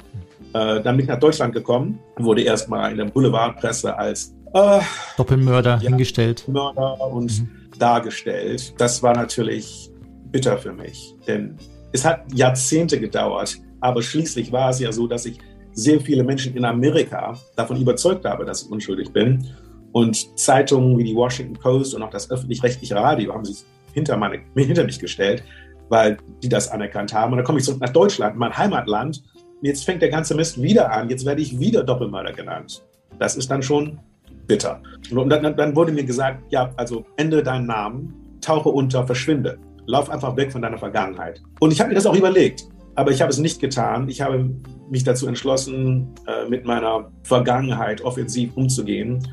Äh, 0.53 0.81
dann 0.81 0.97
bin 0.97 1.01
ich 1.01 1.07
nach 1.07 1.19
Deutschland 1.19 1.53
gekommen, 1.53 1.99
wurde 2.17 2.41
erstmal 2.41 2.91
in 2.91 2.97
der 2.97 3.05
Boulevardpresse 3.05 3.95
als 3.97 4.33
äh, 4.53 4.79
Doppelmörder 5.17 5.79
ja, 5.81 5.89
hingestellt. 5.89 6.47
Mörder 6.47 6.99
und 7.11 7.39
mhm. 7.39 7.49
dargestellt. 7.77 8.73
Das 8.77 9.03
war 9.03 9.15
natürlich 9.15 9.91
bitter 10.31 10.57
für 10.57 10.73
mich, 10.73 11.13
denn 11.27 11.57
es 11.91 12.05
hat 12.05 12.25
Jahrzehnte 12.33 12.99
gedauert, 12.99 13.57
aber 13.79 14.01
schließlich 14.01 14.51
war 14.51 14.69
es 14.69 14.79
ja 14.79 14.91
so, 14.91 15.07
dass 15.07 15.25
ich 15.25 15.39
sehr 15.71 15.99
viele 15.99 16.23
Menschen 16.23 16.55
in 16.55 16.65
Amerika 16.65 17.37
davon 17.55 17.79
überzeugt 17.79 18.25
habe, 18.25 18.45
dass 18.45 18.63
ich 18.63 18.71
unschuldig 18.71 19.13
bin. 19.13 19.45
Und 19.91 20.37
Zeitungen 20.37 20.97
wie 20.97 21.03
die 21.03 21.15
Washington 21.15 21.53
Post 21.53 21.95
und 21.95 22.01
auch 22.03 22.09
das 22.09 22.29
öffentlich-rechtliche 22.29 22.95
Radio 22.95 23.33
haben 23.33 23.45
sich 23.45 23.63
hinter, 23.93 24.17
meine, 24.17 24.39
hinter 24.55 24.83
mich 24.83 24.99
gestellt, 24.99 25.43
weil 25.89 26.17
die 26.43 26.49
das 26.49 26.69
anerkannt 26.69 27.13
haben. 27.13 27.33
Und 27.33 27.37
dann 27.37 27.45
komme 27.45 27.59
ich 27.59 27.65
zurück 27.65 27.79
nach 27.79 27.89
Deutschland, 27.89 28.37
mein 28.37 28.55
Heimatland. 28.55 29.23
Und 29.35 29.65
jetzt 29.65 29.85
fängt 29.85 30.01
der 30.01 30.09
ganze 30.09 30.35
Mist 30.35 30.61
wieder 30.61 30.91
an. 30.91 31.09
Jetzt 31.09 31.25
werde 31.25 31.41
ich 31.41 31.59
wieder 31.59 31.83
Doppelmörder 31.83 32.33
genannt. 32.33 32.83
Das 33.19 33.35
ist 33.35 33.49
dann 33.49 33.61
schon 33.61 33.99
bitter. 34.47 34.81
Und 35.11 35.29
dann, 35.29 35.55
dann 35.55 35.75
wurde 35.75 35.91
mir 35.91 36.03
gesagt, 36.03 36.43
ja, 36.51 36.71
also 36.75 37.05
ändere 37.17 37.43
deinen 37.43 37.67
Namen, 37.67 38.13
tauche 38.41 38.69
unter, 38.69 39.05
verschwinde. 39.05 39.57
Lauf 39.87 40.09
einfach 40.09 40.35
weg 40.35 40.51
von 40.51 40.61
deiner 40.61 40.77
Vergangenheit. 40.77 41.41
Und 41.59 41.71
ich 41.71 41.79
habe 41.79 41.89
mir 41.89 41.95
das 41.95 42.05
auch 42.05 42.15
überlegt, 42.15 42.67
aber 42.95 43.11
ich 43.11 43.21
habe 43.21 43.31
es 43.31 43.39
nicht 43.39 43.59
getan. 43.59 44.09
Ich 44.09 44.21
habe 44.21 44.49
mich 44.89 45.03
dazu 45.03 45.27
entschlossen, 45.27 46.13
äh, 46.27 46.47
mit 46.47 46.65
meiner 46.65 47.09
Vergangenheit 47.23 48.01
offensiv 48.01 48.55
umzugehen 48.55 49.25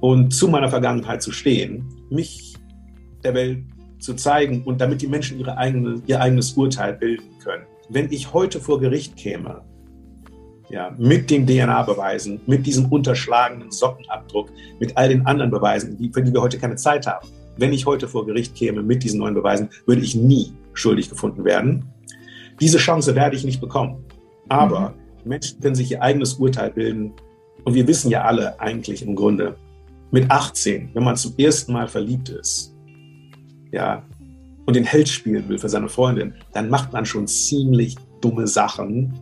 und 0.00 0.32
zu 0.34 0.48
meiner 0.48 0.68
Vergangenheit 0.68 1.22
zu 1.22 1.30
stehen, 1.30 1.88
mich 2.10 2.54
der 3.22 3.34
Welt 3.34 3.64
zu 4.00 4.14
zeigen 4.14 4.64
und 4.64 4.80
damit 4.80 5.00
die 5.00 5.06
Menschen 5.06 5.38
ihre 5.38 5.56
eigene, 5.56 6.02
ihr 6.06 6.20
eigenes 6.20 6.52
Urteil 6.52 6.94
bilden 6.94 7.38
können. 7.42 7.64
Wenn 7.88 8.10
ich 8.10 8.32
heute 8.32 8.60
vor 8.60 8.80
Gericht 8.80 9.16
käme, 9.16 9.62
ja, 10.70 10.94
mit 10.96 11.30
den 11.30 11.46
DNA-Beweisen, 11.46 12.40
mit 12.46 12.64
diesem 12.64 12.86
unterschlagenen 12.86 13.70
Sockenabdruck, 13.70 14.50
mit 14.78 14.96
all 14.96 15.08
den 15.08 15.26
anderen 15.26 15.50
Beweisen, 15.50 15.98
für 16.12 16.22
die 16.22 16.32
wir 16.32 16.40
heute 16.40 16.58
keine 16.58 16.76
Zeit 16.76 17.06
haben, 17.06 17.28
wenn 17.60 17.72
ich 17.72 17.86
heute 17.86 18.08
vor 18.08 18.26
Gericht 18.26 18.54
käme 18.54 18.82
mit 18.82 19.04
diesen 19.04 19.20
neuen 19.20 19.34
Beweisen, 19.34 19.68
würde 19.86 20.02
ich 20.02 20.14
nie 20.14 20.52
schuldig 20.72 21.10
gefunden 21.10 21.44
werden. 21.44 21.84
Diese 22.60 22.78
Chance 22.78 23.14
werde 23.14 23.36
ich 23.36 23.44
nicht 23.44 23.60
bekommen. 23.60 24.04
Aber 24.48 24.94
mhm. 25.24 25.30
Menschen 25.30 25.60
können 25.60 25.74
sich 25.74 25.90
ihr 25.90 26.02
eigenes 26.02 26.34
Urteil 26.34 26.70
bilden. 26.70 27.12
Und 27.64 27.74
wir 27.74 27.86
wissen 27.86 28.10
ja 28.10 28.22
alle 28.22 28.58
eigentlich 28.60 29.02
im 29.02 29.14
Grunde, 29.14 29.56
mit 30.10 30.30
18, 30.30 30.90
wenn 30.94 31.04
man 31.04 31.16
zum 31.16 31.34
ersten 31.38 31.72
Mal 31.72 31.86
verliebt 31.86 32.30
ist, 32.30 32.74
ja, 33.70 34.02
und 34.66 34.74
den 34.74 34.84
Held 34.84 35.08
spielen 35.08 35.48
will 35.48 35.58
für 35.58 35.68
seine 35.68 35.88
Freundin, 35.88 36.34
dann 36.52 36.68
macht 36.68 36.92
man 36.92 37.04
schon 37.04 37.26
ziemlich 37.26 37.96
dumme 38.20 38.46
Sachen, 38.46 39.14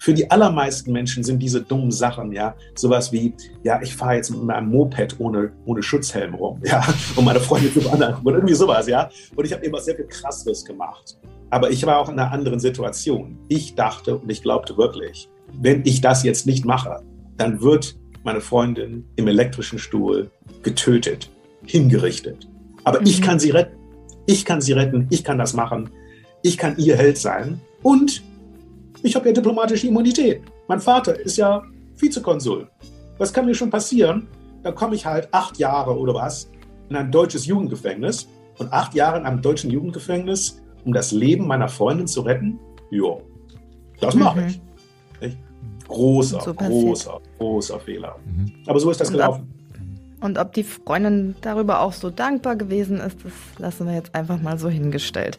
für 0.00 0.14
die 0.14 0.28
allermeisten 0.30 0.92
Menschen 0.92 1.22
sind 1.22 1.38
diese 1.40 1.62
dummen 1.62 1.92
Sachen, 1.92 2.32
ja, 2.32 2.56
sowas 2.74 3.12
wie, 3.12 3.34
ja, 3.62 3.80
ich 3.82 3.94
fahre 3.94 4.14
jetzt 4.14 4.30
mit 4.30 4.42
meinem 4.42 4.70
Moped 4.70 5.20
ohne, 5.20 5.52
ohne 5.66 5.82
Schutzhelm 5.82 6.34
rum, 6.34 6.60
ja, 6.64 6.82
und 7.16 7.24
meine 7.24 7.38
Freunde 7.38 7.72
zu 7.72 7.88
anderen, 7.90 8.16
oder 8.24 8.36
irgendwie 8.36 8.54
sowas, 8.54 8.88
ja. 8.88 9.10
Und 9.36 9.44
ich 9.44 9.52
habe 9.52 9.64
immer 9.64 9.78
sehr 9.78 9.94
viel 9.94 10.06
Krasses 10.06 10.64
gemacht. 10.64 11.18
Aber 11.50 11.70
ich 11.70 11.84
war 11.84 11.98
auch 11.98 12.08
in 12.08 12.18
einer 12.18 12.32
anderen 12.32 12.60
Situation. 12.60 13.38
Ich 13.48 13.74
dachte 13.74 14.16
und 14.16 14.30
ich 14.30 14.42
glaubte 14.42 14.76
wirklich, 14.78 15.28
wenn 15.60 15.82
ich 15.84 16.00
das 16.00 16.22
jetzt 16.22 16.46
nicht 16.46 16.64
mache, 16.64 17.02
dann 17.36 17.60
wird 17.60 17.96
meine 18.24 18.40
Freundin 18.40 19.04
im 19.16 19.28
elektrischen 19.28 19.78
Stuhl 19.78 20.30
getötet, 20.62 21.28
hingerichtet. 21.66 22.48
Aber 22.84 23.00
mhm. 23.00 23.06
ich 23.06 23.20
kann 23.20 23.38
sie 23.38 23.50
retten. 23.50 23.76
Ich 24.26 24.44
kann 24.44 24.60
sie 24.60 24.72
retten. 24.72 25.08
Ich 25.10 25.24
kann 25.24 25.38
das 25.38 25.52
machen. 25.52 25.90
Ich 26.42 26.56
kann 26.56 26.78
ihr 26.78 26.96
Held 26.96 27.18
sein. 27.18 27.60
Und 27.82 28.22
ich 29.02 29.14
habe 29.14 29.28
ja 29.28 29.32
diplomatische 29.32 29.86
Immunität. 29.86 30.42
Mein 30.68 30.80
Vater 30.80 31.18
ist 31.18 31.36
ja 31.36 31.62
Vizekonsul. 31.96 32.68
Was 33.18 33.32
kann 33.32 33.46
mir 33.46 33.54
schon 33.54 33.70
passieren? 33.70 34.28
Dann 34.62 34.74
komme 34.74 34.94
ich 34.94 35.06
halt 35.06 35.28
acht 35.32 35.58
Jahre 35.58 35.96
oder 35.96 36.14
was 36.14 36.50
in 36.88 36.96
ein 36.96 37.10
deutsches 37.10 37.46
Jugendgefängnis 37.46 38.28
und 38.58 38.72
acht 38.72 38.94
Jahre 38.94 39.18
in 39.18 39.26
einem 39.26 39.40
deutschen 39.40 39.70
Jugendgefängnis, 39.70 40.60
um 40.84 40.92
das 40.92 41.12
Leben 41.12 41.46
meiner 41.46 41.68
Freundin 41.68 42.06
zu 42.06 42.22
retten? 42.22 42.58
Jo, 42.90 43.22
das 44.00 44.14
mache 44.14 44.40
mhm. 44.40 44.48
ich. 44.48 44.60
Großer, 45.86 46.40
so 46.40 46.54
großer, 46.54 47.20
großer 47.38 47.80
Fehler. 47.80 48.16
Mhm. 48.24 48.52
Aber 48.66 48.78
so 48.78 48.90
ist 48.90 49.00
das 49.00 49.08
und 49.08 49.14
gelaufen. 49.14 49.54
Ob, 50.18 50.24
und 50.24 50.38
ob 50.38 50.52
die 50.52 50.62
Freundin 50.62 51.34
darüber 51.40 51.80
auch 51.80 51.92
so 51.92 52.10
dankbar 52.10 52.54
gewesen 52.54 52.98
ist, 52.98 53.16
das 53.24 53.32
lassen 53.58 53.86
wir 53.86 53.94
jetzt 53.94 54.14
einfach 54.14 54.40
mal 54.40 54.56
so 54.56 54.68
hingestellt. 54.68 55.36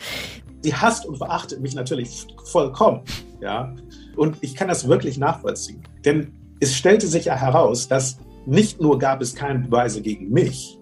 Sie 0.62 0.76
hasst 0.76 1.06
und 1.06 1.18
verachtet 1.18 1.62
mich 1.62 1.74
natürlich 1.74 2.28
vollkommen. 2.44 3.02
Ja? 3.42 3.76
Und 4.16 4.38
ich 4.42 4.56
kann 4.56 4.68
das 4.68 4.88
wirklich 4.88 5.18
nachvollziehen. 5.18 5.84
Denn 6.06 6.32
es 6.60 6.76
stellte 6.76 7.08
sich 7.08 7.26
ja 7.26 7.36
heraus, 7.36 7.88
dass 7.88 8.18
nicht 8.46 8.80
nur 8.80 9.00
gab 9.00 9.22
es 9.22 9.36
keine 9.36 9.60
Beweise 9.60 10.02
gegen 10.02 10.30
mich, 10.30 10.78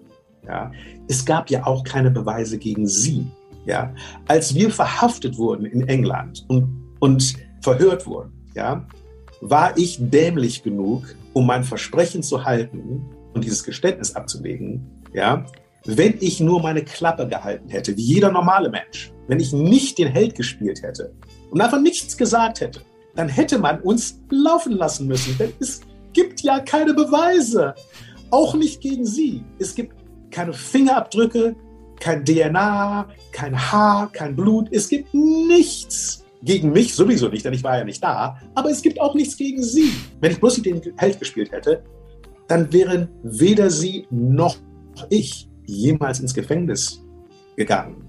ja, 0.46 0.70
es 1.08 1.24
gab 1.24 1.50
ja 1.50 1.66
auch 1.66 1.84
keine 1.84 2.10
Beweise 2.10 2.58
gegen 2.58 2.86
sie. 2.86 3.26
Ja? 3.66 3.94
Als 4.26 4.54
wir 4.54 4.70
verhaftet 4.70 5.36
wurden 5.36 5.66
in 5.66 5.86
England 5.88 6.44
und, 6.48 6.94
und 7.00 7.34
verhört 7.62 8.06
wurden, 8.06 8.32
ja, 8.54 8.86
war 9.40 9.76
ich 9.76 9.98
dämlich 10.00 10.62
genug, 10.62 11.14
um 11.32 11.46
mein 11.46 11.64
Versprechen 11.64 12.22
zu 12.22 12.44
halten 12.44 13.02
und 13.32 13.44
dieses 13.44 13.64
Geständnis 13.64 14.14
abzulegen, 14.14 14.86
ja, 15.12 15.44
wenn 15.86 16.14
ich 16.20 16.40
nur 16.40 16.60
meine 16.60 16.84
Klappe 16.84 17.26
gehalten 17.26 17.68
hätte, 17.70 17.96
wie 17.96 18.02
jeder 18.02 18.30
normale 18.30 18.68
Mensch, 18.68 19.12
wenn 19.28 19.40
ich 19.40 19.52
nicht 19.52 19.98
den 19.98 20.08
Held 20.08 20.34
gespielt 20.34 20.82
hätte 20.82 21.14
und 21.50 21.60
einfach 21.60 21.80
nichts 21.80 22.16
gesagt 22.16 22.60
hätte, 22.60 22.80
dann 23.14 23.28
hätte 23.28 23.58
man 23.58 23.80
uns 23.80 24.20
laufen 24.30 24.72
lassen 24.72 25.06
müssen. 25.06 25.36
Denn 25.38 25.52
es 25.58 25.80
gibt 26.12 26.40
ja 26.42 26.60
keine 26.60 26.94
Beweise. 26.94 27.74
Auch 28.30 28.54
nicht 28.54 28.80
gegen 28.80 29.04
sie. 29.04 29.44
Es 29.58 29.74
gibt 29.74 29.94
keine 30.30 30.52
Fingerabdrücke, 30.52 31.56
kein 31.98 32.24
DNA, 32.24 33.08
kein 33.32 33.72
Haar, 33.72 34.10
kein 34.12 34.36
Blut. 34.36 34.68
Es 34.72 34.88
gibt 34.88 35.12
nichts. 35.12 36.24
Gegen 36.42 36.72
mich 36.72 36.94
sowieso 36.94 37.28
nicht, 37.28 37.44
denn 37.44 37.52
ich 37.52 37.62
war 37.62 37.76
ja 37.76 37.84
nicht 37.84 38.02
da. 38.02 38.38
Aber 38.54 38.70
es 38.70 38.80
gibt 38.80 38.98
auch 38.98 39.14
nichts 39.14 39.36
gegen 39.36 39.62
sie. 39.62 39.92
Wenn 40.20 40.32
ich 40.32 40.40
bloß 40.40 40.62
den 40.62 40.80
Held 40.96 41.18
gespielt 41.18 41.52
hätte, 41.52 41.82
dann 42.48 42.72
wären 42.72 43.08
weder 43.22 43.70
sie 43.70 44.06
noch 44.10 44.56
ich 45.10 45.50
jemals 45.66 46.20
ins 46.20 46.32
Gefängnis 46.32 47.04
gegangen. 47.56 48.08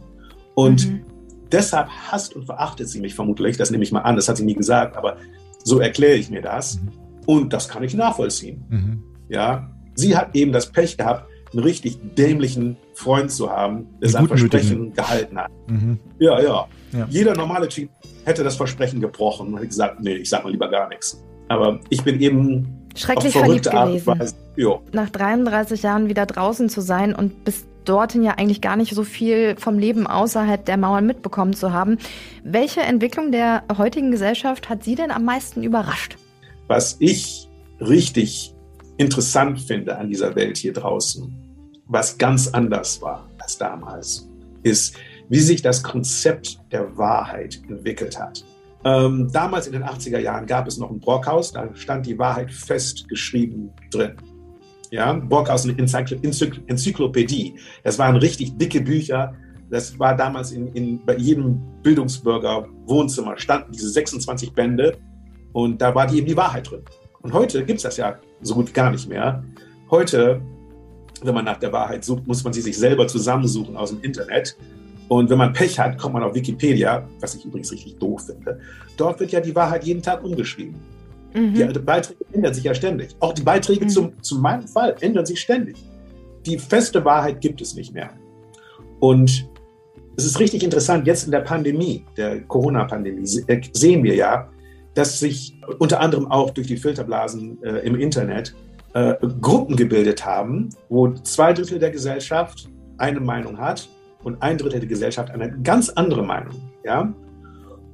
Und 0.55 0.87
mhm. 0.87 1.05
Deshalb 1.51 1.89
hasst 1.89 2.35
und 2.35 2.45
verachtet 2.45 2.89
sie 2.89 2.99
mich 3.01 3.15
vermutlich. 3.15 3.57
Das 3.57 3.71
nehme 3.71 3.83
ich 3.83 3.91
mal 3.91 4.01
an, 4.01 4.15
das 4.15 4.29
hat 4.29 4.37
sie 4.37 4.45
nie 4.45 4.55
gesagt, 4.55 4.97
aber 4.97 5.17
so 5.63 5.79
erkläre 5.79 6.15
ich 6.15 6.29
mir 6.29 6.41
das. 6.41 6.79
Mhm. 6.81 6.91
Und 7.25 7.53
das 7.53 7.69
kann 7.69 7.83
ich 7.83 7.93
nachvollziehen. 7.93 8.63
Mhm. 8.69 9.03
Ja, 9.29 9.69
sie 9.95 10.15
hat 10.15 10.35
eben 10.35 10.51
das 10.51 10.71
Pech 10.71 10.97
gehabt, 10.97 11.29
einen 11.53 11.63
richtig 11.63 11.97
dämlichen 12.15 12.77
Freund 12.93 13.31
zu 13.31 13.49
haben, 13.49 13.87
der 14.01 14.09
sein. 14.09 14.27
Versprechen 14.27 14.93
gehalten 14.93 15.37
hat. 15.37 15.51
Mhm. 15.67 15.99
Ja, 16.19 16.41
ja, 16.41 16.67
Ja. 16.93 17.07
Jeder 17.09 17.35
normale 17.35 17.67
Typ 17.67 17.89
hätte 18.25 18.43
das 18.43 18.55
Versprechen 18.55 19.01
gebrochen 19.01 19.47
und 19.47 19.55
hätte 19.55 19.67
gesagt, 19.67 20.01
nee, 20.01 20.15
ich 20.15 20.29
sag 20.29 20.43
mal 20.43 20.49
lieber 20.49 20.69
gar 20.69 20.87
nichts. 20.89 21.23
Aber 21.49 21.79
ich 21.89 22.03
bin 22.03 22.19
eben 22.21 22.80
Schrecklich 22.95 23.33
verliebt 23.33 23.69
gewesen. 23.69 24.33
Nach 24.91 25.09
33 25.09 25.83
Jahren 25.83 26.09
wieder 26.09 26.25
draußen 26.25 26.69
zu 26.69 26.81
sein 26.81 27.15
und 27.15 27.43
bis 27.45 27.65
dorthin 27.85 28.23
ja 28.23 28.31
eigentlich 28.31 28.61
gar 28.61 28.75
nicht 28.75 28.93
so 28.93 29.03
viel 29.03 29.55
vom 29.57 29.79
Leben 29.79 30.07
außerhalb 30.07 30.63
der 30.65 30.77
Mauern 30.77 31.05
mitbekommen 31.05 31.53
zu 31.53 31.73
haben. 31.73 31.97
Welche 32.43 32.81
Entwicklung 32.81 33.31
der 33.31 33.63
heutigen 33.77 34.11
Gesellschaft 34.11 34.69
hat 34.69 34.83
Sie 34.83 34.95
denn 34.95 35.11
am 35.11 35.25
meisten 35.25 35.63
überrascht? 35.63 36.17
Was 36.67 36.97
ich 36.99 37.49
richtig 37.79 38.53
interessant 38.97 39.59
finde 39.59 39.97
an 39.97 40.09
dieser 40.09 40.35
Welt 40.35 40.57
hier 40.57 40.73
draußen, 40.73 41.33
was 41.87 42.17
ganz 42.17 42.47
anders 42.49 43.01
war 43.01 43.27
als 43.39 43.57
damals, 43.57 44.29
ist, 44.63 44.95
wie 45.29 45.39
sich 45.39 45.61
das 45.61 45.81
Konzept 45.81 46.59
der 46.71 46.97
Wahrheit 46.97 47.59
entwickelt 47.67 48.19
hat. 48.19 48.43
Ähm, 48.83 49.29
damals 49.31 49.67
in 49.67 49.73
den 49.73 49.83
80er 49.83 50.19
Jahren 50.19 50.45
gab 50.45 50.67
es 50.67 50.77
noch 50.77 50.89
ein 50.89 50.99
Brockhaus, 50.99 51.51
da 51.51 51.69
stand 51.75 52.05
die 52.05 52.17
Wahrheit 52.17 52.51
festgeschrieben 52.51 53.71
drin. 53.91 54.17
Ja, 54.89 55.13
Brockhaus, 55.13 55.63
eine 55.65 55.77
Enzykl 55.77 56.19
Enzykl 56.21 56.61
Enzyklopädie. 56.67 57.55
Das 57.83 57.97
waren 57.97 58.15
richtig 58.17 58.57
dicke 58.57 58.81
Bücher. 58.81 59.33
Das 59.69 59.97
war 59.97 60.17
damals 60.17 60.51
in, 60.51 60.67
in, 60.73 61.05
bei 61.05 61.15
jedem 61.15 61.61
Bildungsbürger 61.81 62.67
Wohnzimmer 62.85 63.37
standen 63.37 63.71
diese 63.71 63.89
26 63.89 64.51
Bände 64.51 64.97
und 65.53 65.81
da 65.81 65.95
war 65.95 66.07
die 66.07 66.17
eben 66.17 66.27
die 66.27 66.35
Wahrheit 66.35 66.69
drin. 66.69 66.81
Und 67.21 67.31
heute 67.31 67.63
gibt 67.63 67.77
es 67.77 67.83
das 67.83 67.97
ja 67.97 68.17
so 68.41 68.55
gut 68.55 68.73
gar 68.73 68.91
nicht 68.91 69.07
mehr. 69.07 69.43
Heute, 69.89 70.41
wenn 71.21 71.33
man 71.33 71.45
nach 71.45 71.57
der 71.57 71.71
Wahrheit 71.71 72.03
sucht, 72.03 72.27
muss 72.27 72.43
man 72.43 72.51
sie 72.51 72.61
sich 72.61 72.77
selber 72.77 73.07
zusammensuchen 73.07 73.77
aus 73.77 73.91
dem 73.91 74.01
Internet. 74.01 74.57
Und 75.11 75.29
wenn 75.29 75.39
man 75.39 75.51
Pech 75.51 75.77
hat, 75.77 75.97
kommt 75.97 76.13
man 76.13 76.23
auf 76.23 76.33
Wikipedia, 76.33 77.05
was 77.19 77.35
ich 77.35 77.43
übrigens 77.43 77.69
richtig 77.69 77.97
doof 77.99 78.27
finde. 78.27 78.61
Dort 78.95 79.19
wird 79.19 79.33
ja 79.33 79.41
die 79.41 79.53
Wahrheit 79.53 79.83
jeden 79.83 80.01
Tag 80.01 80.23
umgeschrieben. 80.23 80.79
Mhm. 81.33 81.53
Die 81.53 81.79
Beiträge 81.79 82.23
ändern 82.31 82.53
sich 82.53 82.63
ja 82.63 82.73
ständig. 82.73 83.09
Auch 83.19 83.33
die 83.33 83.41
Beiträge 83.41 83.83
Mhm. 83.83 83.89
zum, 83.89 84.23
zu 84.23 84.39
meinem 84.39 84.65
Fall 84.69 84.95
ändern 85.01 85.25
sich 85.25 85.41
ständig. 85.41 85.75
Die 86.45 86.57
feste 86.57 87.03
Wahrheit 87.03 87.41
gibt 87.41 87.59
es 87.59 87.75
nicht 87.75 87.93
mehr. 87.93 88.11
Und 89.01 89.49
es 90.15 90.23
ist 90.23 90.39
richtig 90.39 90.63
interessant, 90.63 91.05
jetzt 91.05 91.25
in 91.25 91.31
der 91.31 91.41
Pandemie, 91.41 92.05
der 92.15 92.39
Corona-Pandemie, 92.43 93.27
äh, 93.47 93.61
sehen 93.73 94.05
wir 94.05 94.15
ja, 94.15 94.49
dass 94.93 95.19
sich 95.19 95.59
unter 95.79 95.99
anderem 95.99 96.31
auch 96.31 96.51
durch 96.51 96.67
die 96.67 96.77
Filterblasen 96.77 97.61
äh, 97.63 97.79
im 97.79 97.95
Internet 97.95 98.55
äh, 98.93 99.15
Gruppen 99.41 99.75
gebildet 99.75 100.25
haben, 100.25 100.69
wo 100.87 101.09
zwei 101.15 101.51
Drittel 101.51 101.79
der 101.79 101.91
Gesellschaft 101.91 102.69
eine 102.97 103.19
Meinung 103.19 103.57
hat 103.57 103.89
und 104.23 104.41
ein 104.41 104.57
Drittel 104.57 104.79
der 104.79 104.89
Gesellschaft 104.89 105.31
eine 105.31 105.51
ganz 105.61 105.89
andere 105.89 106.23
Meinung. 106.23 106.55
Ja? 106.83 107.13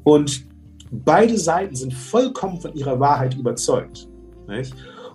Und 0.04 0.48
beide 0.92 1.38
Seiten 1.38 1.76
sind 1.76 1.94
vollkommen 1.94 2.60
von 2.60 2.74
ihrer 2.74 3.00
Wahrheit 3.00 3.36
überzeugt. 3.36 4.08
Nicht? 4.48 4.74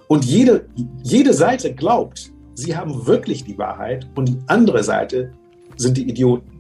Und 0.09 0.25
jede, 0.25 0.67
jede 1.03 1.33
Seite 1.33 1.75
glaubt, 1.75 2.33
sie 2.55 2.77
haben 2.77 3.07
wirklich 3.07 3.45
die 3.45 3.57
Wahrheit 3.57 4.07
und 4.15 4.29
die 4.29 4.39
andere 4.47 4.83
Seite 4.83 5.33
sind 5.77 5.97
die 5.97 6.09
Idioten. 6.09 6.51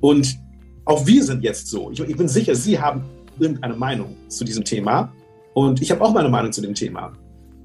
Und 0.00 0.36
auch 0.84 1.06
wir 1.06 1.24
sind 1.24 1.42
jetzt 1.42 1.68
so. 1.68 1.90
Ich, 1.90 2.00
ich 2.00 2.16
bin 2.16 2.28
sicher, 2.28 2.54
Sie 2.54 2.78
haben 2.78 3.04
irgendeine 3.38 3.74
Meinung 3.76 4.16
zu 4.28 4.44
diesem 4.44 4.64
Thema 4.64 5.12
und 5.54 5.80
ich 5.80 5.90
habe 5.90 6.02
auch 6.02 6.12
meine 6.12 6.28
Meinung 6.28 6.52
zu 6.52 6.60
dem 6.60 6.74
Thema. 6.74 7.12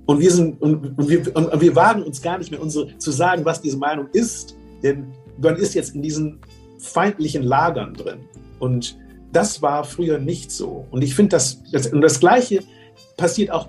Und 0.05 0.19
wir, 0.19 0.31
sind, 0.31 0.61
und, 0.61 0.97
und, 0.97 1.09
wir, 1.09 1.35
und 1.35 1.61
wir 1.61 1.75
wagen 1.75 2.03
uns 2.03 2.21
gar 2.21 2.37
nicht 2.37 2.51
mehr 2.51 2.61
unsere, 2.61 2.97
zu 2.97 3.11
sagen, 3.11 3.45
was 3.45 3.61
diese 3.61 3.77
Meinung 3.77 4.07
ist, 4.11 4.57
denn 4.81 5.07
man 5.37 5.55
ist 5.55 5.73
jetzt 5.73 5.95
in 5.95 6.01
diesen 6.01 6.39
feindlichen 6.79 7.43
Lagern 7.43 7.93
drin. 7.93 8.19
Und 8.59 8.97
das 9.31 9.61
war 9.61 9.83
früher 9.83 10.19
nicht 10.19 10.51
so. 10.51 10.85
Und 10.91 11.03
ich 11.03 11.15
finde, 11.15 11.29
das, 11.29 11.61
das, 11.71 11.87
und 11.87 12.01
das 12.01 12.19
Gleiche 12.19 12.61
passiert 13.17 13.51
auch 13.51 13.67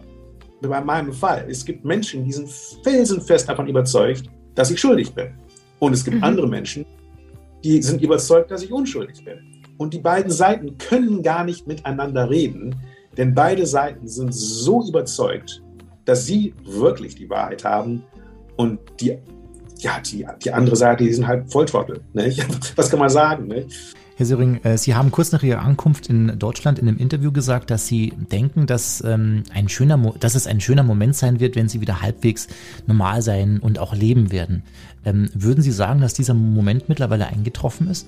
bei 0.60 0.80
meinem 0.80 1.12
Fall. 1.12 1.46
Es 1.48 1.64
gibt 1.64 1.84
Menschen, 1.84 2.24
die 2.24 2.32
sind 2.32 2.48
felsenfest 2.82 3.48
davon 3.48 3.66
überzeugt, 3.66 4.24
dass 4.54 4.70
ich 4.70 4.80
schuldig 4.80 5.12
bin. 5.14 5.28
Und 5.78 5.92
es 5.92 6.04
gibt 6.04 6.18
Mhm. 6.18 6.24
andere 6.24 6.48
Menschen, 6.48 6.86
die 7.62 7.82
sind 7.82 8.02
überzeugt, 8.02 8.50
dass 8.50 8.62
ich 8.62 8.72
unschuldig 8.72 9.24
bin. 9.24 9.38
Und 9.76 9.92
die 9.92 9.98
beiden 9.98 10.30
Seiten 10.30 10.78
können 10.78 11.22
gar 11.22 11.44
nicht 11.44 11.66
miteinander 11.66 12.30
reden, 12.30 12.74
denn 13.16 13.34
beide 13.34 13.66
Seiten 13.66 14.06
sind 14.06 14.32
so 14.34 14.86
überzeugt, 14.86 15.62
dass 16.04 16.26
sie 16.26 16.54
wirklich 16.64 17.14
die 17.14 17.28
Wahrheit 17.28 17.64
haben 17.64 18.04
und 18.56 18.78
die, 19.00 19.18
ja, 19.84 20.00
die, 20.00 20.26
die 20.42 20.52
andere 20.52 20.76
Seite, 20.76 21.04
die 21.04 21.12
sind 21.12 21.26
halt 21.26 21.52
Volltrottel. 21.52 22.00
Nicht? 22.14 22.44
Was 22.76 22.90
kann 22.90 22.98
man 22.98 23.10
sagen? 23.10 23.46
Nicht? 23.46 23.94
Herr 24.16 24.26
Söring, 24.26 24.62
äh, 24.62 24.78
Sie 24.78 24.94
haben 24.94 25.10
kurz 25.10 25.32
nach 25.32 25.42
Ihrer 25.42 25.60
Ankunft 25.60 26.08
in 26.08 26.38
Deutschland 26.38 26.78
in 26.78 26.88
einem 26.88 26.98
Interview 26.98 27.32
gesagt, 27.32 27.70
dass 27.70 27.86
Sie 27.86 28.12
denken, 28.32 28.66
dass, 28.66 29.02
ähm, 29.04 29.42
ein 29.52 29.68
schöner 29.68 29.96
Mo 29.96 30.14
dass 30.18 30.36
es 30.36 30.46
ein 30.46 30.60
schöner 30.60 30.84
Moment 30.84 31.16
sein 31.16 31.40
wird, 31.40 31.56
wenn 31.56 31.68
Sie 31.68 31.80
wieder 31.80 32.00
halbwegs 32.00 32.48
normal 32.86 33.22
sein 33.22 33.58
und 33.58 33.78
auch 33.78 33.94
leben 33.94 34.32
werden. 34.32 34.62
Ähm, 35.04 35.28
würden 35.34 35.62
Sie 35.62 35.72
sagen, 35.72 36.00
dass 36.00 36.14
dieser 36.14 36.34
Moment 36.34 36.88
mittlerweile 36.88 37.26
eingetroffen 37.26 37.88
ist? 37.88 38.06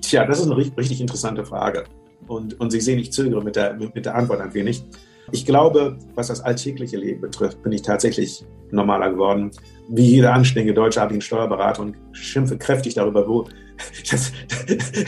Tja, 0.00 0.24
das 0.24 0.38
ist 0.38 0.46
eine 0.46 0.56
richtig, 0.56 0.78
richtig 0.78 1.00
interessante 1.00 1.44
Frage. 1.44 1.84
Und, 2.28 2.58
und 2.60 2.70
Sie 2.70 2.80
sehen, 2.80 2.98
ich 2.98 3.12
zögere 3.12 3.42
mit 3.42 3.56
der, 3.56 3.74
mit 3.74 4.06
der 4.06 4.14
Antwort 4.14 4.40
ein 4.40 4.54
wenig. 4.54 4.84
Ich 5.30 5.44
glaube, 5.44 5.98
was 6.14 6.28
das 6.28 6.40
alltägliche 6.40 6.96
Leben 6.96 7.20
betrifft, 7.20 7.62
bin 7.62 7.72
ich 7.72 7.82
tatsächlich 7.82 8.44
normaler 8.70 9.10
geworden. 9.10 9.50
Wie 9.88 10.06
jeder 10.06 10.34
anständige 10.34 10.74
Deutsche 10.74 11.00
habe 11.00 11.12
ich 11.12 11.14
einen 11.14 11.22
Steuerberater 11.22 11.82
und 11.82 11.96
schimpfe 12.12 12.56
kräftig 12.56 12.94
darüber, 12.94 13.26
wo, 13.26 13.46
dass, 14.10 14.32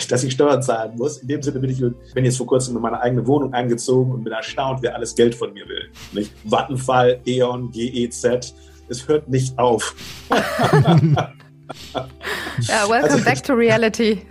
dass 0.09 0.25
ich 0.25 0.33
Steuern 0.33 0.63
zahlen 0.63 0.97
muss. 0.97 1.19
In 1.19 1.29
dem 1.29 1.43
Sinne 1.43 1.61
bin 1.61 1.71
ich 1.71 1.81
bin 2.15 2.25
jetzt 2.25 2.37
vor 2.37 2.47
kurzem 2.47 2.77
in 2.77 2.83
meine 2.83 3.01
eigene 3.01 3.27
Wohnung 3.27 3.53
eingezogen 3.53 4.13
und 4.13 4.25
bin 4.25 4.33
erstaunt, 4.33 4.83
wer 4.83 4.95
alles 4.95 5.15
Geld 5.15 5.35
von 5.35 5.53
mir 5.53 5.67
will. 5.67 5.91
Nicht? 6.13 6.33
Vattenfall, 6.45 7.21
E.ON, 7.27 7.71
GEZ, 7.71 8.55
es 8.89 9.09
hört 9.09 9.29
nicht 9.29 9.59
auf. 9.59 9.95
Ja, 11.93 12.89
welcome 12.89 13.13
Also- 13.13 13.25
back 13.25 13.43
to 13.43 13.55
reality. 13.55 14.23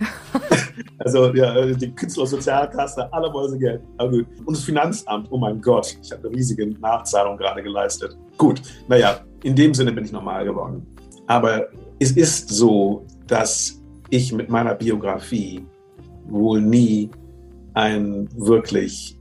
Also 1.02 1.32
ja, 1.34 1.64
die 1.64 1.90
Künstlersozialkasse, 1.92 3.10
alle 3.10 3.32
wollen 3.32 3.58
Geld. 3.58 3.80
Aber 3.96 4.10
gut. 4.10 4.26
Und 4.44 4.54
das 4.54 4.64
Finanzamt, 4.64 5.28
oh 5.30 5.38
mein 5.38 5.58
Gott, 5.62 5.96
ich 6.02 6.12
habe 6.12 6.28
eine 6.28 6.36
riesige 6.36 6.66
Nachzahlung 6.66 7.38
gerade 7.38 7.62
geleistet. 7.62 8.18
Gut, 8.36 8.60
naja, 8.86 9.20
in 9.42 9.56
dem 9.56 9.72
Sinne 9.72 9.92
bin 9.92 10.04
ich 10.04 10.12
normal 10.12 10.44
geworden. 10.44 10.86
Aber 11.26 11.68
es 11.98 12.12
ist 12.12 12.50
so, 12.50 13.06
dass 13.26 13.80
ich 14.10 14.30
mit 14.34 14.50
meiner 14.50 14.74
Biografie 14.74 15.64
wohl 16.26 16.60
nie 16.60 17.10
ein 17.72 18.28
wirklich 18.36 19.18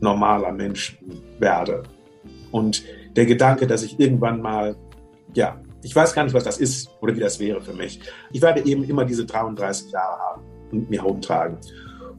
normaler 0.00 0.50
Mensch 0.52 0.98
werde. 1.38 1.82
Und 2.52 2.82
der 3.16 3.26
Gedanke, 3.26 3.66
dass 3.66 3.82
ich 3.82 4.00
irgendwann 4.00 4.40
mal, 4.40 4.74
ja, 5.34 5.60
ich 5.82 5.94
weiß 5.94 6.14
gar 6.14 6.24
nicht, 6.24 6.34
was 6.34 6.44
das 6.44 6.58
ist 6.58 6.90
oder 7.00 7.14
wie 7.16 7.20
das 7.20 7.38
wäre 7.40 7.60
für 7.60 7.72
mich. 7.72 8.00
Ich 8.32 8.40
werde 8.40 8.64
eben 8.64 8.84
immer 8.84 9.04
diese 9.04 9.24
33 9.26 9.90
Jahre 9.90 10.18
haben 10.18 10.42
und 10.70 10.90
mir 10.90 11.00
herumtragen. 11.02 11.58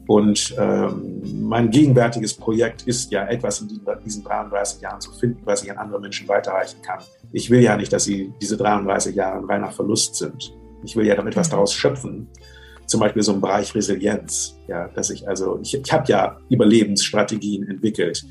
Und 0.05 0.53
ähm, 0.57 1.21
mein 1.47 1.71
gegenwärtiges 1.71 2.33
Projekt 2.33 2.81
ist 2.83 3.09
ja 3.11 3.25
etwas 3.25 3.61
in 3.61 3.69
diesen- 3.69 3.85
diesen 4.05 4.23
33 4.23 4.81
Jahren 4.81 4.99
zu 4.99 5.11
finden, 5.13 5.41
was 5.45 5.63
ich 5.63 5.71
an 5.71 5.77
andere 5.77 6.01
Menschen 6.01 6.27
weiterreichen 6.27 6.81
kann. 6.81 6.99
Ich 7.31 7.49
will 7.49 7.61
ja 7.61 7.77
nicht, 7.77 7.93
dass 7.93 8.03
sie 8.03 8.33
diese 8.41 8.57
33 8.57 9.15
Jahre 9.15 9.37
ein 9.37 9.45
reiner 9.45 9.71
Verlust 9.71 10.15
sind. 10.15 10.53
Ich 10.83 10.95
will 10.97 11.05
ja 11.05 11.15
damit 11.15 11.37
was 11.37 11.49
daraus 11.49 11.73
schöpfen. 11.73 12.27
Zum 12.85 12.99
Beispiel 12.99 13.23
so 13.23 13.33
im 13.33 13.39
Bereich 13.39 13.73
Resilienz. 13.73 14.57
Ja, 14.67 14.89
dass 14.89 15.09
ich 15.09 15.25
also, 15.25 15.57
ich, 15.61 15.73
ich 15.73 15.93
habe 15.93 16.03
ja 16.11 16.37
Überlebensstrategien 16.49 17.69
entwickelt. 17.69 18.25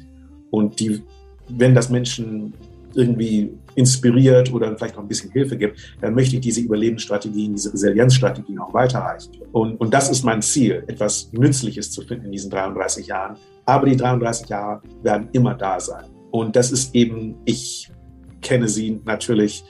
Und 0.51 0.79
die, 0.79 1.03
wenn 1.49 1.75
das 1.75 1.89
Menschen 1.89 2.53
irgendwie 2.95 3.55
inspiriert 3.75 4.53
oder 4.53 4.77
vielleicht 4.77 4.97
auch 4.97 5.03
ein 5.03 5.09
bisschen 5.09 5.31
Hilfe 5.31 5.57
gibt, 5.57 5.79
dann 6.01 6.15
möchte 6.15 6.37
ich 6.37 6.43
diese 6.43 6.61
Überlebensstrategien, 6.61 7.55
diese 7.55 7.73
Resilienzstrategien 7.73 8.59
auch 8.59 8.73
weiterreichen. 8.75 9.33
Und, 9.53 9.77
und 9.81 9.93
das 9.93 10.11
ist 10.11 10.25
mein 10.25 10.43
Ziel, 10.43 10.85
etwas 10.87 11.33
Nützliches 11.33 11.91
zu 11.91 12.03
finden 12.03 12.27
in 12.27 12.33
diesen 12.33 12.51
33 12.51 13.07
Jahren. 13.07 13.37
Aber 13.65 13.87
die 13.87 13.97
33 13.97 14.49
Jahre 14.49 14.83
werden 15.03 15.29
immer 15.33 15.55
da 15.55 15.79
sein. 15.79 16.05
Und 16.31 16.57
das 16.57 16.73
ist 16.73 16.95
eben, 16.95 17.37
ich 17.45 17.91
kenne 18.41 18.69
sie 18.69 19.01
natürlich 19.05 19.65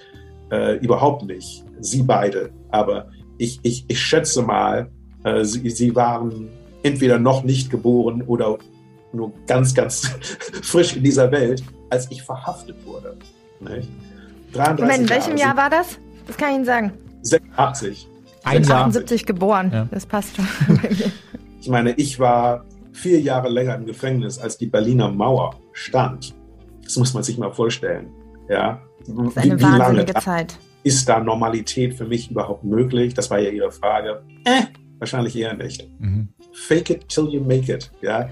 äh, 0.50 0.78
überhaupt 0.78 1.24
nicht, 1.24 1.64
sie 1.80 2.02
beide. 2.02 2.50
Aber 2.70 3.08
ich, 3.38 3.60
ich, 3.62 3.84
ich 3.88 4.00
schätze 4.00 4.42
mal, 4.42 4.90
äh, 5.24 5.44
sie, 5.44 5.68
sie 5.70 5.94
waren 5.94 6.48
entweder 6.82 7.18
noch 7.18 7.42
nicht 7.42 7.70
geboren 7.70 8.22
oder 8.22 8.58
nur 9.12 9.32
ganz, 9.46 9.74
ganz 9.74 10.06
frisch 10.62 10.96
in 10.96 11.04
dieser 11.04 11.30
Welt, 11.30 11.62
als 11.90 12.10
ich 12.10 12.22
verhaftet 12.22 12.76
wurde. 12.86 13.16
Nicht? 13.62 13.88
33 14.52 14.80
Moment, 14.80 14.98
in 15.02 15.08
welchem 15.10 15.36
Jahr 15.36 15.56
war 15.56 15.70
das? 15.70 15.98
Das 16.26 16.36
kann 16.36 16.50
ich 16.50 16.56
Ihnen 16.56 16.64
sagen. 16.64 16.92
sind 17.22 17.42
86. 17.56 18.08
Ein 18.44 18.64
Jahr. 18.64 18.80
78 18.86 19.26
geboren. 19.26 19.70
Ja. 19.72 19.88
Das 19.90 20.06
passt 20.06 20.36
schon. 20.36 20.46
Ich 21.60 21.68
meine, 21.68 21.92
ich 21.92 22.18
war 22.18 22.64
vier 22.92 23.20
Jahre 23.20 23.48
länger 23.48 23.76
im 23.76 23.86
Gefängnis, 23.86 24.36
als 24.40 24.58
die 24.58 24.66
Berliner 24.66 25.08
Mauer 25.12 25.60
stand. 25.72 26.34
Das 26.82 26.96
muss 26.96 27.14
man 27.14 27.22
sich 27.22 27.38
mal 27.38 27.52
vorstellen. 27.52 28.08
Ja, 28.48 28.82
Das 28.98 29.08
ist 29.08 29.38
eine 29.38 29.62
wahnsinnige 29.62 30.14
Zeit. 30.14 30.58
ist 30.82 31.08
da 31.08 31.20
Normalität 31.20 31.94
für 31.94 32.04
mich 32.04 32.32
überhaupt 32.32 32.64
möglich? 32.64 33.14
Das 33.14 33.30
war 33.30 33.38
ja 33.38 33.50
Ihre 33.50 33.70
Frage. 33.70 34.24
Äh, 34.44 34.62
wahrscheinlich 34.98 35.36
eher 35.36 35.54
nicht. 35.54 35.88
Mhm. 36.00 36.30
Fake 36.52 36.90
it 36.90 37.08
till 37.08 37.28
you 37.28 37.40
make 37.40 37.72
it. 37.72 37.92
Ja, 38.00 38.28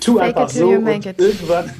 tu 0.00 0.18
Fake 0.18 0.36
einfach 0.36 0.48
so 0.48 0.68
und 0.68 0.86
irgendwann 1.18 1.70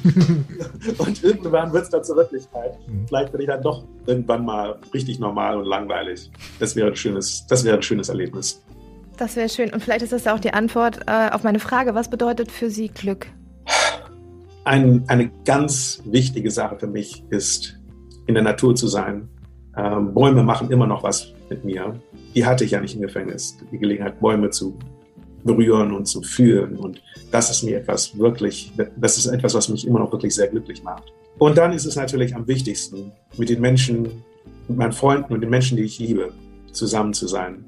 und 0.97 1.23
irgendwann 1.23 1.73
wird 1.73 1.83
es 1.83 1.89
dann 1.89 2.03
zur 2.03 2.17
Wirklichkeit. 2.17 2.77
Mhm. 2.87 3.07
Vielleicht 3.07 3.31
bin 3.31 3.41
ich 3.41 3.47
dann 3.47 3.61
doch 3.61 3.83
irgendwann 4.05 4.45
mal 4.45 4.79
richtig 4.93 5.19
normal 5.19 5.57
und 5.57 5.65
langweilig. 5.65 6.31
Das 6.59 6.75
wäre 6.75 6.87
ein 6.87 6.95
schönes, 6.95 7.45
das 7.47 7.63
wäre 7.63 7.77
ein 7.77 7.83
schönes 7.83 8.09
Erlebnis. 8.09 8.61
Das 9.17 9.35
wäre 9.35 9.49
schön. 9.49 9.71
Und 9.71 9.83
vielleicht 9.83 10.01
ist 10.01 10.13
das 10.13 10.23
ja 10.25 10.33
auch 10.33 10.39
die 10.39 10.53
Antwort 10.53 11.01
äh, 11.05 11.29
auf 11.29 11.43
meine 11.43 11.59
Frage. 11.59 11.93
Was 11.93 12.09
bedeutet 12.09 12.51
für 12.51 12.69
Sie 12.69 12.87
Glück? 12.87 13.27
Ein, 14.63 15.03
eine 15.07 15.31
ganz 15.45 16.01
wichtige 16.05 16.49
Sache 16.49 16.79
für 16.79 16.87
mich 16.87 17.23
ist, 17.29 17.79
in 18.27 18.33
der 18.33 18.43
Natur 18.43 18.75
zu 18.75 18.87
sein. 18.87 19.27
Ähm, 19.77 20.13
Bäume 20.13 20.43
machen 20.43 20.71
immer 20.71 20.87
noch 20.87 21.03
was 21.03 21.33
mit 21.49 21.63
mir. 21.63 21.99
Die 22.35 22.45
hatte 22.45 22.63
ich 22.63 22.71
ja 22.71 22.81
nicht 22.81 22.95
im 22.95 23.01
Gefängnis. 23.01 23.57
Die 23.71 23.77
Gelegenheit, 23.77 24.19
Bäume 24.19 24.49
zu 24.49 24.77
berühren 25.43 25.93
und 25.93 26.05
zu 26.05 26.21
fühlen. 26.21 26.77
Und 26.77 27.01
das 27.31 27.49
ist 27.49 27.63
mir 27.63 27.77
etwas 27.77 28.17
wirklich, 28.17 28.71
das 28.97 29.17
ist 29.17 29.27
etwas, 29.27 29.53
was 29.53 29.69
mich 29.69 29.87
immer 29.87 29.99
noch 29.99 30.11
wirklich 30.11 30.35
sehr 30.35 30.47
glücklich 30.47 30.83
macht. 30.83 31.11
Und 31.37 31.57
dann 31.57 31.73
ist 31.73 31.85
es 31.85 31.95
natürlich 31.95 32.35
am 32.35 32.47
wichtigsten, 32.47 33.11
mit 33.37 33.49
den 33.49 33.61
Menschen, 33.61 34.03
mit 34.67 34.77
meinen 34.77 34.91
Freunden 34.91 35.33
und 35.33 35.41
den 35.41 35.49
Menschen, 35.49 35.77
die 35.77 35.83
ich 35.83 35.99
liebe, 35.99 36.31
zusammen 36.71 37.13
zu 37.13 37.27
sein. 37.27 37.65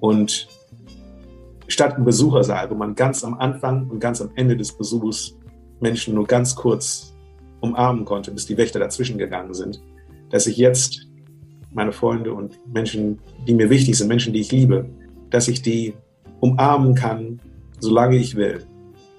Und 0.00 0.48
statt 1.68 1.94
im 1.96 2.04
Besuchersaal, 2.04 2.70
wo 2.70 2.74
man 2.74 2.94
ganz 2.94 3.24
am 3.24 3.34
Anfang 3.34 3.88
und 3.88 4.00
ganz 4.00 4.20
am 4.20 4.30
Ende 4.34 4.56
des 4.56 4.72
Besuchs 4.72 5.36
Menschen 5.80 6.14
nur 6.14 6.26
ganz 6.26 6.54
kurz 6.54 7.14
umarmen 7.60 8.04
konnte, 8.04 8.30
bis 8.30 8.46
die 8.46 8.56
Wächter 8.56 8.78
dazwischen 8.78 9.18
gegangen 9.18 9.54
sind, 9.54 9.80
dass 10.30 10.46
ich 10.46 10.56
jetzt 10.56 11.06
meine 11.72 11.92
Freunde 11.92 12.34
und 12.34 12.58
Menschen, 12.72 13.20
die 13.46 13.54
mir 13.54 13.70
wichtig 13.70 13.96
sind, 13.96 14.08
Menschen, 14.08 14.32
die 14.32 14.40
ich 14.40 14.52
liebe, 14.52 14.88
dass 15.30 15.48
ich 15.48 15.62
die 15.62 15.94
umarmen 16.42 16.94
kann, 16.96 17.40
solange 17.78 18.16
ich 18.16 18.34
will 18.34 18.66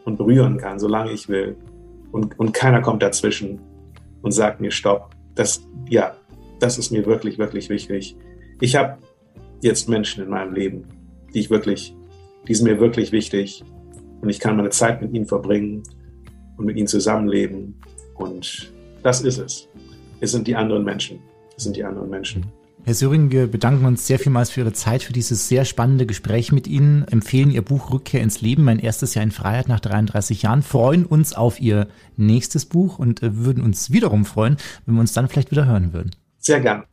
und 0.04 0.18
berühren 0.18 0.58
kann, 0.58 0.78
solange 0.78 1.12
ich 1.12 1.30
will 1.30 1.56
und, 2.12 2.38
und 2.38 2.54
keiner 2.54 2.82
kommt 2.82 3.02
dazwischen 3.02 3.62
und 4.22 4.34
sagt 4.34 4.60
mir 4.60 4.72
Stopp. 4.72 5.16
Das, 5.34 5.66
ja, 5.90 6.16
das 6.60 6.78
ist 6.78 6.92
mir 6.92 7.06
wirklich, 7.06 7.38
wirklich 7.38 7.70
wichtig. 7.70 8.18
Ich 8.60 8.76
habe 8.76 8.98
jetzt 9.62 9.88
Menschen 9.88 10.26
in 10.26 10.30
meinem 10.30 10.54
Leben, 10.54 10.84
die 11.34 11.40
ich 11.40 11.50
wirklich, 11.50 11.96
die 12.46 12.56
sind 12.56 12.66
mir 12.66 12.80
wirklich 12.82 13.14
wichtig 13.14 13.64
und 14.22 14.28
ich 14.30 14.40
kann 14.40 14.58
meine 14.58 14.70
Zeit 14.70 15.02
mit 15.02 15.14
ihnen 15.14 15.26
verbringen 15.26 15.84
und 16.58 16.66
mit 16.66 16.76
ihnen 16.76 16.88
zusammenleben 16.88 17.76
und 18.16 18.74
das 19.02 19.22
ist 19.22 19.38
es. 19.38 19.70
Es 20.20 20.34
sind 20.34 20.46
die 20.46 20.56
anderen 20.56 20.84
Menschen. 20.84 21.20
Es 21.56 21.64
sind 21.64 21.78
die 21.78 21.84
anderen 21.86 22.10
Menschen. 22.10 22.46
Herr 22.86 22.94
Söring, 22.94 23.32
wir 23.32 23.48
bedanken 23.48 23.86
uns 23.86 24.08
sehr 24.08 24.20
vielmals 24.20 24.50
für 24.50 24.60
Ihre 24.60 24.74
Zeit, 24.74 25.04
für 25.04 25.14
dieses 25.14 25.48
sehr 25.48 25.64
spannende 25.64 26.06
Gespräch 26.06 26.52
mit 26.52 26.68
Ihnen, 26.68 27.08
empfehlen 27.08 27.50
Ihr 27.50 27.62
Buch 27.62 27.94
Rückkehr 27.94 28.22
ins 28.22 28.42
Leben, 28.42 28.66
mein 28.66 28.80
erstes 28.80 29.14
Jahr 29.16 29.24
in 29.24 29.32
Freiheit 29.32 29.70
nach 29.70 29.80
33 29.80 30.42
Jahren, 30.42 30.64
freuen 30.64 31.06
uns 31.06 31.34
auf 31.34 31.62
Ihr 31.62 31.88
nächstes 32.18 32.66
Buch 32.66 33.00
und 33.00 33.24
äh, 33.24 33.38
würden 33.38 33.64
uns 33.64 33.92
wiederum 33.92 34.26
freuen, 34.26 34.58
wenn 34.86 34.96
wir 34.96 35.02
uns 35.02 35.14
dann 35.14 35.30
vielleicht 35.30 35.52
wieder 35.52 35.66
hören 35.66 35.94
würden. 35.94 36.12
Sehr 36.40 36.60
gern. 36.60 36.84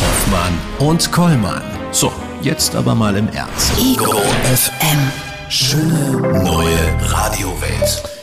Hoffmann 0.00 0.88
und 0.88 1.10
Kollmann. 1.10 1.62
So, 1.90 2.12
jetzt 2.40 2.76
aber 2.76 2.94
mal 2.94 3.16
im 3.16 3.28
Ernst. 3.30 3.72
Ego 3.80 4.12
FM. 4.14 4.98
Schöne 5.48 6.42
neue 6.44 7.10
Radiowelt. 7.10 8.13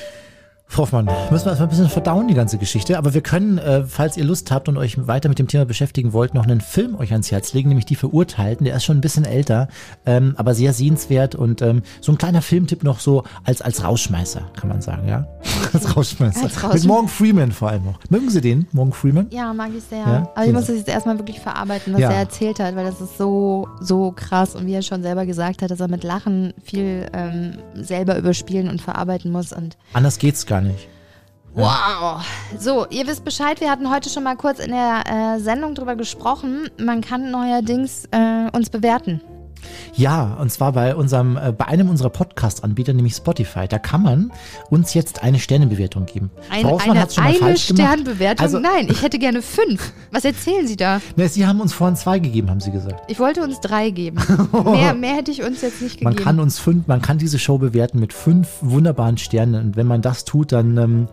Frau 0.72 0.84
Hoffmann, 0.84 1.04
müssen 1.30 1.46
wir 1.46 1.50
erstmal 1.50 1.68
ein 1.68 1.70
bisschen 1.70 1.90
verdauen, 1.90 2.30
die 2.30 2.34
ganze 2.34 2.58
Geschichte. 2.58 2.98
Aber 2.98 3.14
wir 3.14 3.20
können, 3.20 3.58
äh, 3.58 3.84
falls 3.84 4.16
ihr 4.16 4.24
Lust 4.24 4.52
habt 4.52 4.70
und 4.70 4.78
euch 4.78 5.06
weiter 5.06 5.28
mit 5.28 5.38
dem 5.38 5.50
Thema 5.50 5.66
beschäftigen 5.66 6.14
wollt, 6.14 6.34
noch 6.34 6.46
einen 6.46 6.62
Film 6.62 6.96
euch 6.96 7.12
ans 7.12 7.30
Herz 7.30 7.52
legen, 7.52 7.68
nämlich 7.68 7.84
Die 7.86 7.96
Verurteilten. 7.98 8.64
Der 8.64 8.78
ist 8.78 8.86
schon 8.86 8.98
ein 8.98 9.02
bisschen 9.02 9.26
älter, 9.26 9.68
ähm, 10.06 10.34
aber 10.38 10.56
sehr 10.56 10.72
sehenswert 10.72 11.36
und 11.36 11.62
ähm, 11.62 11.82
so 12.00 12.14
ein 12.14 12.18
kleiner 12.18 12.42
Filmtipp 12.42 12.86
noch 12.86 13.02
so 13.02 13.26
als, 13.44 13.62
als 13.62 13.84
Rausschmeißer, 13.84 14.44
kann 14.56 14.70
man 14.70 14.82
sagen, 14.82 15.10
ja? 15.10 15.28
als 15.74 15.94
Rausschmeißer. 15.94 16.42
Als 16.44 16.54
Rausschmeißer. 16.64 16.74
Mit 16.76 16.86
Morgan 16.86 17.10
Freeman 17.10 17.52
vor 17.52 17.68
allem 17.68 17.84
noch. 17.84 18.00
Mögen 18.10 18.30
Sie 18.30 18.40
den, 18.40 18.66
Morgan 18.72 18.94
Freeman? 18.94 19.28
Ja, 19.32 19.54
mag 19.54 19.72
ich 19.78 19.84
sehr. 19.84 20.00
Ja? 20.00 20.32
Aber 20.36 20.46
ich 20.46 20.54
muss 20.54 20.68
das 20.68 20.78
jetzt 20.78 20.88
erstmal 20.88 21.18
wirklich 21.20 21.42
verarbeiten, 21.42 21.92
was 21.96 22.00
Ja. 22.00 22.12
er 22.12 22.20
erzählt 22.20 22.62
hat, 22.62 22.78
weil 22.78 22.86
das 22.86 23.02
ist 23.02 23.18
so, 23.18 23.68
so 23.82 24.14
krass. 24.14 24.56
Und 24.56 24.68
wie 24.68 24.74
er 24.74 24.84
schon 24.84 25.02
selber 25.04 25.26
gesagt 25.26 25.64
hat, 25.64 25.70
dass 25.70 25.82
er 25.82 25.90
mit 25.90 26.06
Lachen 26.06 26.54
viel 26.64 27.08
ähm, 27.12 27.58
selber 27.76 28.18
überspielen 28.18 28.70
und 28.70 28.82
verarbeiten 28.82 29.34
muss. 29.34 29.52
Und 29.52 29.76
Anders 29.92 30.18
geht's 30.18 30.46
gar 30.46 30.60
nicht. 30.60 30.61
Wow. 31.54 32.24
So, 32.58 32.86
ihr 32.90 33.08
wisst 33.08 33.26
Bescheid, 33.26 33.60
wir 33.62 33.70
hatten 33.70 33.90
heute 33.90 34.10
schon 34.10 34.24
mal 34.24 34.36
kurz 34.36 34.60
in 34.60 34.72
der 34.72 35.04
äh, 35.06 35.40
Sendung 35.40 35.76
drüber 35.76 35.96
gesprochen. 35.96 36.70
Man 36.78 37.02
kann 37.02 37.32
neuerdings 37.32 38.06
äh, 38.12 38.50
uns 38.56 38.70
bewerten. 38.70 39.22
Ja, 39.96 40.36
und 40.40 40.52
zwar 40.52 40.72
bei 40.74 40.96
unserem, 40.96 41.38
äh, 41.38 41.52
bei 41.52 41.66
einem 41.66 41.90
unserer 41.90 42.10
Podcast-Anbieter, 42.10 42.94
nämlich 42.94 43.16
Spotify. 43.16 43.68
Da 43.68 43.78
kann 43.80 44.04
man 44.04 44.32
uns 44.70 44.94
jetzt 44.94 45.24
eine 45.24 45.40
Sternebewertung 45.40 46.06
geben. 46.06 46.32
Ein, 46.50 46.66
eine 46.66 47.00
hat's 47.00 47.16
schon 47.16 47.24
mal 47.24 47.30
eine 47.32 47.40
falsch. 47.40 47.64
Sternbewertung? 47.66 48.44
Also, 48.44 48.60
Nein, 48.60 48.88
ich 48.90 49.02
hätte 49.02 49.20
gerne 49.20 49.42
fünf. 49.42 49.92
Was 50.12 50.26
erzählen 50.26 50.68
Sie 50.68 50.76
da? 50.78 51.02
ne, 51.16 51.28
Sie 51.30 51.46
haben 51.46 51.62
uns 51.62 51.74
vorhin 51.74 51.96
zwei 51.96 52.20
gegeben, 52.20 52.50
haben 52.50 52.60
Sie 52.62 52.72
gesagt. 52.72 53.10
Ich 53.12 53.20
wollte 53.20 53.42
uns 53.44 53.60
drei 53.60 53.90
geben. 53.90 54.18
mehr, 54.64 54.94
mehr 54.94 55.16
hätte 55.16 55.32
ich 55.32 55.44
uns 55.44 55.62
jetzt 55.62 55.82
nicht 55.82 56.02
Man 56.04 56.14
gegeben. 56.14 56.26
kann 56.26 56.40
uns 56.40 56.60
fünf, 56.60 56.88
man 56.88 57.02
kann 57.02 57.18
diese 57.18 57.40
Show 57.40 57.58
bewerten 57.58 58.00
mit 58.00 58.14
fünf 58.14 58.48
wunderbaren 58.62 59.18
Sternen. 59.18 59.56
Und 59.66 59.76
wenn 59.76 59.88
man 59.88 60.02
das 60.02 60.26
tut, 60.26 60.52
dann, 60.52 60.78
ähm, 60.78 61.08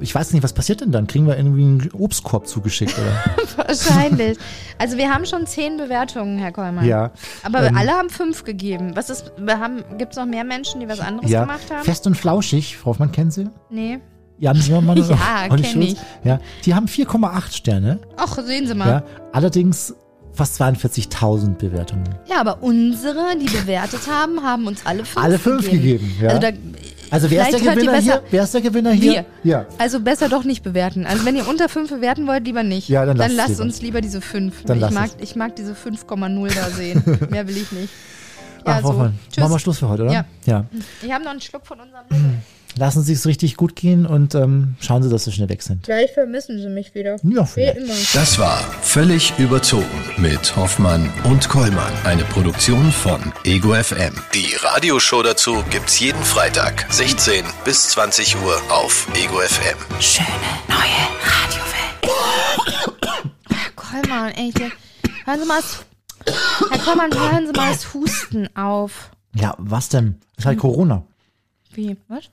ich 0.00 0.14
weiß 0.14 0.32
nicht, 0.32 0.42
was 0.42 0.52
passiert 0.52 0.80
denn 0.80 0.92
dann? 0.92 1.06
Kriegen 1.06 1.26
wir 1.26 1.36
irgendwie 1.36 1.62
einen 1.62 1.90
Obstkorb 1.92 2.46
zugeschickt, 2.46 2.94
oder? 2.98 3.66
Wahrscheinlich. 3.68 4.38
Also 4.78 4.96
wir 4.96 5.10
haben 5.12 5.26
schon 5.26 5.46
zehn 5.46 5.76
Bewertungen, 5.76 6.38
Herr 6.38 6.52
Kollmann. 6.52 6.84
ja. 6.86 7.10
Aber 7.42 7.66
Ähm, 7.66 7.76
alle 7.76 7.89
haben 7.94 8.10
fünf 8.10 8.44
gegeben. 8.44 8.92
Was 8.94 9.10
ist, 9.10 9.32
wir 9.38 9.58
haben, 9.58 9.82
gibt 9.98 10.12
es 10.12 10.18
noch 10.18 10.26
mehr 10.26 10.44
Menschen, 10.44 10.80
die 10.80 10.88
was 10.88 11.00
anderes 11.00 11.30
Ja. 11.30 11.42
gemacht 11.42 11.70
haben? 11.70 11.84
Fest 11.84 12.06
und 12.06 12.14
flauschig, 12.16 12.76
Frau 12.76 12.90
Hoffmann, 12.90 13.12
kennen 13.12 13.30
Sie? 13.30 13.48
Nee. 13.70 14.00
Ja, 14.42 14.48
haben 14.50 14.58
Sie 14.58 14.72
mal 14.80 14.96
Ja, 14.98 15.50
Olli 15.50 15.64
Schulz? 15.64 15.84
ich. 15.84 15.98
Ja, 16.24 16.38
die 16.64 16.74
haben 16.74 16.86
4,8 16.86 17.52
Sterne. 17.54 17.98
Ach, 18.16 18.38
sehen 18.42 18.66
Sie 18.66 18.74
mal. 18.74 18.88
Ja, 18.88 19.02
allerdings 19.32 19.94
fast 20.32 20.60
42.000 20.60 21.56
Bewertungen. 21.56 22.08
Ja, 22.26 22.40
aber 22.40 22.62
unsere, 22.62 23.36
die 23.38 23.46
bewertet 23.46 24.00
haben, 24.08 24.42
haben 24.42 24.66
uns 24.66 24.84
alle 24.86 25.04
fünf 25.04 25.24
Alle 25.24 25.38
fünf 25.38 25.70
gegeben, 25.70 26.12
ja. 26.20 26.28
Also, 26.28 26.40
da, 26.40 26.48
Also 27.10 27.30
wer 27.30 27.48
ist 27.48 27.52
der 27.64 27.74
Gewinner 27.74 27.98
hier? 27.98 28.22
Wer 28.30 28.42
ist 28.44 28.54
der 28.54 28.60
Gewinner 28.60 28.92
hier? 28.92 29.24
Wir. 29.42 29.50
Ja. 29.52 29.66
also 29.78 30.00
besser 30.00 30.28
doch 30.28 30.44
nicht 30.44 30.62
bewerten. 30.62 31.06
Also 31.06 31.24
wenn 31.24 31.36
ihr 31.36 31.48
unter 31.48 31.68
fünf 31.68 31.90
bewerten 31.90 32.26
wollt, 32.26 32.44
lieber 32.44 32.62
nicht. 32.62 32.88
Ja, 32.88 33.04
dann 33.04 33.16
lasst 33.16 33.30
es 33.30 33.36
lasst 33.36 33.48
lieber. 33.50 33.62
uns 33.62 33.82
lieber 33.82 34.00
diese 34.00 34.20
fünf. 34.20 34.64
Dann 34.64 34.82
ich, 34.82 34.90
mag, 34.90 35.10
ich 35.20 35.36
mag 35.36 35.56
diese 35.56 35.72
5,0 35.72 36.54
da 36.54 36.70
sehen. 36.70 37.02
Mehr 37.30 37.46
will 37.48 37.56
ich 37.56 37.72
nicht. 37.72 37.92
Ja, 38.66 38.80
Ach, 38.82 39.10
Tschüss. 39.30 39.38
machen 39.38 39.52
wir 39.52 39.58
Schluss 39.58 39.78
für 39.78 39.88
heute, 39.88 40.04
oder? 40.04 40.12
Ja. 40.12 40.24
ja. 40.44 40.64
Ich 41.02 41.10
habe 41.10 41.24
noch 41.24 41.30
einen 41.30 41.40
Schluck 41.40 41.66
von 41.66 41.80
unserem. 41.80 42.04
Lassen 42.76 43.02
Sie 43.02 43.12
es 43.12 43.26
richtig 43.26 43.56
gut 43.56 43.76
gehen 43.76 44.06
und 44.06 44.34
ähm, 44.34 44.76
schauen 44.80 45.02
Sie, 45.02 45.10
dass 45.10 45.24
Sie 45.24 45.32
schnell 45.32 45.48
weg 45.48 45.62
sind. 45.62 45.82
Gleich 45.82 46.12
vermissen 46.12 46.58
Sie 46.60 46.68
mich 46.68 46.94
wieder. 46.94 47.16
Ja, 47.22 47.42
Wie 47.44 47.46
vielleicht. 47.46 47.76
immer. 47.78 47.94
Das 48.14 48.38
war 48.38 48.58
Völlig 48.82 49.32
überzogen 49.38 49.86
mit 50.16 50.56
Hoffmann 50.56 51.12
und 51.24 51.48
Kollmann. 51.48 51.92
Eine 52.04 52.24
Produktion 52.24 52.90
von 52.90 53.20
Ego 53.44 53.74
FM. 53.74 54.14
Die 54.34 54.54
Radioshow 54.62 55.22
dazu 55.22 55.62
gibt's 55.70 55.98
jeden 56.00 56.22
Freitag, 56.22 56.86
16 56.90 57.44
bis 57.64 57.88
20 57.90 58.36
Uhr 58.42 58.56
auf 58.70 59.06
Ego 59.14 59.38
FM. 59.40 59.76
Schöne 60.00 60.26
neue 60.68 61.06
Radiowelt. 62.02 63.30
Herr 63.50 63.72
Kollmann, 63.76 64.32
ey, 64.32 64.52
hören 65.24 65.40
Sie 65.40 65.46
mal 65.46 65.60
das, 65.60 65.84
Herr 66.70 66.78
Kollmann, 66.78 67.12
hören 67.12 67.46
Sie 67.46 67.52
mal 67.52 67.72
das 67.72 67.92
Husten 67.94 68.48
auf. 68.56 69.10
Ja, 69.34 69.54
was 69.58 69.88
denn? 69.88 70.20
Das 70.36 70.44
ist 70.44 70.46
halt 70.46 70.58
Corona. 70.58 71.04
Wie? 71.74 71.96
Was? 72.08 72.24